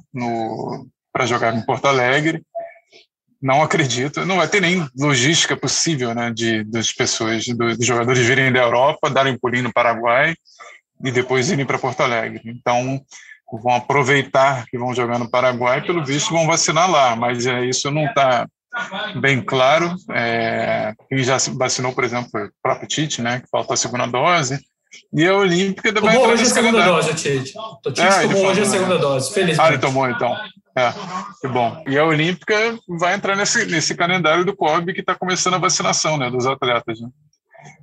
para 1.14 1.26
jogar 1.26 1.56
em 1.56 1.62
Porto 1.62 1.86
Alegre. 1.86 2.42
não 3.42 3.62
acredito, 3.62 4.26
não 4.26 4.38
vai 4.38 4.48
ter 4.48 4.62
nem 4.62 4.88
logística 4.98 5.56
possível, 5.56 6.14
né, 6.14 6.32
de 6.34 6.64
das 6.64 6.92
pessoas, 6.92 7.46
dos 7.46 7.86
jogadores 7.86 8.26
virem 8.26 8.52
da 8.52 8.62
Europa, 8.62 9.10
darem 9.10 9.34
um 9.34 9.38
pulinho 9.38 9.66
no 9.66 9.74
Paraguai 9.74 10.36
e 11.04 11.12
depois 11.12 11.52
irem 11.52 11.66
para 11.66 11.78
Porto 11.78 12.02
Alegre. 12.02 12.42
Então, 12.46 13.00
vão 13.54 13.76
aproveitar 13.76 14.66
que 14.66 14.78
vão 14.78 14.94
jogar 14.94 15.18
no 15.20 15.30
Paraguai, 15.30 15.82
pelo 15.82 16.04
visto 16.04 16.34
vão 16.34 16.48
vacinar 16.48 16.90
lá, 16.90 17.16
mas 17.16 17.46
é, 17.46 17.66
isso 17.66 17.90
não 17.90 18.06
está 18.06 18.48
bem 19.22 19.42
claro. 19.42 19.96
É, 20.12 20.94
quem 21.08 21.20
já 21.24 21.38
vacinou, 21.56 21.94
por 21.94 22.04
exemplo, 22.04 22.30
o 22.34 22.50
próprio 22.62 22.88
Tite, 22.88 23.22
né, 23.22 23.40
que 23.40 23.50
falta 23.50 23.74
a 23.74 23.78
segunda 23.78 24.06
dose, 24.06 24.60
e 25.14 25.28
a 25.28 25.36
Olímpica 25.36 25.94
também 25.94 26.12
tomou 26.12 26.28
hoje 26.30 26.44
a 26.44 26.46
segunda 26.46 26.84
dose, 26.84 27.14
Tite. 27.14 27.54
O 27.58 27.92
Tite 27.92 28.02
é, 28.02 28.22
tomou 28.24 28.48
hoje 28.48 28.62
a 28.62 28.66
segunda 28.66 28.96
né? 28.96 29.02
dose, 29.02 29.34
felizmente. 29.34 29.62
Ah, 29.62 29.74
ele 29.74 29.82
tomou 29.82 30.10
então. 30.10 30.36
É, 30.78 30.94
que 31.42 31.48
bom. 31.48 31.84
E 31.88 31.98
a 31.98 32.06
Olímpica 32.06 32.78
vai 32.88 33.16
entrar 33.16 33.36
nesse, 33.36 33.66
nesse 33.66 33.96
calendário 33.96 34.46
do 34.46 34.56
COB 34.56 34.94
que 34.94 35.02
está 35.02 35.16
começando 35.16 35.56
a 35.56 35.60
vacinação 35.60 36.18
né, 36.18 36.30
dos 36.30 36.46
atletas. 36.46 37.00
Né? 37.02 37.10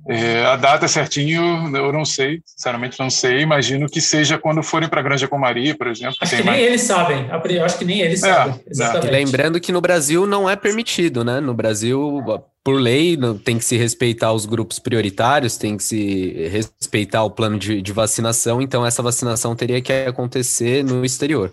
É, 0.07 0.45
a 0.45 0.55
data 0.55 0.87
certinho, 0.87 1.75
eu 1.75 1.91
não 1.91 2.05
sei, 2.05 2.41
sinceramente 2.45 2.99
não 2.99 3.09
sei. 3.09 3.41
Imagino 3.41 3.87
que 3.87 3.99
seja 3.99 4.37
quando 4.37 4.61
forem 4.61 4.87
para 4.87 4.99
a 4.99 5.03
Granja 5.03 5.27
Comaria, 5.27 5.75
por 5.75 5.87
exemplo. 5.87 6.15
Acho 6.21 6.35
que 6.35 6.43
nem 6.43 6.45
mais... 6.45 6.63
eles 6.63 6.81
sabem. 6.81 7.27
Acho 7.63 7.77
que 7.77 7.85
nem 7.85 8.01
eles 8.01 8.23
é, 8.23 8.33
sabem. 8.33 8.53
É. 8.53 8.69
Exatamente. 8.69 9.11
Lembrando 9.11 9.59
que 9.59 9.71
no 9.71 9.81
Brasil 9.81 10.25
não 10.25 10.49
é 10.49 10.55
permitido, 10.55 11.23
né? 11.23 11.39
No 11.39 11.53
Brasil, 11.53 12.23
por 12.63 12.79
lei, 12.79 13.17
tem 13.43 13.57
que 13.57 13.65
se 13.65 13.77
respeitar 13.77 14.31
os 14.31 14.45
grupos 14.45 14.79
prioritários, 14.79 15.57
tem 15.57 15.77
que 15.77 15.83
se 15.83 16.47
respeitar 16.49 17.23
o 17.23 17.31
plano 17.31 17.57
de, 17.57 17.81
de 17.81 17.91
vacinação. 17.91 18.61
Então, 18.61 18.85
essa 18.85 19.01
vacinação 19.01 19.55
teria 19.55 19.81
que 19.81 19.91
acontecer 19.91 20.83
no 20.83 21.03
exterior. 21.03 21.51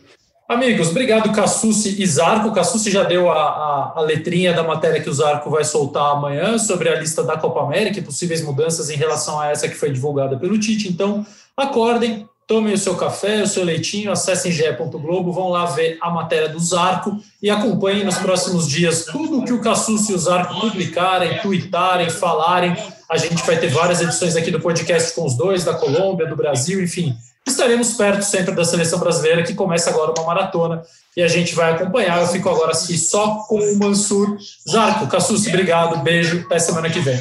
Amigos, 0.48 0.88
obrigado 0.88 1.32
Cassucci 1.32 2.02
e 2.02 2.06
Zarco. 2.06 2.52
Cassucci 2.52 2.90
já 2.90 3.04
deu 3.04 3.30
a, 3.30 3.42
a, 3.42 3.92
a, 3.96 4.00
letrinha 4.00 4.52
da 4.52 4.62
matéria 4.62 5.00
que 5.00 5.08
o 5.08 5.14
Zarco 5.14 5.48
vai 5.48 5.64
soltar 5.64 6.12
amanhã 6.12 6.58
sobre 6.58 6.88
a 6.88 6.98
lista 6.98 7.22
da 7.22 7.38
Copa 7.38 7.62
América 7.62 8.00
e 8.00 8.02
possíveis 8.02 8.42
mudanças 8.42 8.90
em 8.90 8.96
relação 8.96 9.40
a 9.40 9.48
essa 9.48 9.68
que 9.68 9.74
foi 9.74 9.90
divulgada 9.92 10.36
pelo 10.36 10.58
Tite. 10.58 10.88
Então, 10.88 11.24
acordem, 11.56 12.28
tomem 12.46 12.74
o 12.74 12.78
seu 12.78 12.96
café, 12.96 13.42
o 13.42 13.46
seu 13.46 13.64
leitinho, 13.64 14.10
acessem 14.10 14.50
ge.globo, 14.50 15.32
vão 15.32 15.48
lá 15.48 15.66
ver 15.66 15.96
a 16.02 16.10
matéria 16.10 16.48
do 16.48 16.58
Zarco 16.58 17.16
e 17.40 17.48
acompanhem 17.48 18.04
nos 18.04 18.18
próximos 18.18 18.68
dias 18.68 19.06
tudo 19.06 19.44
que 19.44 19.52
o 19.52 19.60
Cassucci 19.60 20.12
e 20.12 20.14
o 20.14 20.18
Zarco 20.18 20.60
publicarem, 20.60 21.38
tweetarem, 21.38 22.10
falarem. 22.10 22.76
A 23.08 23.16
gente 23.16 23.42
vai 23.44 23.58
ter 23.58 23.68
várias 23.68 24.02
edições 24.02 24.34
aqui 24.36 24.50
do 24.50 24.60
podcast 24.60 25.14
com 25.14 25.24
os 25.24 25.34
dois, 25.34 25.64
da 25.64 25.72
Colômbia, 25.72 26.26
do 26.26 26.36
Brasil, 26.36 26.82
enfim 26.82 27.16
estaremos 27.46 27.94
perto 27.94 28.22
sempre 28.22 28.54
da 28.54 28.64
seleção 28.64 28.98
brasileira, 28.98 29.42
que 29.42 29.54
começa 29.54 29.90
agora 29.90 30.12
uma 30.16 30.26
maratona 30.26 30.82
e 31.16 31.22
a 31.22 31.28
gente 31.28 31.54
vai 31.54 31.72
acompanhar. 31.72 32.20
Eu 32.20 32.28
fico 32.28 32.48
agora 32.48 32.72
aqui 32.72 32.96
só 32.96 33.36
com 33.48 33.56
o 33.56 33.78
Mansur. 33.78 34.36
Zarco, 34.68 35.06
Cassus, 35.06 35.46
obrigado, 35.46 36.02
beijo, 36.02 36.42
até 36.46 36.58
semana 36.58 36.88
que 36.88 37.00
vem. 37.00 37.20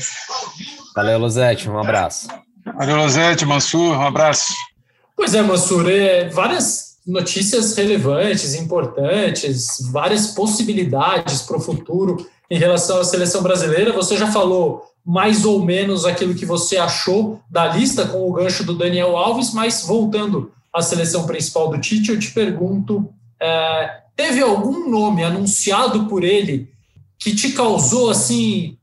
Valeu, 0.96 1.20
Luzete, 1.20 1.70
um 1.70 1.80
abraço. 1.80 2.28
Valeu, 2.78 2.98
Luzete, 2.98 3.46
Mansur, 3.46 3.98
um 3.98 4.08
abraço. 4.08 4.54
Pois 5.16 5.34
é, 5.34 5.42
Mansur, 5.42 5.90
é, 5.90 6.30
várias 6.30 6.92
notícias 7.06 7.76
relevantes, 7.76 8.54
importantes, 8.54 9.78
várias 9.92 10.28
possibilidades 10.28 11.42
para 11.42 11.58
o 11.58 11.62
futuro 11.62 12.30
em 12.50 12.58
relação 12.58 13.00
à 13.00 13.04
seleção 13.04 13.42
brasileira. 13.42 13.94
Você 13.94 14.18
já 14.18 14.32
falou 14.32 14.91
mais 15.06 15.46
ou 15.46 15.64
menos 15.64 16.06
aquilo 16.06 16.36
que 16.36 16.46
você 16.46 16.78
achou 16.78 17.42
da 17.50 17.68
lista 17.68 18.08
com 18.08 18.30
o 18.30 18.34
gancho 18.34 18.64
do 18.64 18.78
Daniel 18.78 19.18
Alves, 19.18 19.54
mas 19.54 19.84
voltando 19.86 20.52
à 20.74 20.82
seleção 20.82 21.26
principal 21.26 21.70
do 21.70 21.80
Tite, 21.80 22.12
eu 22.12 22.20
te 22.20 22.32
pergunto: 22.32 23.10
é, 23.40 24.02
teve 24.16 24.42
algum 24.42 24.90
nome 24.90 25.24
anunciado 25.24 26.06
por 26.08 26.24
ele 26.24 26.70
que 27.20 27.36
te 27.36 27.52
causou 27.52 28.10
assim 28.10 28.78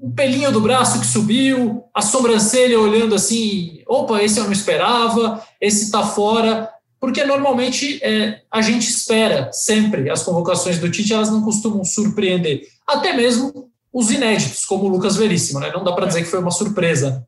um 0.00 0.10
pelinho 0.10 0.50
do 0.50 0.60
braço 0.60 1.00
que 1.00 1.06
subiu, 1.06 1.84
a 1.94 2.00
sobrancelha 2.00 2.80
olhando 2.80 3.14
assim, 3.14 3.82
opa, 3.86 4.22
esse 4.22 4.38
eu 4.38 4.44
não 4.44 4.52
esperava, 4.52 5.44
esse 5.60 5.84
está 5.84 6.02
fora, 6.02 6.70
porque 6.98 7.22
normalmente 7.22 8.02
é, 8.02 8.40
a 8.50 8.62
gente 8.62 8.88
espera 8.88 9.52
sempre 9.52 10.08
as 10.08 10.22
convocações 10.22 10.78
do 10.78 10.90
Tite, 10.90 11.12
elas 11.12 11.30
não 11.30 11.42
costumam 11.42 11.84
surpreender, 11.84 12.62
até 12.86 13.12
mesmo 13.12 13.70
os 13.94 14.10
inéditos, 14.10 14.64
como 14.64 14.86
o 14.86 14.88
Lucas 14.88 15.14
Veríssimo, 15.14 15.60
né? 15.60 15.70
Não 15.72 15.84
dá 15.84 15.92
para 15.92 16.06
dizer 16.06 16.22
que 16.22 16.28
foi 16.28 16.40
uma 16.40 16.50
surpresa. 16.50 17.24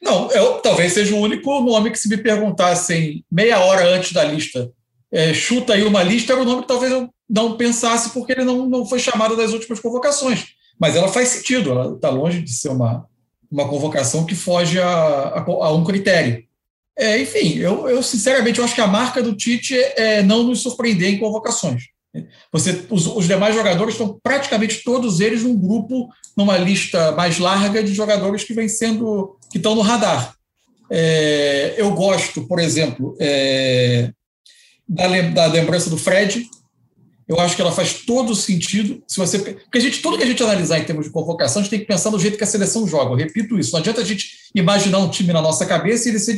Não, 0.00 0.30
eu 0.30 0.60
talvez 0.60 0.92
seja 0.92 1.16
o 1.16 1.18
único 1.18 1.60
nome 1.60 1.90
que 1.90 1.98
se 1.98 2.08
me 2.08 2.16
perguntassem 2.16 3.24
meia 3.30 3.58
hora 3.58 3.96
antes 3.96 4.12
da 4.12 4.22
lista, 4.22 4.70
é, 5.10 5.34
chuta 5.34 5.74
aí 5.74 5.82
uma 5.82 6.04
lista, 6.04 6.32
era 6.32 6.42
o 6.42 6.44
nome 6.44 6.62
que 6.62 6.68
talvez 6.68 6.92
eu 6.92 7.10
não 7.28 7.56
pensasse 7.56 8.10
porque 8.10 8.30
ele 8.30 8.44
não, 8.44 8.68
não 8.68 8.86
foi 8.86 9.00
chamado 9.00 9.36
das 9.36 9.52
últimas 9.52 9.80
convocações. 9.80 10.50
Mas 10.78 10.94
ela 10.94 11.08
faz 11.08 11.28
sentido, 11.28 11.72
ela 11.72 11.94
está 11.96 12.08
longe 12.08 12.40
de 12.40 12.52
ser 12.52 12.68
uma, 12.68 13.04
uma 13.50 13.68
convocação 13.68 14.24
que 14.24 14.36
foge 14.36 14.80
a, 14.80 14.88
a, 14.88 15.40
a 15.40 15.72
um 15.72 15.82
critério. 15.82 16.44
É, 16.96 17.20
enfim, 17.20 17.58
eu, 17.58 17.88
eu, 17.88 18.00
sinceramente 18.00 18.60
eu 18.60 18.64
acho 18.64 18.76
que 18.76 18.80
a 18.80 18.86
marca 18.86 19.20
do 19.20 19.34
Tite 19.34 19.74
é 19.96 20.22
não 20.22 20.44
nos 20.44 20.62
surpreender 20.62 21.12
em 21.12 21.18
convocações. 21.18 21.88
Você, 22.52 22.86
os, 22.90 23.06
os, 23.06 23.26
demais 23.26 23.54
jogadores 23.54 23.94
estão 23.94 24.18
praticamente 24.22 24.82
todos 24.82 25.20
eles 25.20 25.42
num 25.42 25.56
grupo, 25.56 26.08
numa 26.36 26.58
lista 26.58 27.12
mais 27.12 27.38
larga 27.38 27.82
de 27.82 27.94
jogadores 27.94 28.42
que 28.42 28.52
vem 28.52 28.68
sendo 28.68 29.36
que 29.50 29.58
estão 29.58 29.74
no 29.74 29.80
radar. 29.80 30.34
É, 30.90 31.74
eu 31.76 31.92
gosto, 31.92 32.46
por 32.48 32.58
exemplo, 32.58 33.16
é, 33.20 34.10
da, 34.88 35.06
da, 35.06 35.46
lembrança 35.46 35.88
do 35.88 35.96
Fred. 35.96 36.48
Eu 37.28 37.38
acho 37.38 37.54
que 37.54 37.62
ela 37.62 37.70
faz 37.70 38.02
todo 38.04 38.34
sentido. 38.34 39.00
Se 39.06 39.16
você, 39.16 39.38
porque 39.38 39.78
a 39.78 39.80
gente, 39.80 40.02
tudo 40.02 40.18
que 40.18 40.24
a 40.24 40.26
gente 40.26 40.42
analisar 40.42 40.80
em 40.80 40.84
termos 40.84 41.06
de 41.06 41.12
convocação, 41.12 41.60
a 41.60 41.62
gente 41.62 41.70
tem 41.70 41.78
que 41.78 41.86
pensar 41.86 42.10
no 42.10 42.18
jeito 42.18 42.36
que 42.36 42.42
a 42.42 42.46
seleção 42.46 42.88
joga. 42.88 43.12
Eu 43.12 43.16
repito 43.16 43.56
isso. 43.56 43.70
Não 43.70 43.78
adianta 43.78 44.00
a 44.00 44.04
gente 44.04 44.30
imaginar 44.52 44.98
um 44.98 45.08
time 45.08 45.32
na 45.32 45.40
nossa 45.40 45.64
cabeça 45.64 46.08
e 46.08 46.10
ele 46.10 46.18
ser 46.18 46.34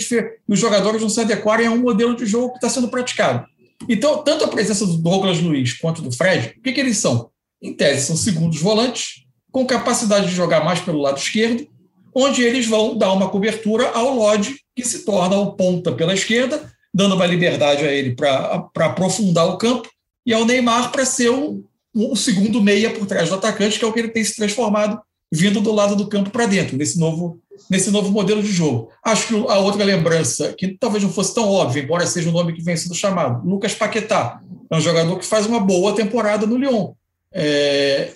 e 0.47 0.53
os 0.53 0.59
jogadores 0.59 1.01
não 1.01 1.09
se 1.09 1.19
adequarem 1.19 1.67
a 1.67 1.71
um 1.71 1.81
modelo 1.81 2.15
de 2.15 2.27
jogo 2.27 2.51
que 2.51 2.59
está 2.59 2.69
sendo 2.69 2.89
praticado. 2.89 3.47
Então, 3.89 4.23
tanto 4.23 4.45
a 4.45 4.49
presença 4.49 4.87
do 4.87 4.97
Douglas 4.97 5.41
Luiz 5.41 5.73
quanto 5.75 6.03
do 6.03 6.13
Fred, 6.13 6.55
o 6.59 6.63
que, 6.63 6.73
que 6.73 6.81
eles 6.81 6.99
são? 6.99 7.31
Em 7.61 7.73
tese, 7.73 8.07
são 8.07 8.17
segundos 8.17 8.61
volantes, 8.61 9.25
com 9.51 9.67
capacidade 9.67 10.27
de 10.27 10.35
jogar 10.35 10.65
mais 10.65 10.81
pelo 10.81 11.01
lado 11.01 11.19
esquerdo, 11.19 11.67
onde 12.15 12.43
eles 12.43 12.67
vão 12.67 12.97
dar 12.97 13.13
uma 13.13 13.29
cobertura 13.29 13.91
ao 13.91 14.15
Lodge, 14.15 14.57
que 14.75 14.85
se 14.85 15.05
torna 15.05 15.37
o 15.37 15.53
ponta 15.53 15.93
pela 15.93 16.15
esquerda, 16.15 16.73
dando 16.93 17.15
uma 17.15 17.27
liberdade 17.27 17.85
a 17.85 17.93
ele 17.93 18.15
para 18.15 18.69
aprofundar 18.77 19.47
o 19.47 19.59
campo, 19.59 19.89
e 20.27 20.33
ao 20.33 20.45
Neymar 20.45 20.91
para 20.93 21.05
ser 21.05 21.31
o, 21.31 21.65
o 21.95 22.17
segundo 22.17 22.63
meia 22.63 22.91
por 22.91 23.07
trás 23.07 23.29
do 23.29 23.35
atacante, 23.35 23.79
que 23.79 23.85
é 23.85 23.89
o 23.89 23.93
que 23.93 24.01
ele 24.01 24.09
tem 24.09 24.25
se 24.25 24.37
transformado, 24.37 25.01
vindo 25.33 25.63
do 25.63 25.73
lado 25.73 25.97
do 25.97 26.07
campo 26.07 26.31
para 26.31 26.45
dentro, 26.45 26.77
nesse 26.77 26.99
novo 26.99 27.41
nesse 27.71 27.91
novo 27.91 28.11
modelo 28.11 28.43
de 28.43 28.51
jogo. 28.51 28.91
Acho 29.05 29.29
que 29.29 29.35
a 29.35 29.59
outra 29.59 29.85
lembrança, 29.85 30.53
que 30.53 30.77
talvez 30.79 31.03
não 31.03 31.13
fosse 31.13 31.35
tão 31.35 31.49
óbvia, 31.49 31.83
embora 31.83 32.07
seja 32.07 32.29
o 32.29 32.33
nome 32.33 32.53
que 32.53 32.63
vem 32.63 32.77
sendo 32.77 32.95
chamado, 32.95 33.49
Lucas 33.49 33.75
Paquetá. 33.75 34.41
É 34.71 34.77
um 34.77 34.81
jogador 34.81 35.19
que 35.19 35.25
faz 35.25 35.47
uma 35.47 35.61
boa 35.61 35.95
temporada 35.95 36.47
no 36.47 36.57
Lyon. 36.57 36.93
É, 37.33 38.11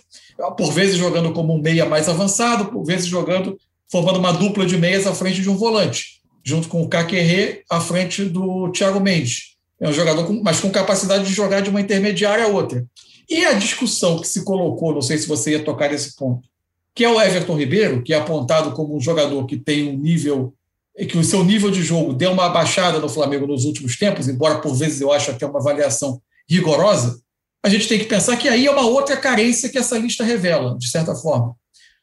por 0.56 0.72
vezes 0.72 0.96
jogando 0.96 1.32
como 1.32 1.54
um 1.54 1.60
meia 1.60 1.86
mais 1.86 2.08
avançado, 2.08 2.66
por 2.66 2.84
vezes 2.84 3.06
jogando, 3.06 3.56
formando 3.90 4.18
uma 4.18 4.32
dupla 4.32 4.66
de 4.66 4.76
meias 4.76 5.06
à 5.06 5.14
frente 5.14 5.40
de 5.40 5.48
um 5.48 5.56
volante, 5.56 6.20
junto 6.44 6.68
com 6.68 6.82
o 6.82 6.88
Caquerê 6.88 7.62
à 7.70 7.80
frente 7.80 8.24
do 8.24 8.70
Thiago 8.72 9.00
Mendes. 9.00 9.56
É 9.80 9.88
um 9.88 9.92
jogador, 9.92 10.26
com, 10.26 10.42
mas 10.42 10.60
com 10.60 10.70
capacidade 10.70 11.24
de 11.24 11.32
jogar 11.32 11.60
de 11.60 11.70
uma 11.70 11.80
intermediária 11.80 12.44
a 12.44 12.48
outra. 12.48 12.84
E 13.28 13.44
a 13.44 13.52
discussão 13.54 14.18
que 14.18 14.28
se 14.28 14.44
colocou, 14.44 14.94
não 14.94 15.02
sei 15.02 15.18
se 15.18 15.28
você 15.28 15.52
ia 15.52 15.64
tocar 15.64 15.90
nesse 15.90 16.16
ponto, 16.16 16.46
que 16.96 17.04
é 17.04 17.08
o 17.10 17.20
Everton 17.20 17.58
Ribeiro, 17.58 18.02
que 18.02 18.14
é 18.14 18.16
apontado 18.16 18.72
como 18.72 18.96
um 18.96 19.00
jogador 19.00 19.44
que 19.44 19.58
tem 19.58 19.86
um 19.86 19.98
nível, 19.98 20.54
que 20.96 21.18
o 21.18 21.22
seu 21.22 21.44
nível 21.44 21.70
de 21.70 21.82
jogo 21.82 22.14
deu 22.14 22.32
uma 22.32 22.48
baixada 22.48 22.98
no 22.98 23.08
Flamengo 23.08 23.46
nos 23.46 23.66
últimos 23.66 23.98
tempos, 23.98 24.26
embora 24.28 24.60
por 24.60 24.74
vezes 24.74 25.02
eu 25.02 25.12
acho 25.12 25.30
até 25.30 25.44
uma 25.44 25.60
avaliação 25.60 26.18
rigorosa, 26.48 27.20
a 27.62 27.68
gente 27.68 27.86
tem 27.86 27.98
que 27.98 28.06
pensar 28.06 28.36
que 28.38 28.48
aí 28.48 28.64
é 28.64 28.70
uma 28.70 28.86
outra 28.86 29.14
carência 29.14 29.68
que 29.68 29.76
essa 29.76 29.98
lista 29.98 30.24
revela, 30.24 30.78
de 30.78 30.88
certa 30.88 31.14
forma. 31.14 31.54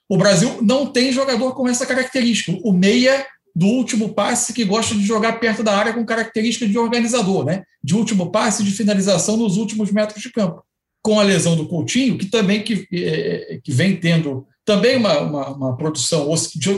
O 0.07 0.15
Brasil 0.15 0.59
não 0.61 0.85
tem 0.85 1.11
jogador 1.11 1.55
com 1.55 1.67
essa 1.67 1.87
característica. 1.87 2.55
O 2.63 2.71
meia 2.71 3.25
do 3.55 3.65
último 3.65 4.13
passe 4.13 4.53
que 4.53 4.63
gosta 4.63 4.93
de 4.93 5.03
jogar 5.03 5.39
perto 5.39 5.63
da 5.63 5.75
área 5.75 5.93
com 5.93 6.05
característica 6.05 6.67
de 6.67 6.77
organizador, 6.77 7.45
né? 7.45 7.63
de 7.83 7.95
último 7.95 8.29
passe 8.29 8.63
de 8.63 8.71
finalização 8.71 9.37
nos 9.37 9.57
últimos 9.57 9.91
metros 9.91 10.21
de 10.21 10.31
campo. 10.31 10.63
Com 11.01 11.19
a 11.19 11.23
lesão 11.23 11.55
do 11.55 11.67
Coutinho, 11.67 12.17
que 12.17 12.27
também 12.27 12.61
que, 12.61 12.87
é, 12.91 13.59
que 13.63 13.71
vem 13.71 13.95
tendo 13.95 14.45
também 14.65 14.97
uma, 14.97 15.19
uma, 15.19 15.49
uma 15.49 15.77
produção 15.77 16.29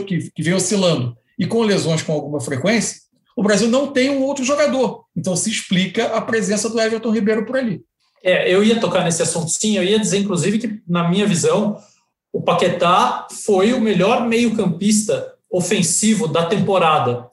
que, 0.06 0.30
que 0.30 0.42
vem 0.42 0.54
oscilando 0.54 1.16
e 1.38 1.46
com 1.46 1.62
lesões 1.62 2.02
com 2.02 2.12
alguma 2.12 2.40
frequência, 2.40 3.00
o 3.36 3.42
Brasil 3.42 3.68
não 3.68 3.88
tem 3.88 4.10
um 4.10 4.22
outro 4.22 4.44
jogador. 4.44 5.04
Então 5.16 5.36
se 5.36 5.50
explica 5.50 6.06
a 6.16 6.20
presença 6.20 6.68
do 6.68 6.80
Everton 6.80 7.12
Ribeiro 7.12 7.44
por 7.44 7.56
ali. 7.56 7.82
É, 8.22 8.52
eu 8.52 8.64
ia 8.64 8.80
tocar 8.80 9.04
nesse 9.04 9.22
assunto 9.22 9.50
sim, 9.50 9.76
eu 9.76 9.84
ia 9.84 10.00
dizer, 10.00 10.18
inclusive, 10.18 10.58
que, 10.58 10.80
na 10.88 11.08
minha 11.08 11.26
visão, 11.26 11.76
o 12.32 12.42
Paquetá 12.42 13.28
foi 13.44 13.72
o 13.72 13.80
melhor 13.80 14.26
meio-campista 14.26 15.34
ofensivo 15.50 16.26
da 16.26 16.46
temporada. 16.46 17.28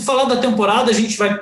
Falar 0.00 0.24
da 0.24 0.36
temporada, 0.36 0.90
a 0.90 0.94
gente 0.94 1.16
vai 1.16 1.38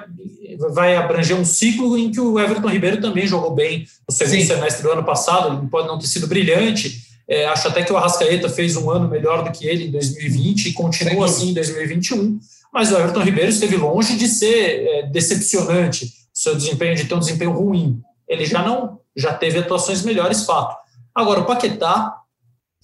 vai 0.70 0.96
abranger 0.96 1.36
um 1.36 1.44
ciclo 1.44 1.96
em 1.98 2.10
que 2.10 2.20
o 2.20 2.38
Everton 2.38 2.68
Ribeiro 2.68 3.00
também 3.00 3.26
jogou 3.26 3.54
bem 3.54 3.86
no 4.08 4.14
segundo 4.14 4.40
Sim. 4.40 4.46
semestre 4.46 4.82
do 4.82 4.92
ano 4.92 5.04
passado, 5.04 5.58
ele 5.58 5.68
pode 5.68 5.88
não 5.88 5.98
ter 5.98 6.06
sido 6.06 6.26
brilhante, 6.26 7.02
é, 7.28 7.46
acho 7.46 7.68
até 7.68 7.82
que 7.82 7.92
o 7.92 7.96
Arrascaeta 7.96 8.48
fez 8.48 8.76
um 8.76 8.90
ano 8.90 9.08
melhor 9.08 9.44
do 9.44 9.50
que 9.50 9.66
ele 9.66 9.86
em 9.86 9.90
2020 9.90 10.66
e 10.66 10.72
continua 10.72 11.26
assim 11.26 11.50
em 11.50 11.54
2021, 11.54 12.38
mas 12.72 12.92
o 12.92 12.98
Everton 12.98 13.22
Ribeiro 13.22 13.50
esteve 13.50 13.76
longe 13.76 14.16
de 14.16 14.28
ser 14.28 14.86
é, 14.86 15.02
decepcionante, 15.06 16.12
seu 16.32 16.54
desempenho 16.54 16.96
de 16.96 17.04
ter 17.04 17.14
um 17.14 17.20
desempenho 17.20 17.52
ruim. 17.52 18.00
Ele 18.28 18.44
já 18.44 18.62
não 18.62 19.00
já 19.16 19.32
teve 19.32 19.58
atuações 19.58 20.02
melhores, 20.02 20.44
fato. 20.44 20.76
Agora, 21.14 21.40
o 21.40 21.44
Paquetá, 21.44 22.16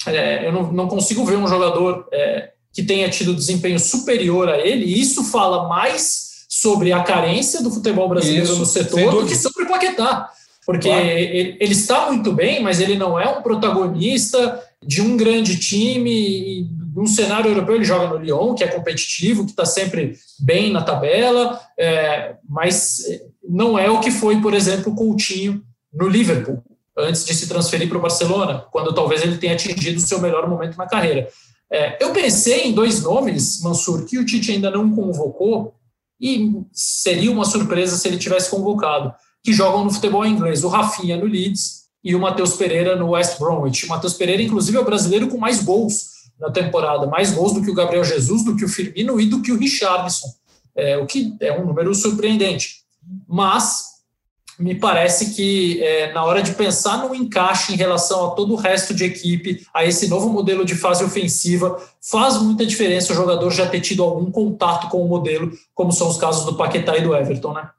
é, 0.06 0.46
eu 0.46 0.52
não, 0.52 0.72
não, 0.72 0.88
consigo 0.88 1.24
ver 1.24 1.36
um 1.36 1.48
jogador 1.48 2.06
é, 2.12 2.52
que 2.72 2.82
tenha 2.82 3.08
tido 3.10 3.34
desempenho 3.34 3.80
superior 3.80 4.48
a 4.48 4.58
ele, 4.58 4.84
e 4.84 5.00
isso 5.00 5.24
fala 5.24 5.68
mais 5.68 6.30
sobre 6.48 6.92
a 6.92 7.02
carência 7.02 7.62
do 7.62 7.70
futebol 7.70 8.08
brasileiro 8.08 8.44
isso, 8.44 8.58
no 8.58 8.66
setor 8.66 9.22
do 9.22 9.26
que 9.26 9.34
sobre 9.34 9.64
o 9.64 9.68
Paquetá. 9.68 10.30
Porque 10.70 10.88
claro. 10.88 11.04
ele, 11.04 11.56
ele, 11.58 11.72
está 11.72 12.06
muito 12.06 12.32
bem, 12.32 12.62
mas 12.62 12.78
ele 12.78 12.96
não 12.96 13.18
é 13.18 13.28
um 13.28 13.42
protagonista 13.42 14.62
de 14.80 15.02
um 15.02 15.16
grande 15.16 15.58
time. 15.58 16.64
Num 16.94 17.06
cenário 17.06 17.50
europeu, 17.50 17.74
ele 17.74 17.84
joga 17.84 18.06
no 18.06 18.18
Lyon, 18.18 18.54
que 18.54 18.62
é 18.62 18.68
competitivo, 18.68 19.44
que 19.44 19.50
está 19.50 19.64
sempre 19.64 20.14
bem 20.38 20.70
na 20.70 20.80
tabela, 20.80 21.60
é, 21.76 22.36
mas 22.48 23.02
não 23.42 23.76
é 23.76 23.90
o 23.90 23.98
que 23.98 24.12
foi, 24.12 24.40
por 24.40 24.54
exemplo, 24.54 24.92
o 24.92 24.94
Coutinho 24.94 25.60
no 25.92 26.06
Liverpool, 26.06 26.62
antes 26.96 27.24
de 27.24 27.34
se 27.34 27.48
transferir 27.48 27.88
para 27.88 27.98
o 27.98 28.02
Barcelona, 28.02 28.64
quando 28.70 28.94
talvez 28.94 29.22
ele 29.22 29.38
tenha 29.38 29.54
atingido 29.54 29.98
o 29.98 30.06
seu 30.06 30.20
melhor 30.20 30.48
momento 30.48 30.76
na 30.76 30.86
carreira. 30.86 31.28
É, 31.72 31.96
eu 32.00 32.12
pensei 32.12 32.68
em 32.68 32.72
dois 32.72 33.02
nomes, 33.02 33.60
Mansur, 33.60 34.04
que 34.04 34.20
o 34.20 34.24
Tite 34.24 34.52
ainda 34.52 34.70
não 34.70 34.94
convocou, 34.94 35.74
e 36.20 36.62
seria 36.72 37.32
uma 37.32 37.44
surpresa 37.44 37.96
se 37.96 38.06
ele 38.06 38.18
tivesse 38.18 38.48
convocado, 38.48 39.12
que 39.42 39.52
jogam 39.52 39.84
no 39.84 39.90
futebol 39.90 40.24
inglês, 40.26 40.64
o 40.64 40.68
Rafinha 40.68 41.16
no 41.16 41.24
Leeds 41.24 41.80
e 42.02 42.14
o 42.14 42.20
Matheus 42.20 42.54
Pereira 42.54 42.96
no 42.96 43.10
West 43.10 43.38
Bromwich. 43.38 43.86
O 43.86 43.88
Matheus 43.88 44.14
Pereira, 44.14 44.42
inclusive, 44.42 44.76
é 44.76 44.80
o 44.80 44.84
brasileiro 44.84 45.28
com 45.28 45.38
mais 45.38 45.62
gols 45.62 46.10
na 46.38 46.50
temporada, 46.50 47.06
mais 47.06 47.32
gols 47.32 47.52
do 47.52 47.62
que 47.62 47.70
o 47.70 47.74
Gabriel 47.74 48.04
Jesus, 48.04 48.44
do 48.44 48.56
que 48.56 48.64
o 48.64 48.68
Firmino 48.68 49.20
e 49.20 49.26
do 49.26 49.42
que 49.42 49.52
o 49.52 49.58
Richarlison, 49.58 50.28
é, 50.74 50.96
o 50.96 51.06
que 51.06 51.36
é 51.40 51.52
um 51.58 51.66
número 51.66 51.94
surpreendente. 51.94 52.80
Mas 53.28 53.90
me 54.58 54.74
parece 54.74 55.34
que 55.34 55.82
é, 55.82 56.12
na 56.12 56.24
hora 56.24 56.42
de 56.42 56.52
pensar 56.52 56.98
no 56.98 57.14
encaixe 57.14 57.72
em 57.72 57.76
relação 57.76 58.26
a 58.26 58.30
todo 58.30 58.52
o 58.52 58.56
resto 58.56 58.94
de 58.94 59.04
equipe, 59.04 59.66
a 59.72 59.84
esse 59.84 60.08
novo 60.08 60.28
modelo 60.28 60.64
de 60.64 60.74
fase 60.74 61.02
ofensiva, 61.02 61.82
faz 62.00 62.36
muita 62.36 62.66
diferença 62.66 63.12
o 63.12 63.16
jogador 63.16 63.50
já 63.50 63.66
ter 63.66 63.80
tido 63.80 64.02
algum 64.02 64.30
contato 64.30 64.88
com 64.88 65.02
o 65.02 65.08
modelo, 65.08 65.50
como 65.74 65.92
são 65.92 66.08
os 66.08 66.18
casos 66.18 66.44
do 66.44 66.56
Paquetá 66.56 66.96
e 66.96 67.02
do 67.02 67.14
Everton, 67.14 67.54
né? 67.54 67.70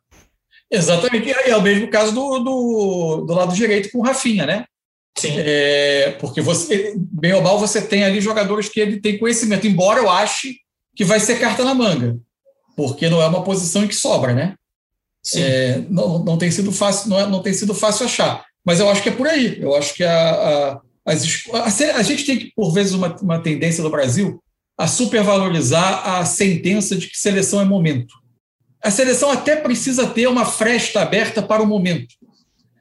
Exatamente, 0.71 1.27
e 1.27 1.49
é 1.49 1.57
o 1.57 1.62
mesmo 1.62 1.89
caso 1.89 2.13
do, 2.13 2.39
do, 2.39 3.25
do 3.27 3.34
lado 3.34 3.53
direito 3.53 3.91
com 3.91 3.99
o 3.99 4.03
Rafinha, 4.03 4.45
né? 4.45 4.65
Sim. 5.17 5.34
É, 5.38 6.15
porque 6.19 6.39
você, 6.39 6.93
bem 6.97 7.34
ou 7.34 7.41
mal, 7.41 7.60
você 7.60 7.81
tem 7.81 8.03
ali 8.03 8.21
jogadores 8.21 8.69
que 8.69 8.79
ele 8.79 9.01
tem 9.01 9.19
conhecimento, 9.19 9.67
embora 9.67 9.99
eu 9.99 10.10
ache 10.10 10.55
que 10.95 11.03
vai 11.03 11.19
ser 11.19 11.39
carta 11.39 11.63
na 11.63 11.73
manga, 11.73 12.17
porque 12.75 13.10
não 13.10 13.21
é 13.21 13.27
uma 13.27 13.43
posição 13.43 13.84
em 13.84 13.88
que 13.88 13.95
sobra, 13.95 14.34
né? 14.34 14.55
É, 15.36 15.84
não, 15.89 16.19
não 16.19 16.38
tem 16.38 16.49
sido 16.49 16.71
fácil, 16.71 17.10
não, 17.10 17.19
é, 17.19 17.27
não 17.27 17.41
tem 17.41 17.53
sido 17.53 17.75
fácil 17.75 18.05
achar. 18.05 18.43
Mas 18.65 18.79
eu 18.79 18.89
acho 18.89 19.03
que 19.03 19.10
é 19.10 19.12
por 19.12 19.27
aí. 19.27 19.62
Eu 19.62 19.75
acho 19.75 19.93
que 19.93 20.03
a, 20.03 20.31
a, 20.31 20.81
as, 21.05 21.23
a, 21.53 21.97
a 21.97 22.03
gente 22.03 22.25
tem, 22.25 22.51
por 22.55 22.71
vezes, 22.73 22.93
uma, 22.93 23.15
uma 23.17 23.39
tendência 23.39 23.84
no 23.84 23.89
Brasil 23.89 24.41
a 24.77 24.88
supervalorizar 24.88 26.07
a 26.07 26.25
sentença 26.25 26.95
de 26.95 27.07
que 27.07 27.17
seleção 27.17 27.62
é 27.62 27.65
momento. 27.65 28.15
A 28.84 28.89
seleção 28.89 29.30
até 29.30 29.56
precisa 29.56 30.08
ter 30.08 30.28
uma 30.28 30.46
fresta 30.46 31.02
aberta 31.02 31.41
para 31.41 31.62
o 31.62 31.67
momento, 31.67 32.15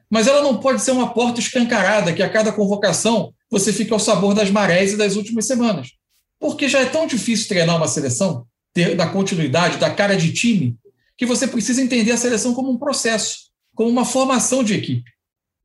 mas 0.09 0.27
ela 0.27 0.41
não 0.41 0.57
pode 0.57 0.81
ser 0.81 0.91
uma 0.91 1.13
porta 1.13 1.39
escancarada 1.39 2.11
que 2.11 2.23
a 2.23 2.29
cada 2.29 2.51
convocação 2.51 3.33
você 3.49 3.71
fica 3.71 3.93
ao 3.93 3.99
sabor 3.99 4.33
das 4.33 4.49
marés 4.49 4.93
e 4.93 4.97
das 4.97 5.15
últimas 5.15 5.45
semanas. 5.45 5.91
Porque 6.39 6.67
já 6.67 6.79
é 6.79 6.85
tão 6.85 7.05
difícil 7.05 7.47
treinar 7.47 7.77
uma 7.77 7.87
seleção, 7.87 8.45
ter 8.73 8.95
da 8.95 9.07
continuidade, 9.07 9.77
da 9.77 9.89
cara 9.89 10.15
de 10.15 10.33
time, 10.33 10.75
que 11.15 11.25
você 11.25 11.47
precisa 11.47 11.81
entender 11.81 12.11
a 12.11 12.17
seleção 12.17 12.53
como 12.53 12.71
um 12.71 12.77
processo, 12.77 13.51
como 13.75 13.89
uma 13.89 14.05
formação 14.05 14.63
de 14.63 14.73
equipe. 14.73 15.11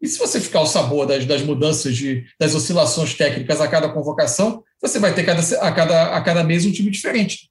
E 0.03 0.07
se 0.07 0.18
você 0.18 0.38
ficar 0.38 0.59
ao 0.59 0.66
sabor 0.66 1.07
das, 1.07 1.25
das 1.25 1.42
mudanças, 1.42 1.96
de, 1.96 2.27
das 2.38 2.55
oscilações 2.55 3.14
técnicas 3.14 3.61
a 3.61 3.66
cada 3.66 3.88
convocação, 3.88 4.62
você 4.83 4.99
vai 4.99 5.14
ter 5.14 5.25
cada, 5.25 5.40
a, 5.40 5.72
cada, 5.72 6.16
a 6.16 6.20
cada 6.20 6.44
mês 6.44 6.66
um 6.66 6.72
time 6.72 6.90
diferente. 6.90 7.51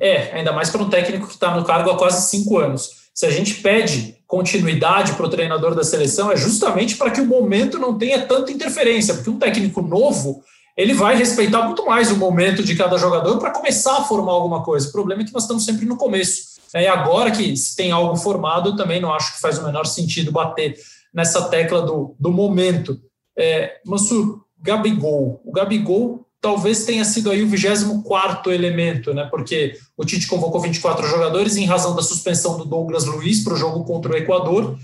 É, 0.00 0.36
ainda 0.36 0.52
mais 0.52 0.70
para 0.70 0.82
um 0.82 0.88
técnico 0.88 1.26
que 1.26 1.34
está 1.34 1.56
no 1.56 1.64
cargo 1.64 1.90
há 1.90 1.96
quase 1.96 2.28
cinco 2.28 2.58
anos. 2.58 3.08
Se 3.12 3.26
a 3.26 3.30
gente 3.30 3.54
pede 3.54 4.16
continuidade 4.26 5.14
para 5.14 5.26
o 5.26 5.28
treinador 5.28 5.74
da 5.74 5.82
seleção, 5.82 6.30
é 6.30 6.36
justamente 6.36 6.96
para 6.96 7.10
que 7.10 7.20
o 7.20 7.26
momento 7.26 7.78
não 7.78 7.98
tenha 7.98 8.24
tanta 8.26 8.52
interferência, 8.52 9.14
porque 9.14 9.30
um 9.30 9.38
técnico 9.38 9.82
novo 9.82 10.42
ele 10.76 10.94
vai 10.94 11.16
respeitar 11.16 11.62
muito 11.62 11.84
mais 11.84 12.12
o 12.12 12.16
momento 12.16 12.62
de 12.62 12.76
cada 12.76 12.96
jogador 12.96 13.38
para 13.38 13.50
começar 13.50 13.98
a 13.98 14.04
formar 14.04 14.30
alguma 14.30 14.62
coisa. 14.62 14.88
O 14.88 14.92
problema 14.92 15.22
é 15.22 15.24
que 15.24 15.32
nós 15.32 15.42
estamos 15.42 15.64
sempre 15.64 15.84
no 15.84 15.96
começo. 15.96 16.58
É, 16.72 16.84
e 16.84 16.86
agora 16.86 17.32
que 17.32 17.56
se 17.56 17.74
tem 17.74 17.90
algo 17.90 18.14
formado, 18.14 18.68
eu 18.68 18.76
também 18.76 19.00
não 19.00 19.12
acho 19.12 19.34
que 19.34 19.40
faz 19.40 19.58
o 19.58 19.64
menor 19.64 19.86
sentido 19.86 20.30
bater 20.30 20.78
nessa 21.12 21.48
tecla 21.48 21.82
do, 21.82 22.14
do 22.20 22.30
momento. 22.30 23.00
É, 23.36 23.80
Mansur, 23.84 24.44
Gabigol. 24.62 25.40
O 25.44 25.50
Gabigol 25.50 26.27
talvez 26.40 26.84
tenha 26.84 27.04
sido 27.04 27.30
aí 27.30 27.42
o 27.42 27.48
24 27.48 28.52
elemento, 28.52 29.12
né? 29.12 29.26
Porque 29.30 29.76
o 29.96 30.04
Tite 30.04 30.26
convocou 30.26 30.60
24 30.60 31.06
jogadores 31.06 31.56
em 31.56 31.64
razão 31.64 31.94
da 31.94 32.02
suspensão 32.02 32.56
do 32.56 32.64
Douglas 32.64 33.04
Luiz 33.04 33.42
para 33.42 33.54
o 33.54 33.56
jogo 33.56 33.84
contra 33.84 34.12
o 34.12 34.16
Equador, 34.16 34.78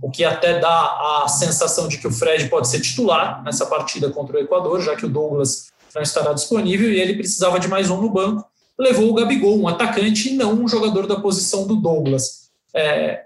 o 0.00 0.10
que 0.10 0.24
até 0.24 0.60
dá 0.60 1.24
a 1.24 1.28
sensação 1.28 1.88
de 1.88 1.98
que 1.98 2.06
o 2.06 2.12
Fred 2.12 2.48
pode 2.48 2.68
ser 2.68 2.80
titular 2.80 3.42
nessa 3.42 3.66
partida 3.66 4.10
contra 4.10 4.36
o 4.36 4.40
Equador, 4.40 4.80
já 4.80 4.94
que 4.94 5.06
o 5.06 5.08
Douglas 5.08 5.68
não 5.94 6.02
estará 6.02 6.32
disponível 6.32 6.92
e 6.92 7.00
ele 7.00 7.14
precisava 7.14 7.58
de 7.58 7.66
mais 7.66 7.90
um 7.90 8.00
no 8.00 8.10
banco 8.10 8.46
levou 8.78 9.10
o 9.10 9.14
Gabigol, 9.14 9.58
um 9.58 9.66
atacante 9.66 10.28
e 10.28 10.34
não 10.34 10.62
um 10.62 10.68
jogador 10.68 11.06
da 11.06 11.20
posição 11.20 11.66
do 11.66 11.76
Douglas. 11.76 12.50
É, 12.72 13.24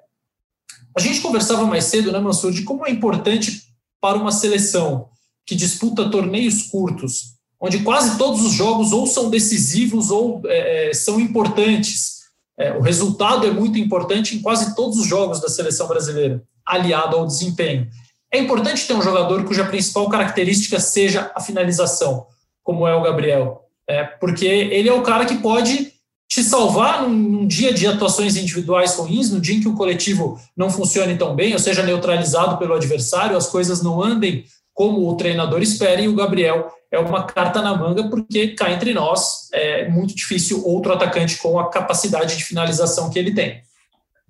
a 0.97 1.01
gente 1.01 1.21
conversava 1.21 1.67
mais 1.67 1.85
cedo, 1.85 2.11
né, 2.11 2.19
Mansur, 2.19 2.53
de 2.53 2.63
como 2.63 2.87
é 2.87 2.91
importante 2.91 3.63
para 4.01 4.17
uma 4.17 4.33
seleção 4.33 5.11
que 5.45 5.55
disputa 5.55 6.11
torneios 6.11 6.63
curtos, 6.65 7.32
onde 7.63 7.79
quase 7.79 8.19
todos 8.19 8.45
os 8.45 8.53
jogos 8.53 8.93
ou 8.93 9.07
são 9.07 9.31
decisivos 9.31 10.11
ou 10.11 10.43
é, 10.47 10.91
é 10.91 10.95
são 10.95 11.21
importantes. 11.21 12.23
É, 12.59 12.73
o 12.73 12.81
resultado 12.81 13.47
é 13.47 13.51
muito 13.53 13.79
importante 13.79 14.37
em 14.37 14.43
quase 14.43 14.75
todos 14.75 14.99
os 14.99 15.07
jogos 15.07 15.41
da 15.41 15.49
seleção 15.49 15.87
brasileira, 15.87 16.43
aliado 16.67 17.17
ao 17.17 17.27
desempenho. 17.27 17.89
É 18.33 18.39
importante 18.39 18.87
ter 18.87 18.95
um 18.95 19.03
jogador 19.03 19.45
cuja 19.45 19.65
principal 19.65 20.09
característica 20.09 20.81
seja 20.81 21.31
a 21.35 21.41
finalização, 21.41 22.27
como 22.65 22.87
é 22.87 22.95
o 22.95 23.03
Gabriel. 23.03 23.63
É, 23.89 24.03
porque 24.03 24.47
ele 24.47 24.89
é 24.89 24.93
o 24.93 25.03
cara 25.03 25.25
que 25.25 25.37
pode 25.37 25.93
te 26.29 26.43
salvar 26.43 27.03
num, 27.03 27.11
num, 27.11 27.47
dia 27.47 27.73
de 27.73 27.87
atuações 27.87 28.37
individuais 28.37 28.97
ruins, 28.97 29.31
no 29.31 29.41
dia 29.41 29.55
em 29.55 29.61
que 29.61 29.69
o 29.69 29.77
coletivo 29.77 30.41
não 30.57 30.71
funcione 30.71 31.17
tão 31.17 31.35
bem, 31.37 31.53
ou 31.53 31.59
seja, 31.59 31.83
neutralizado 31.83 32.57
pelo 32.57 32.75
adversário, 32.75 33.37
as 33.37 33.47
coisas 33.47 33.83
não 33.83 34.03
andem 34.03 34.45
como 34.73 35.07
o 35.09 35.17
treinador 35.17 35.61
espera, 35.61 36.01
e 36.01 36.09
o 36.09 36.15
Gabriel 36.15 36.73
é 36.93 36.99
uma 36.99 37.25
carta 37.25 37.63
na 37.63 37.75
manga, 37.75 38.09
porque 38.11 38.49
cá 38.49 38.71
entre 38.71 38.93
nós 38.93 39.49
é 39.51 39.89
muito 39.89 40.15
difícil 40.15 40.63
outro 40.65 40.93
atacante 40.93 41.39
com 41.39 41.59
a 41.59 41.71
capacidade 41.71 42.37
de 42.37 42.45
finalização 42.45 43.09
que 43.09 43.19
ele 43.19 43.35
tem. 43.35 43.63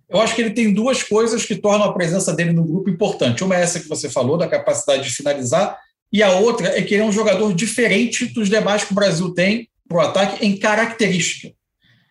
Eu 0.09 0.21
acho 0.21 0.35
que 0.35 0.43
ele 0.43 0.51
tem 0.51 0.73
duas 0.73 1.03
coisas 1.03 1.45
que 1.45 1.57
tornam 1.57 1.87
a 1.87 1.93
presença 1.93 2.33
dele 2.33 2.53
no 2.53 2.65
grupo 2.65 2.89
importante. 2.89 3.43
Uma 3.43 3.57
é 3.57 3.63
essa 3.63 3.81
que 3.81 3.89
você 3.89 4.09
falou, 4.09 4.39
da 4.39 4.47
capacidade 4.47 5.03
de 5.03 5.11
finalizar, 5.11 5.77
e 6.13 6.23
a 6.23 6.31
outra 6.33 6.79
é 6.79 6.83
que 6.83 6.95
ele 6.95 7.03
é 7.03 7.07
um 7.07 7.13
jogador 7.13 7.53
diferente 7.53 8.27
dos 8.27 8.49
demais 8.49 8.85
que 8.85 8.93
o 8.93 8.95
Brasil 8.95 9.35
tem 9.35 9.69
para 9.89 9.99
o 9.99 10.01
ataque 10.01 10.47
em 10.47 10.57
característica. 10.57 11.53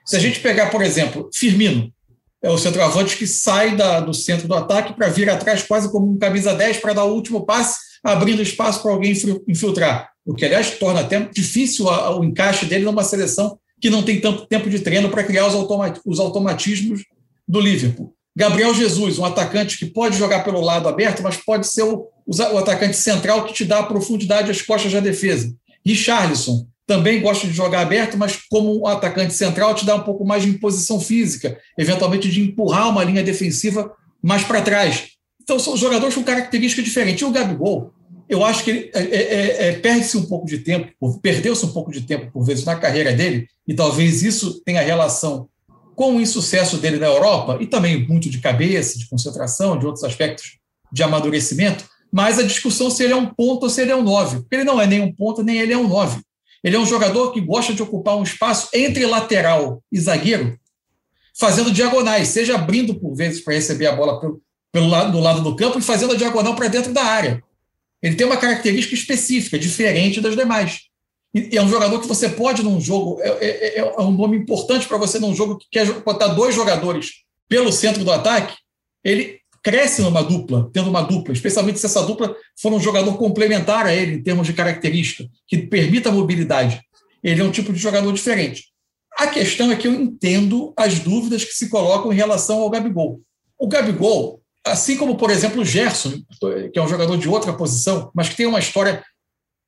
Se 0.05 0.17
a 0.17 0.19
gente 0.19 0.41
pegar, 0.41 0.69
por 0.69 0.81
exemplo, 0.81 1.29
Firmino, 1.33 1.93
é 2.41 2.49
o 2.49 2.57
centroavante 2.57 3.15
que 3.15 3.27
sai 3.27 3.75
da, 3.77 3.99
do 3.99 4.13
centro 4.13 4.47
do 4.47 4.55
ataque 4.55 4.93
para 4.93 5.07
vir 5.07 5.29
atrás 5.29 5.63
quase 5.63 5.89
como 5.91 6.11
um 6.11 6.17
camisa 6.17 6.53
10 6.53 6.77
para 6.77 6.93
dar 6.93 7.03
o 7.03 7.13
último 7.13 7.45
passe, 7.45 7.79
abrindo 8.03 8.41
espaço 8.41 8.81
para 8.81 8.91
alguém 8.91 9.13
infiltrar. 9.47 10.10
O 10.25 10.33
que, 10.33 10.45
aliás, 10.45 10.71
torna 10.77 11.01
até 11.01 11.19
difícil 11.33 11.85
o 11.87 12.23
encaixe 12.23 12.65
dele 12.65 12.85
numa 12.85 13.03
seleção 13.03 13.57
que 13.79 13.89
não 13.89 14.03
tem 14.03 14.21
tanto 14.21 14.45
tempo 14.45 14.69
de 14.69 14.79
treino 14.79 15.09
para 15.09 15.23
criar 15.23 15.47
os, 15.47 15.55
os 16.05 16.19
automatismos 16.19 17.03
do 17.47 17.59
Liverpool. 17.59 18.13
Gabriel 18.35 18.73
Jesus, 18.73 19.19
um 19.19 19.25
atacante 19.25 19.77
que 19.77 19.85
pode 19.85 20.17
jogar 20.17 20.43
pelo 20.43 20.61
lado 20.61 20.87
aberto, 20.87 21.21
mas 21.21 21.35
pode 21.37 21.67
ser 21.67 21.83
o, 21.83 22.07
o 22.25 22.57
atacante 22.57 22.95
central 22.95 23.45
que 23.45 23.53
te 23.53 23.65
dá 23.65 23.83
profundidade 23.83 24.51
às 24.51 24.61
costas 24.61 24.93
da 24.93 24.99
defesa. 24.99 25.53
Richarlison 25.85 26.65
também 26.87 27.21
gosta 27.21 27.47
de 27.47 27.53
jogar 27.53 27.81
aberto, 27.81 28.17
mas 28.17 28.37
como 28.49 28.81
um 28.81 28.87
atacante 28.87 29.33
central 29.33 29.73
te 29.73 29.85
dá 29.85 29.95
um 29.95 30.03
pouco 30.03 30.25
mais 30.25 30.43
de 30.43 30.49
imposição 30.49 30.99
física, 30.99 31.57
eventualmente 31.77 32.29
de 32.29 32.41
empurrar 32.41 32.89
uma 32.89 33.03
linha 33.03 33.23
defensiva 33.23 33.91
mais 34.21 34.43
para 34.43 34.61
trás. 34.61 35.09
Então 35.41 35.57
são 35.59 35.75
jogadores 35.75 36.15
com 36.15 36.23
características 36.23 36.85
diferentes. 36.85 37.21
E 37.21 37.25
o 37.25 37.31
Gabigol, 37.31 37.93
eu 38.31 38.45
acho 38.45 38.63
que 38.63 38.89
é, 38.93 39.01
é, 39.01 39.03
é, 39.03 39.67
é 39.67 39.71
perde-se 39.73 40.15
um 40.15 40.25
pouco 40.25 40.47
de 40.47 40.59
tempo, 40.59 41.19
perdeu-se 41.21 41.65
um 41.65 41.73
pouco 41.73 41.91
de 41.91 42.03
tempo 42.03 42.31
por 42.31 42.45
vezes 42.45 42.63
na 42.63 42.77
carreira 42.77 43.11
dele, 43.11 43.45
e 43.67 43.73
talvez 43.73 44.23
isso 44.23 44.61
tenha 44.63 44.81
relação 44.81 45.49
com 45.97 46.15
o 46.15 46.21
insucesso 46.21 46.77
dele 46.77 46.97
na 46.97 47.07
Europa, 47.07 47.57
e 47.59 47.67
também 47.67 48.07
muito 48.07 48.29
de 48.29 48.39
cabeça, 48.39 48.97
de 48.97 49.09
concentração, 49.09 49.77
de 49.77 49.85
outros 49.85 50.05
aspectos 50.05 50.59
de 50.93 51.03
amadurecimento, 51.03 51.83
mas 52.09 52.39
a 52.39 52.43
discussão 52.43 52.89
se 52.89 53.03
ele 53.03 53.11
é 53.11 53.17
um 53.17 53.25
ponto 53.25 53.63
ou 53.63 53.69
se 53.69 53.81
ele 53.81 53.91
é 53.91 53.95
um 53.95 54.01
nove. 54.01 54.45
Ele 54.49 54.63
não 54.63 54.79
é 54.79 54.87
nem 54.87 55.01
um 55.01 55.13
ponto, 55.13 55.43
nem 55.43 55.59
ele 55.59 55.73
é 55.73 55.77
um 55.77 55.87
nove. 55.87 56.21
Ele 56.63 56.77
é 56.77 56.79
um 56.79 56.85
jogador 56.85 57.33
que 57.33 57.41
gosta 57.41 57.73
de 57.73 57.83
ocupar 57.83 58.15
um 58.15 58.23
espaço 58.23 58.69
entre 58.73 59.05
lateral 59.05 59.83
e 59.91 59.99
zagueiro, 59.99 60.57
fazendo 61.37 61.69
diagonais, 61.69 62.29
seja 62.29 62.55
abrindo 62.55 62.95
por 62.95 63.13
vezes 63.13 63.41
para 63.41 63.55
receber 63.55 63.87
a 63.87 63.95
bola 63.95 64.21
pelo, 64.21 64.41
pelo 64.71 64.87
lado, 64.87 65.11
do 65.11 65.19
lado 65.19 65.41
do 65.41 65.53
campo 65.53 65.79
e 65.79 65.81
fazendo 65.81 66.13
a 66.13 66.17
diagonal 66.17 66.55
para 66.55 66.69
dentro 66.69 66.93
da 66.93 67.03
área. 67.03 67.43
Ele 68.01 68.15
tem 68.15 68.25
uma 68.25 68.37
característica 68.37 68.95
específica, 68.95 69.59
diferente 69.59 70.19
das 70.19 70.35
demais. 70.35 70.81
E 71.33 71.55
é 71.57 71.61
um 71.61 71.69
jogador 71.69 71.99
que 72.01 72.07
você 72.07 72.29
pode, 72.29 72.63
num 72.63 72.81
jogo, 72.81 73.21
é, 73.21 73.29
é, 73.29 73.47
é, 73.47 73.79
é 73.79 74.01
um 74.01 74.11
nome 74.11 74.37
importante 74.37 74.87
para 74.87 74.97
você 74.97 75.17
num 75.19 75.33
jogo 75.33 75.57
que 75.57 75.67
quer 75.71 75.85
botar 76.01 76.27
dois 76.29 76.53
jogadores 76.53 77.23
pelo 77.47 77.71
centro 77.71 78.03
do 78.03 78.11
ataque. 78.11 78.55
Ele 79.03 79.39
cresce 79.63 80.01
numa 80.01 80.23
dupla, 80.23 80.69
tendo 80.73 80.89
uma 80.89 81.01
dupla, 81.01 81.33
especialmente 81.33 81.79
se 81.79 81.85
essa 81.85 82.03
dupla 82.03 82.35
for 82.59 82.73
um 82.73 82.79
jogador 82.79 83.15
complementar 83.17 83.85
a 83.85 83.93
ele 83.93 84.15
em 84.15 84.23
termos 84.23 84.47
de 84.47 84.53
característica, 84.53 85.29
que 85.47 85.57
permita 85.57 86.09
a 86.09 86.11
mobilidade. 86.11 86.81
Ele 87.23 87.41
é 87.41 87.43
um 87.43 87.51
tipo 87.51 87.71
de 87.71 87.79
jogador 87.79 88.11
diferente. 88.11 88.71
A 89.17 89.27
questão 89.27 89.71
é 89.71 89.75
que 89.75 89.87
eu 89.87 89.93
entendo 89.93 90.73
as 90.75 90.99
dúvidas 90.99 91.45
que 91.45 91.53
se 91.53 91.69
colocam 91.69 92.11
em 92.11 92.15
relação 92.15 92.59
ao 92.59 92.69
Gabigol. 92.69 93.21
O 93.57 93.67
Gabigol, 93.67 94.40
assim 94.65 94.97
como, 94.97 95.17
por 95.17 95.29
exemplo, 95.29 95.61
o 95.61 95.65
Gerson, 95.65 96.21
que 96.71 96.79
é 96.79 96.81
um 96.81 96.87
jogador 96.87 97.17
de 97.17 97.27
outra 97.27 97.53
posição, 97.53 98.11
mas 98.13 98.29
que 98.29 98.35
tem 98.35 98.45
uma 98.45 98.59
história 98.59 99.03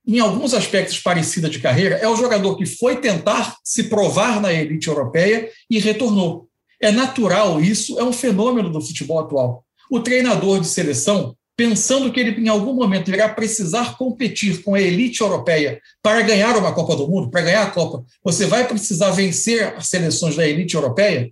em 0.05 0.19
alguns 0.19 0.53
aspectos 0.53 0.99
parecida 0.99 1.49
de 1.49 1.59
carreira, 1.59 1.95
é 1.95 2.07
o 2.07 2.15
jogador 2.15 2.57
que 2.57 2.65
foi 2.65 2.97
tentar 2.97 3.55
se 3.63 3.83
provar 3.83 4.41
na 4.41 4.51
elite 4.51 4.87
europeia 4.87 5.49
e 5.69 5.79
retornou. 5.79 6.47
É 6.81 6.91
natural 6.91 7.61
isso, 7.61 7.97
é 7.97 8.03
um 8.03 8.11
fenômeno 8.11 8.69
do 8.69 8.81
futebol 8.81 9.19
atual. 9.19 9.63
O 9.89 10.01
treinador 10.01 10.59
de 10.59 10.67
seleção, 10.67 11.35
pensando 11.55 12.11
que 12.11 12.19
ele 12.19 12.41
em 12.41 12.49
algum 12.49 12.73
momento 12.73 13.09
irá 13.09 13.29
precisar 13.29 13.97
competir 13.97 14.61
com 14.61 14.75
a 14.75 14.81
elite 14.81 15.21
europeia 15.21 15.79
para 16.01 16.21
ganhar 16.21 16.57
uma 16.57 16.73
Copa 16.73 16.97
do 16.97 17.07
Mundo, 17.07 17.29
para 17.29 17.41
ganhar 17.41 17.63
a 17.63 17.71
Copa, 17.71 18.03
você 18.21 18.45
vai 18.45 18.67
precisar 18.67 19.11
vencer 19.11 19.73
as 19.77 19.87
seleções 19.87 20.35
da 20.35 20.45
elite 20.45 20.75
europeia, 20.75 21.31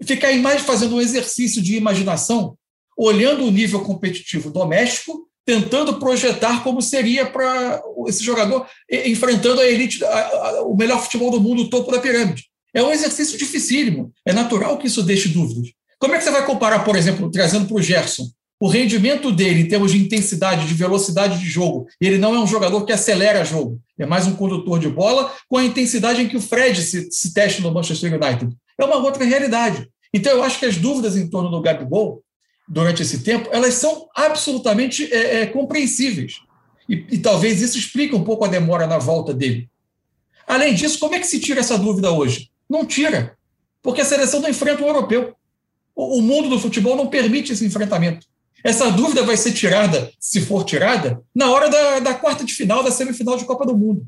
e 0.00 0.04
ficar 0.04 0.32
mais 0.36 0.62
fazendo 0.62 0.96
um 0.96 1.00
exercício 1.00 1.60
de 1.60 1.76
imaginação, 1.76 2.56
olhando 2.96 3.44
o 3.44 3.50
nível 3.50 3.80
competitivo 3.80 4.50
doméstico 4.50 5.26
tentando 5.44 5.98
projetar 5.98 6.62
como 6.62 6.80
seria 6.80 7.26
para 7.26 7.82
esse 8.06 8.22
jogador 8.22 8.66
enfrentando 8.88 9.60
a 9.60 9.66
elite, 9.66 10.04
a, 10.04 10.08
a, 10.08 10.62
o 10.62 10.76
melhor 10.76 11.02
futebol 11.02 11.30
do 11.30 11.40
mundo, 11.40 11.62
o 11.62 11.70
topo 11.70 11.90
da 11.90 11.98
pirâmide. 11.98 12.44
É 12.74 12.82
um 12.82 12.90
exercício 12.90 13.36
dificílimo. 13.36 14.12
É 14.26 14.32
natural 14.32 14.78
que 14.78 14.86
isso 14.86 15.02
deixe 15.02 15.28
dúvidas. 15.28 15.70
Como 15.98 16.14
é 16.14 16.18
que 16.18 16.24
você 16.24 16.30
vai 16.30 16.44
comparar, 16.46 16.80
por 16.80 16.96
exemplo, 16.96 17.30
trazendo 17.30 17.66
para 17.66 17.76
o 17.76 17.82
Gerson, 17.82 18.24
o 18.60 18.68
rendimento 18.68 19.30
dele 19.30 19.62
em 19.62 19.68
termos 19.68 19.92
de 19.92 20.02
intensidade, 20.02 20.66
de 20.66 20.74
velocidade 20.74 21.38
de 21.38 21.46
jogo? 21.46 21.86
Ele 22.00 22.18
não 22.18 22.34
é 22.34 22.40
um 22.40 22.46
jogador 22.46 22.84
que 22.84 22.92
acelera 22.92 23.44
jogo, 23.44 23.78
é 23.98 24.06
mais 24.06 24.26
um 24.26 24.34
condutor 24.34 24.78
de 24.78 24.88
bola 24.88 25.32
com 25.48 25.58
a 25.58 25.64
intensidade 25.64 26.22
em 26.22 26.28
que 26.28 26.36
o 26.36 26.40
Fred 26.40 26.80
se, 26.80 27.10
se 27.10 27.34
teste 27.34 27.60
no 27.62 27.72
Manchester 27.72 28.12
United. 28.14 28.52
É 28.80 28.84
uma 28.84 28.96
outra 28.96 29.24
realidade. 29.24 29.88
Então, 30.14 30.32
eu 30.32 30.42
acho 30.42 30.58
que 30.58 30.66
as 30.66 30.76
dúvidas 30.76 31.16
em 31.16 31.28
torno 31.28 31.50
do 31.50 31.60
Gabigol 31.60 32.21
durante 32.68 33.02
esse 33.02 33.20
tempo, 33.20 33.48
elas 33.52 33.74
são 33.74 34.08
absolutamente 34.14 35.12
é, 35.12 35.42
é, 35.42 35.46
compreensíveis. 35.46 36.40
E, 36.88 37.06
e, 37.12 37.18
talvez 37.18 37.60
isso 37.60 37.78
explique 37.78 38.14
um 38.14 38.24
pouco 38.24 38.44
a 38.44 38.48
demora 38.48 38.86
na 38.86 38.98
volta 38.98 39.32
dele. 39.32 39.68
Além 40.46 40.74
disso, 40.74 40.98
como 40.98 41.14
é 41.14 41.18
que 41.18 41.26
se 41.26 41.40
tira 41.40 41.60
essa 41.60 41.78
dúvida 41.78 42.10
hoje? 42.10 42.50
Não 42.68 42.84
tira, 42.84 43.36
porque 43.82 44.00
a 44.00 44.04
seleção 44.04 44.40
não 44.40 44.48
enfrenta 44.48 44.82
o 44.82 44.86
europeu. 44.86 45.34
O, 45.94 46.18
o 46.18 46.22
mundo 46.22 46.48
do 46.48 46.58
futebol 46.58 46.96
não 46.96 47.06
permite 47.06 47.52
esse 47.52 47.64
enfrentamento. 47.64 48.26
Essa 48.64 48.90
dúvida 48.90 49.22
vai 49.22 49.36
ser 49.36 49.52
tirada, 49.52 50.12
se 50.20 50.40
for 50.40 50.64
tirada, 50.64 51.20
na 51.34 51.50
hora 51.50 51.68
da, 51.68 51.98
da 52.00 52.14
quarta 52.14 52.44
de 52.44 52.54
final, 52.54 52.82
da 52.82 52.90
semifinal 52.90 53.36
de 53.36 53.44
Copa 53.44 53.66
do 53.66 53.76
Mundo. 53.76 54.06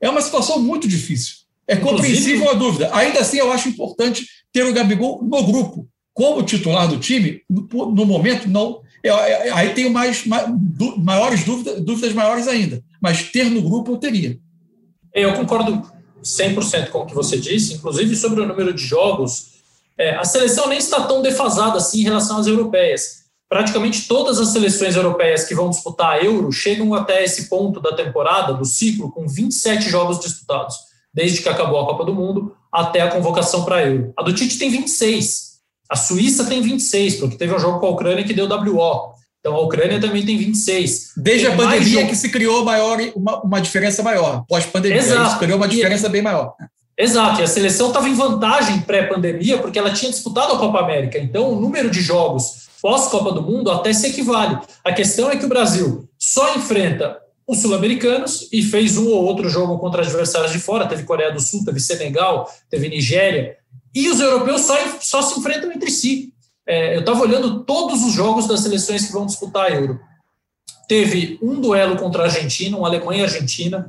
É 0.00 0.10
uma 0.10 0.20
situação 0.20 0.60
muito 0.60 0.88
difícil. 0.88 1.44
É 1.66 1.76
compreensível 1.76 2.50
a 2.50 2.54
dúvida. 2.54 2.90
Ainda 2.94 3.20
assim, 3.20 3.38
eu 3.38 3.50
acho 3.52 3.68
importante 3.68 4.26
ter 4.52 4.64
o 4.64 4.72
Gabigol 4.72 5.22
no 5.22 5.44
grupo, 5.44 5.88
como 6.14 6.44
titular 6.44 6.86
do 6.88 6.98
time, 6.98 7.42
no, 7.50 7.90
no 7.90 8.06
momento, 8.06 8.48
não. 8.48 8.80
É, 9.02 9.08
é, 9.08 9.50
aí 9.50 9.74
tenho 9.74 9.90
mais, 9.90 10.24
mais 10.24 10.48
maiores 10.96 11.44
dúvidas, 11.44 11.82
dúvidas 11.82 12.14
maiores 12.14 12.46
ainda. 12.46 12.82
Mas 13.02 13.24
ter 13.24 13.50
no 13.50 13.60
grupo 13.60 13.92
eu 13.92 13.96
teria. 13.98 14.38
Eu 15.12 15.34
concordo 15.34 15.82
100% 16.22 16.88
com 16.88 17.00
o 17.00 17.06
que 17.06 17.14
você 17.14 17.36
disse, 17.36 17.74
inclusive 17.74 18.16
sobre 18.16 18.40
o 18.40 18.46
número 18.46 18.72
de 18.72 18.82
jogos. 18.82 19.54
É, 19.98 20.14
a 20.14 20.24
seleção 20.24 20.68
nem 20.68 20.78
está 20.78 21.02
tão 21.06 21.20
defasada 21.20 21.76
assim 21.76 22.00
em 22.00 22.04
relação 22.04 22.38
às 22.38 22.46
europeias. 22.46 23.24
Praticamente 23.48 24.08
todas 24.08 24.40
as 24.40 24.48
seleções 24.48 24.96
europeias 24.96 25.44
que 25.44 25.54
vão 25.54 25.68
disputar 25.68 26.12
a 26.12 26.24
Euro 26.24 26.50
chegam 26.50 26.94
até 26.94 27.22
esse 27.22 27.48
ponto 27.48 27.80
da 27.80 27.94
temporada, 27.94 28.54
do 28.54 28.64
ciclo, 28.64 29.12
com 29.12 29.28
27 29.28 29.88
jogos 29.90 30.18
disputados, 30.18 30.76
desde 31.12 31.42
que 31.42 31.48
acabou 31.48 31.80
a 31.80 31.86
Copa 31.86 32.04
do 32.04 32.14
Mundo 32.14 32.56
até 32.72 33.02
a 33.02 33.10
convocação 33.10 33.64
para 33.64 33.76
a 33.76 33.86
Euro. 33.86 34.12
A 34.16 34.22
do 34.22 34.32
Tite 34.32 34.58
tem 34.58 34.70
26. 34.70 35.53
A 35.94 35.96
Suíça 35.96 36.44
tem 36.46 36.60
26, 36.60 37.14
porque 37.20 37.36
teve 37.36 37.54
um 37.54 37.58
jogo 37.60 37.78
com 37.78 37.86
a 37.86 37.90
Ucrânia 37.90 38.24
que 38.24 38.34
deu 38.34 38.48
WO. 38.48 39.14
Então 39.38 39.54
a 39.54 39.60
Ucrânia 39.60 40.00
também 40.00 40.26
tem 40.26 40.36
26. 40.36 41.12
Desde 41.16 41.46
tem 41.46 41.54
a 41.54 41.56
pandemia 41.56 42.04
que 42.08 42.16
se 42.16 42.30
criou 42.30 42.64
maior, 42.64 42.98
uma, 43.14 43.40
uma 43.42 43.60
diferença 43.60 44.02
maior. 44.02 44.44
Pós-pandemia, 44.48 45.00
se 45.00 45.38
criou 45.38 45.56
uma 45.56 45.68
diferença 45.68 46.08
e, 46.08 46.10
bem 46.10 46.20
maior. 46.20 46.54
Exato, 46.98 47.40
e 47.40 47.44
a 47.44 47.46
seleção 47.46 47.88
estava 47.88 48.08
em 48.08 48.14
vantagem 48.14 48.80
pré-pandemia 48.80 49.58
porque 49.58 49.78
ela 49.78 49.92
tinha 49.92 50.10
disputado 50.10 50.54
a 50.54 50.58
Copa 50.58 50.80
América. 50.80 51.16
Então 51.16 51.52
o 51.52 51.60
número 51.60 51.88
de 51.88 52.00
jogos 52.00 52.64
pós-Copa 52.82 53.30
do 53.30 53.42
Mundo 53.42 53.70
até 53.70 53.92
se 53.92 54.08
equivale. 54.08 54.58
A 54.82 54.92
questão 54.92 55.30
é 55.30 55.36
que 55.36 55.44
o 55.44 55.48
Brasil 55.48 56.08
só 56.18 56.56
enfrenta 56.56 57.16
os 57.46 57.58
sul-americanos 57.58 58.48
e 58.52 58.62
fez 58.62 58.96
um 58.96 59.06
ou 59.10 59.24
outro 59.24 59.48
jogo 59.48 59.78
contra 59.78 60.02
adversários 60.02 60.50
de 60.50 60.58
fora. 60.58 60.88
Teve 60.88 61.04
Coreia 61.04 61.30
do 61.30 61.40
Sul, 61.40 61.64
teve 61.64 61.78
Senegal, 61.78 62.50
teve 62.68 62.88
Nigéria. 62.88 63.58
E 63.94 64.10
os 64.10 64.18
europeus 64.18 64.62
só, 64.62 64.74
só 65.00 65.22
se 65.22 65.38
enfrentam 65.38 65.70
entre 65.70 65.90
si. 65.90 66.34
É, 66.66 66.96
eu 66.96 67.00
estava 67.00 67.20
olhando 67.20 67.62
todos 67.64 68.02
os 68.02 68.12
jogos 68.12 68.48
das 68.48 68.60
seleções 68.60 69.06
que 69.06 69.12
vão 69.12 69.26
disputar 69.26 69.66
a 69.66 69.70
Euro. 69.70 70.00
Teve 70.88 71.38
um 71.40 71.60
duelo 71.60 71.96
contra 71.96 72.22
a 72.22 72.26
Argentina, 72.26 72.76
um 72.76 72.84
Alemanha 72.84 73.20
e 73.20 73.24
Argentina. 73.24 73.88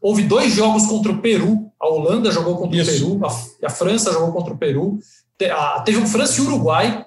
Houve 0.00 0.22
dois 0.22 0.52
jogos 0.52 0.86
contra 0.86 1.10
o 1.10 1.20
Peru. 1.20 1.70
A 1.80 1.88
Holanda 1.88 2.30
jogou 2.30 2.56
contra 2.56 2.76
Isso. 2.78 3.06
o 3.06 3.18
Peru, 3.18 3.26
a, 3.26 3.66
a, 3.66 3.70
França 3.70 4.12
jogou 4.12 4.32
contra 4.32 4.54
o 4.54 4.58
Peru. 4.58 4.98
Te, 5.36 5.46
a, 5.46 5.80
teve 5.80 5.98
um 5.98 6.06
França 6.06 6.40
e 6.40 6.44
Uruguai. 6.44 7.04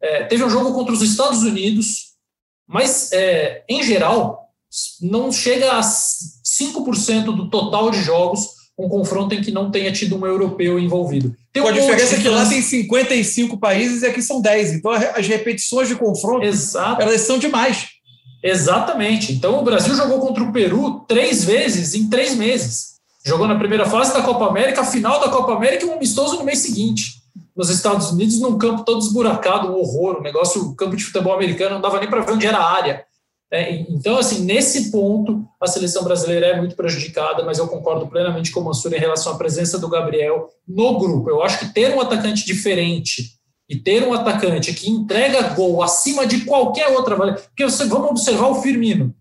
É, 0.00 0.24
teve 0.24 0.42
um 0.42 0.50
jogo 0.50 0.72
contra 0.72 0.92
os 0.92 1.02
Estados 1.02 1.42
Unidos. 1.42 2.14
Mas, 2.66 3.12
é, 3.12 3.64
em 3.68 3.82
geral, 3.82 4.50
não 5.00 5.30
chega 5.30 5.72
a 5.72 5.80
5% 5.80 7.24
do 7.34 7.48
total 7.48 7.90
de 7.90 8.02
jogos 8.02 8.57
um 8.78 8.88
confronto 8.88 9.34
em 9.34 9.40
que 9.40 9.50
não 9.50 9.70
tenha 9.70 9.90
tido 9.90 10.16
um 10.16 10.24
europeu 10.24 10.78
envolvido. 10.78 11.34
Tem 11.52 11.62
um 11.62 11.66
a 11.66 11.72
diferença 11.72 12.14
é 12.14 12.20
que 12.20 12.28
lá 12.28 12.46
tem 12.46 12.62
55 12.62 13.58
países 13.58 14.02
e 14.02 14.06
aqui 14.06 14.22
são 14.22 14.40
10. 14.40 14.74
Então 14.74 14.92
as 14.92 15.26
repetições 15.26 15.88
de 15.88 15.96
confronto 15.96 16.46
Exato. 16.46 17.02
elas 17.02 17.22
são 17.22 17.38
demais. 17.38 17.88
Exatamente. 18.42 19.32
Então 19.32 19.58
o 19.58 19.64
Brasil 19.64 19.96
jogou 19.96 20.20
contra 20.20 20.44
o 20.44 20.52
Peru 20.52 21.04
três 21.08 21.44
vezes 21.44 21.94
em 21.94 22.08
três 22.08 22.36
meses. 22.36 22.98
Jogou 23.26 23.48
na 23.48 23.58
primeira 23.58 23.84
fase 23.84 24.14
da 24.14 24.22
Copa 24.22 24.46
América, 24.46 24.82
a 24.82 24.84
final 24.84 25.20
da 25.20 25.28
Copa 25.28 25.54
América 25.54 25.84
e 25.84 25.88
um 25.88 25.94
amistoso 25.94 26.36
no 26.36 26.44
mês 26.44 26.60
seguinte. 26.60 27.18
Nos 27.56 27.70
Estados 27.70 28.12
Unidos, 28.12 28.40
num 28.40 28.56
campo 28.56 28.84
todo 28.84 29.00
esburacado, 29.00 29.68
um 29.68 29.74
horror, 29.74 30.20
um 30.20 30.22
negócio, 30.22 30.62
o 30.62 30.76
campo 30.76 30.94
de 30.94 31.02
futebol 31.02 31.34
americano 31.34 31.74
não 31.74 31.80
dava 31.80 31.98
nem 31.98 32.08
para 32.08 32.20
ver 32.20 32.32
onde 32.32 32.46
era 32.46 32.58
a 32.58 32.72
área. 32.72 33.04
É, 33.50 33.80
então, 33.90 34.18
assim, 34.18 34.44
nesse 34.44 34.90
ponto, 34.90 35.46
a 35.60 35.66
seleção 35.66 36.04
brasileira 36.04 36.46
é 36.48 36.56
muito 36.56 36.76
prejudicada, 36.76 37.44
mas 37.44 37.58
eu 37.58 37.66
concordo 37.66 38.06
plenamente 38.06 38.50
com 38.50 38.60
o 38.60 38.64
Mansur 38.64 38.92
em 38.92 38.98
relação 38.98 39.32
à 39.32 39.38
presença 39.38 39.78
do 39.78 39.88
Gabriel 39.88 40.50
no 40.66 40.98
grupo. 40.98 41.30
Eu 41.30 41.42
acho 41.42 41.58
que 41.58 41.72
ter 41.72 41.94
um 41.94 42.00
atacante 42.00 42.44
diferente 42.44 43.38
e 43.68 43.76
ter 43.76 44.06
um 44.06 44.12
atacante 44.12 44.74
que 44.74 44.90
entrega 44.90 45.54
gol 45.54 45.82
acima 45.82 46.26
de 46.26 46.44
qualquer 46.44 46.88
outra. 46.88 47.16
Porque 47.16 47.64
você, 47.64 47.86
vamos 47.86 48.10
observar 48.10 48.48
o 48.48 48.60
Firmino. 48.60 49.14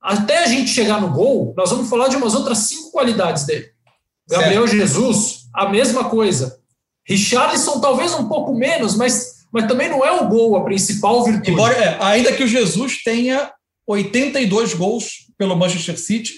Até 0.00 0.44
a 0.44 0.46
gente 0.46 0.70
chegar 0.70 0.98
no 0.98 1.12
gol, 1.12 1.52
nós 1.54 1.70
vamos 1.70 1.90
falar 1.90 2.08
de 2.08 2.16
umas 2.16 2.34
outras 2.34 2.58
cinco 2.58 2.90
qualidades 2.90 3.44
dele. 3.44 3.66
Gabriel 4.28 4.66
certo. 4.66 4.80
Jesus, 4.80 5.48
a 5.54 5.68
mesma 5.68 6.04
coisa. 6.04 6.58
Richarlison, 7.06 7.80
talvez 7.80 8.14
um 8.14 8.28
pouco 8.28 8.54
menos, 8.54 8.96
mas 8.96 9.39
mas 9.52 9.66
também 9.66 9.88
não 9.88 10.04
é 10.04 10.12
o 10.12 10.28
gol 10.28 10.56
a 10.56 10.64
principal 10.64 11.24
virtude. 11.24 11.50
Embora, 11.50 11.74
é, 11.74 11.96
ainda 12.00 12.32
que 12.32 12.44
o 12.44 12.48
Jesus 12.48 13.02
tenha 13.02 13.50
82 13.86 14.74
gols 14.74 15.26
pelo 15.36 15.56
Manchester 15.56 15.98
City, 15.98 16.32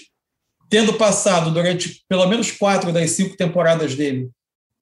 tendo 0.69 0.93
passado 0.93 1.51
durante 1.51 2.03
pelo 2.09 2.25
menos 2.27 2.51
quatro 2.51 2.91
das 2.91 3.11
cinco 3.11 3.37
temporadas 3.37 3.95
dele, 3.95 4.29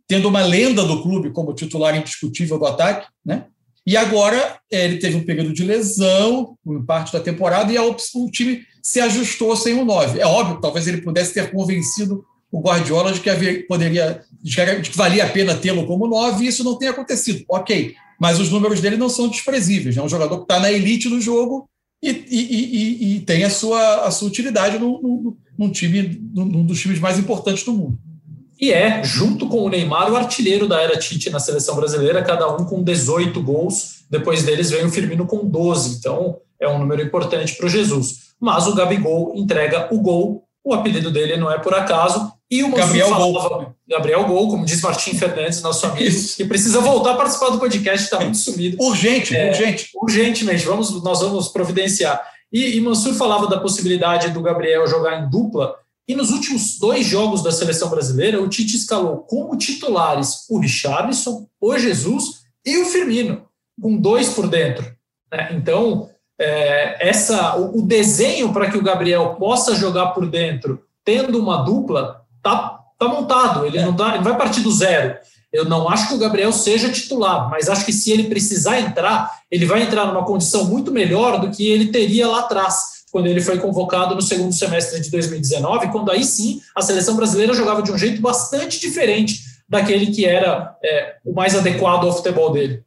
tendo 0.07 0.27
uma 0.27 0.41
lenda 0.41 0.83
do 0.83 1.01
clube 1.01 1.31
como 1.31 1.53
titular 1.53 1.95
indiscutível 1.95 2.57
do 2.57 2.65
ataque, 2.65 3.07
né? 3.25 3.45
E 3.85 3.97
agora 3.97 4.59
é, 4.71 4.85
ele 4.85 4.97
teve 4.97 5.17
um 5.17 5.25
período 5.25 5.53
de 5.53 5.63
lesão 5.63 6.55
em 6.65 6.85
parte 6.85 7.11
da 7.11 7.19
temporada 7.19 7.73
e 7.73 7.77
a, 7.77 7.83
o 7.83 7.95
time 8.31 8.63
se 8.81 8.99
ajustou 8.99 9.55
sem 9.55 9.73
o 9.73 9.85
9. 9.85 10.19
É 10.19 10.25
óbvio, 10.25 10.61
talvez 10.61 10.87
ele 10.87 11.01
pudesse 11.01 11.33
ter 11.33 11.51
convencido 11.51 12.23
o 12.51 12.61
Guardiola 12.61 13.13
de 13.13 13.21
que 13.21 13.29
havia, 13.29 13.65
poderia, 13.65 14.23
de 14.43 14.55
que, 14.89 14.97
valia 14.97 15.23
a 15.23 15.29
pena 15.29 15.55
tê-lo 15.55 15.87
como 15.87 16.07
nove, 16.07 16.43
e 16.43 16.47
isso 16.47 16.63
não 16.63 16.77
tem 16.77 16.89
acontecido. 16.89 17.45
Ok, 17.47 17.95
mas 18.21 18.39
os 18.39 18.51
números 18.51 18.79
dele 18.79 18.97
não 18.97 19.09
são 19.09 19.27
desprezíveis. 19.27 19.97
É 19.97 20.01
um 20.03 20.07
jogador 20.07 20.37
que 20.37 20.43
está 20.43 20.59
na 20.59 20.71
elite 20.71 21.09
do 21.09 21.19
jogo 21.19 21.67
e, 22.03 22.09
e, 22.09 22.39
e, 22.39 23.15
e, 23.15 23.19
tem 23.21 23.43
a 23.43 23.49
sua, 23.49 24.05
a 24.05 24.11
sua 24.11 24.27
utilidade 24.27 24.77
num, 24.77 25.71
time, 25.71 26.21
num 26.31 26.63
dos 26.63 26.79
times 26.79 26.99
mais 26.99 27.17
importantes 27.17 27.63
do 27.63 27.73
mundo. 27.73 27.97
E 28.59 28.71
é, 28.71 29.03
junto 29.03 29.47
com 29.47 29.63
o 29.63 29.69
Neymar, 29.69 30.11
o 30.11 30.15
artilheiro 30.15 30.67
da 30.67 30.79
era 30.79 30.99
Tite 30.99 31.31
na 31.31 31.39
seleção 31.39 31.75
brasileira, 31.75 32.23
cada 32.23 32.47
um 32.47 32.63
com 32.63 32.83
18 32.83 33.41
gols. 33.41 34.03
Depois 34.07 34.43
deles 34.43 34.69
vem 34.69 34.85
o 34.85 34.91
Firmino 34.91 35.25
com 35.25 35.43
12. 35.43 35.97
Então 35.97 36.37
é 36.59 36.69
um 36.69 36.77
número 36.77 37.01
importante 37.01 37.57
para 37.57 37.65
o 37.65 37.69
Jesus. 37.69 38.35
Mas 38.39 38.67
o 38.67 38.75
Gabigol 38.75 39.33
entrega 39.35 39.91
o 39.91 39.99
gol. 39.99 40.43
O 40.63 40.75
apelido 40.75 41.09
dele 41.09 41.37
não 41.37 41.51
é 41.51 41.57
por 41.57 41.73
acaso. 41.73 42.31
E 42.51 42.63
o 42.65 42.71
Gabriel 42.75 43.07
falava, 43.07 43.49
Gol. 43.49 43.75
Gabriel 43.87 44.25
Gol, 44.25 44.49
como 44.49 44.65
diz 44.65 44.81
Martim 44.81 45.17
Fernandes, 45.17 45.61
nosso 45.61 45.85
amigo, 45.85 46.03
Isso. 46.03 46.35
que 46.35 46.43
precisa 46.43 46.81
voltar 46.81 47.11
a 47.13 47.15
participar 47.15 47.49
do 47.49 47.57
podcast, 47.57 48.03
está 48.03 48.19
muito 48.19 48.37
sumido. 48.37 48.75
Urgente, 48.83 49.33
é, 49.33 49.51
urgente. 49.51 49.89
Urgentemente, 49.95 50.65
vamos, 50.65 51.01
nós 51.01 51.21
vamos 51.21 51.47
providenciar. 51.47 52.21
E, 52.51 52.75
e 52.75 52.81
Mansur 52.81 53.13
falava 53.13 53.47
da 53.47 53.57
possibilidade 53.57 54.31
do 54.31 54.41
Gabriel 54.41 54.85
jogar 54.85 55.21
em 55.21 55.29
dupla. 55.29 55.75
E 56.05 56.13
nos 56.13 56.29
últimos 56.31 56.77
dois 56.77 57.05
jogos 57.05 57.41
da 57.41 57.53
seleção 57.53 57.89
brasileira, 57.89 58.41
o 58.41 58.49
Tite 58.49 58.75
escalou 58.75 59.19
como 59.19 59.57
titulares 59.57 60.45
o 60.49 60.59
Richarlison, 60.59 61.47
o 61.61 61.77
Jesus 61.77 62.41
e 62.65 62.77
o 62.79 62.85
Firmino, 62.85 63.45
com 63.81 63.95
dois 63.95 64.27
por 64.27 64.49
dentro. 64.49 64.85
Né? 65.31 65.51
Então, 65.53 66.09
é, 66.37 67.07
essa, 67.07 67.55
o, 67.55 67.79
o 67.79 67.81
desenho 67.81 68.51
para 68.51 68.69
que 68.69 68.77
o 68.77 68.83
Gabriel 68.83 69.35
possa 69.35 69.73
jogar 69.73 70.07
por 70.07 70.27
dentro, 70.27 70.83
tendo 71.05 71.39
uma 71.39 71.63
dupla, 71.63 72.20
tá, 72.41 72.79
tá 72.97 73.07
montado. 73.07 73.65
Ele, 73.65 73.77
é. 73.77 73.85
não 73.85 73.95
tá, 73.95 74.15
ele 74.15 74.23
vai 74.23 74.37
partir 74.37 74.61
do 74.61 74.71
zero. 74.71 75.15
Eu 75.51 75.65
não 75.65 75.89
acho 75.89 76.07
que 76.07 76.13
o 76.13 76.17
Gabriel 76.17 76.51
seja 76.51 76.89
titular, 76.89 77.49
mas 77.49 77.67
acho 77.67 77.85
que 77.85 77.91
se 77.91 78.09
ele 78.09 78.23
precisar 78.23 78.79
entrar, 78.79 79.29
ele 79.51 79.65
vai 79.65 79.83
entrar 79.83 80.05
numa 80.05 80.23
condição 80.23 80.63
muito 80.65 80.91
melhor 80.91 81.41
do 81.41 81.51
que 81.51 81.69
ele 81.69 81.91
teria 81.91 82.27
lá 82.27 82.39
atrás, 82.39 83.01
quando 83.11 83.27
ele 83.27 83.41
foi 83.41 83.59
convocado 83.59 84.15
no 84.15 84.21
segundo 84.21 84.53
semestre 84.53 85.01
de 85.01 85.11
2019, 85.11 85.89
quando 85.89 86.09
aí 86.09 86.23
sim 86.23 86.61
a 86.73 86.81
seleção 86.81 87.17
brasileira 87.17 87.53
jogava 87.53 87.83
de 87.83 87.91
um 87.91 87.97
jeito 87.97 88.21
bastante 88.21 88.79
diferente 88.79 89.41
daquele 89.67 90.07
que 90.07 90.25
era 90.25 90.73
é, 90.83 91.15
o 91.25 91.33
mais 91.33 91.53
adequado 91.53 92.05
ao 92.05 92.15
futebol 92.15 92.51
dele. 92.53 92.83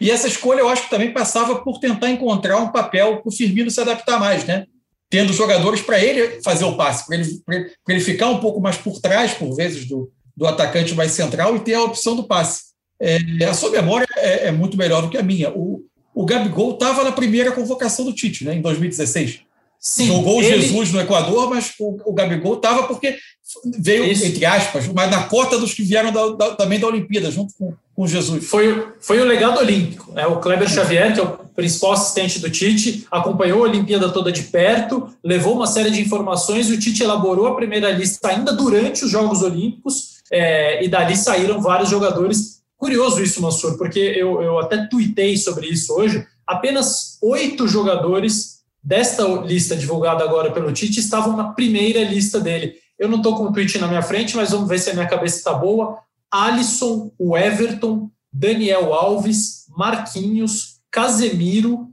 E 0.00 0.10
essa 0.10 0.26
escolha 0.26 0.60
eu 0.60 0.68
acho 0.68 0.84
que 0.84 0.90
também 0.90 1.12
passava 1.12 1.56
por 1.56 1.78
tentar 1.78 2.10
encontrar 2.10 2.56
um 2.58 2.68
papel 2.68 3.18
para 3.18 3.28
o 3.28 3.32
Firmino 3.32 3.70
se 3.70 3.80
adaptar 3.80 4.18
mais, 4.18 4.44
né? 4.44 4.66
Tendo 5.10 5.32
jogadores 5.32 5.82
para 5.82 6.02
ele 6.02 6.40
fazer 6.40 6.64
o 6.64 6.76
passe, 6.76 7.04
para 7.04 7.16
ele, 7.16 7.42
ele, 7.48 7.70
ele 7.88 8.00
ficar 8.00 8.28
um 8.28 8.38
pouco 8.38 8.60
mais 8.60 8.76
por 8.76 9.00
trás, 9.00 9.34
por 9.34 9.54
vezes, 9.56 9.86
do, 9.86 10.10
do 10.36 10.46
atacante 10.46 10.94
mais 10.94 11.12
central 11.12 11.56
e 11.56 11.60
ter 11.60 11.74
a 11.74 11.82
opção 11.82 12.14
do 12.14 12.24
passe. 12.24 12.70
É, 13.00 13.18
a 13.44 13.54
sua 13.54 13.70
memória 13.70 14.06
é, 14.16 14.48
é, 14.48 14.52
muito 14.52 14.76
melhor 14.76 15.02
do 15.02 15.10
que 15.10 15.18
a 15.18 15.22
minha. 15.22 15.50
O, 15.50 15.82
o 16.14 16.24
Gabigol 16.24 16.74
estava 16.74 17.02
na 17.02 17.12
primeira 17.12 17.50
convocação 17.50 18.04
do 18.04 18.12
Tite, 18.12 18.44
né, 18.44 18.54
em 18.54 18.60
2016. 18.60 19.40
Sim, 19.80 20.08
Jogou 20.08 20.42
ele... 20.42 20.60
Jesus 20.60 20.92
no 20.92 21.00
Equador, 21.00 21.48
mas 21.48 21.72
o, 21.80 21.96
o 22.04 22.12
Gabigol 22.12 22.56
estava 22.56 22.82
porque 22.82 23.16
veio, 23.78 24.04
Isso. 24.04 24.26
entre 24.26 24.44
aspas, 24.44 24.86
mas 24.88 25.10
na 25.10 25.22
cota 25.24 25.58
dos 25.58 25.72
que 25.72 25.82
vieram 25.82 26.12
da, 26.12 26.28
da, 26.28 26.54
também 26.54 26.78
da 26.78 26.86
Olimpíada, 26.86 27.30
junto 27.30 27.54
com, 27.58 27.74
com 27.94 28.06
Jesus. 28.06 28.46
Foi, 28.46 28.92
foi 29.00 29.18
o 29.20 29.24
legado 29.24 29.58
olímpico. 29.58 30.12
É, 30.14 30.26
o 30.26 30.38
Kleber 30.38 30.68
Xavier, 30.68 31.14
que 31.14 31.20
é 31.20 31.22
o 31.22 31.38
principal 31.54 31.92
assistente 31.92 32.38
do 32.38 32.50
Tite, 32.50 33.06
acompanhou 33.10 33.64
a 33.64 33.68
Olimpíada 33.68 34.08
toda 34.10 34.32
de 34.32 34.44
perto, 34.44 35.08
levou 35.22 35.54
uma 35.54 35.66
série 35.66 35.90
de 35.90 36.00
informações 36.00 36.68
e 36.68 36.74
o 36.74 36.78
Tite 36.78 37.02
elaborou 37.02 37.46
a 37.46 37.56
primeira 37.56 37.90
lista 37.90 38.28
ainda 38.28 38.52
durante 38.52 39.04
os 39.04 39.10
Jogos 39.10 39.42
Olímpicos, 39.42 40.20
é, 40.30 40.84
e 40.84 40.88
dali 40.88 41.16
saíram 41.16 41.60
vários 41.60 41.90
jogadores. 41.90 42.60
Curioso 42.76 43.22
isso, 43.22 43.42
Mansur, 43.42 43.76
porque 43.76 43.98
eu, 43.98 44.40
eu 44.40 44.58
até 44.58 44.86
tuitei 44.86 45.36
sobre 45.36 45.66
isso 45.66 45.92
hoje. 45.92 46.26
Apenas 46.46 47.18
oito 47.22 47.68
jogadores 47.68 48.60
desta 48.82 49.22
lista 49.42 49.76
divulgada 49.76 50.24
agora 50.24 50.50
pelo 50.50 50.72
Tite 50.72 51.00
estavam 51.00 51.36
na 51.36 51.52
primeira 51.52 52.02
lista 52.02 52.40
dele. 52.40 52.74
Eu 52.98 53.08
não 53.08 53.18
estou 53.18 53.36
com 53.36 53.44
o 53.44 53.52
tweet 53.52 53.78
na 53.78 53.86
minha 53.86 54.02
frente, 54.02 54.36
mas 54.36 54.50
vamos 54.50 54.68
ver 54.68 54.78
se 54.78 54.90
a 54.90 54.94
minha 54.94 55.06
cabeça 55.06 55.38
está 55.38 55.52
boa. 55.52 55.98
Alisson, 56.30 57.10
o 57.18 57.36
Everton, 57.36 58.10
Daniel 58.32 58.94
Alves, 58.94 59.64
Marquinhos, 59.68 60.79
Casemiro, 60.90 61.88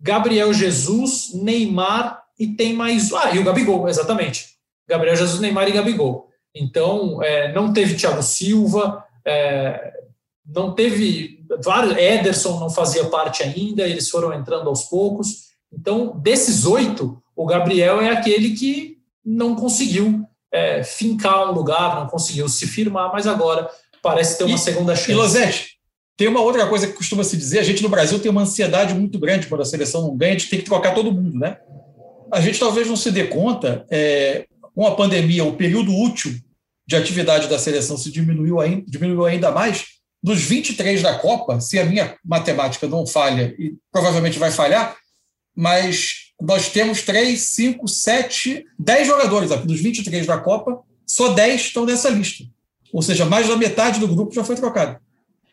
Gabriel 0.00 0.52
Jesus, 0.52 1.32
Neymar 1.34 2.22
e 2.38 2.46
tem 2.46 2.72
mais. 2.72 3.12
Ah, 3.12 3.34
e 3.34 3.38
o 3.38 3.44
Gabigol, 3.44 3.88
exatamente. 3.88 4.56
Gabriel 4.86 5.16
Jesus, 5.16 5.40
Neymar 5.40 5.68
e 5.68 5.72
Gabigol. 5.72 6.28
Então, 6.54 7.22
é, 7.22 7.52
não 7.52 7.72
teve 7.72 7.94
Thiago 7.94 8.22
Silva, 8.22 9.04
é, 9.24 9.92
não 10.46 10.74
teve. 10.74 11.44
Vários, 11.64 11.96
Ederson 11.96 12.60
não 12.60 12.70
fazia 12.70 13.06
parte 13.06 13.42
ainda, 13.42 13.86
eles 13.86 14.10
foram 14.10 14.32
entrando 14.32 14.68
aos 14.68 14.84
poucos. 14.84 15.48
Então, 15.72 16.18
desses 16.18 16.64
oito, 16.64 17.22
o 17.34 17.46
Gabriel 17.46 18.00
é 18.00 18.10
aquele 18.10 18.54
que 18.54 18.98
não 19.24 19.54
conseguiu 19.54 20.26
é, 20.52 20.82
fincar 20.82 21.50
um 21.50 21.52
lugar, 21.52 21.96
não 21.96 22.06
conseguiu 22.06 22.48
se 22.48 22.66
firmar, 22.66 23.12
mas 23.12 23.26
agora 23.26 23.68
parece 24.02 24.38
ter 24.38 24.44
uma 24.44 24.56
e, 24.56 24.58
segunda 24.58 24.96
chance. 24.96 25.12
E 25.12 25.14
Lozete, 25.14 25.77
tem 26.18 26.26
uma 26.26 26.40
outra 26.40 26.66
coisa 26.66 26.88
que 26.88 26.94
costuma 26.94 27.22
se 27.22 27.36
dizer: 27.36 27.60
a 27.60 27.62
gente 27.62 27.80
no 27.80 27.88
Brasil 27.88 28.18
tem 28.18 28.30
uma 28.30 28.42
ansiedade 28.42 28.92
muito 28.92 29.18
grande 29.20 29.46
quando 29.46 29.60
a 29.60 29.64
seleção 29.64 30.02
não 30.02 30.16
ganha, 30.16 30.34
a 30.34 30.38
gente 30.38 30.50
tem 30.50 30.58
que 30.58 30.64
trocar 30.64 30.92
todo 30.92 31.12
mundo, 31.12 31.38
né? 31.38 31.56
A 32.30 32.40
gente 32.40 32.58
talvez 32.58 32.88
não 32.88 32.96
se 32.96 33.12
dê 33.12 33.28
conta, 33.28 33.86
é, 33.88 34.44
com 34.74 34.84
a 34.84 34.96
pandemia, 34.96 35.44
o 35.44 35.56
período 35.56 35.94
útil 35.94 36.36
de 36.84 36.96
atividade 36.96 37.46
da 37.46 37.58
seleção 37.58 37.96
se 37.96 38.10
diminuiu 38.10 38.60
ainda, 38.60 38.84
diminuiu 38.86 39.24
ainda 39.24 39.52
mais. 39.52 39.84
Dos 40.20 40.40
23 40.40 41.00
da 41.00 41.14
Copa, 41.14 41.60
se 41.60 41.78
a 41.78 41.84
minha 41.84 42.16
matemática 42.24 42.88
não 42.88 43.06
falha, 43.06 43.54
e 43.56 43.74
provavelmente 43.92 44.40
vai 44.40 44.50
falhar, 44.50 44.96
mas 45.56 46.32
nós 46.40 46.68
temos 46.68 47.02
três, 47.02 47.50
cinco, 47.50 47.86
sete, 47.86 48.64
dez 48.76 49.06
jogadores 49.06 49.52
aqui 49.52 49.66
dos 49.68 49.80
23 49.80 50.26
da 50.26 50.36
Copa, 50.38 50.80
só 51.06 51.32
10 51.32 51.60
estão 51.60 51.86
nessa 51.86 52.10
lista. 52.10 52.42
Ou 52.92 53.02
seja, 53.02 53.24
mais 53.24 53.46
da 53.46 53.56
metade 53.56 54.00
do 54.00 54.08
grupo 54.08 54.34
já 54.34 54.42
foi 54.42 54.56
trocado. 54.56 54.98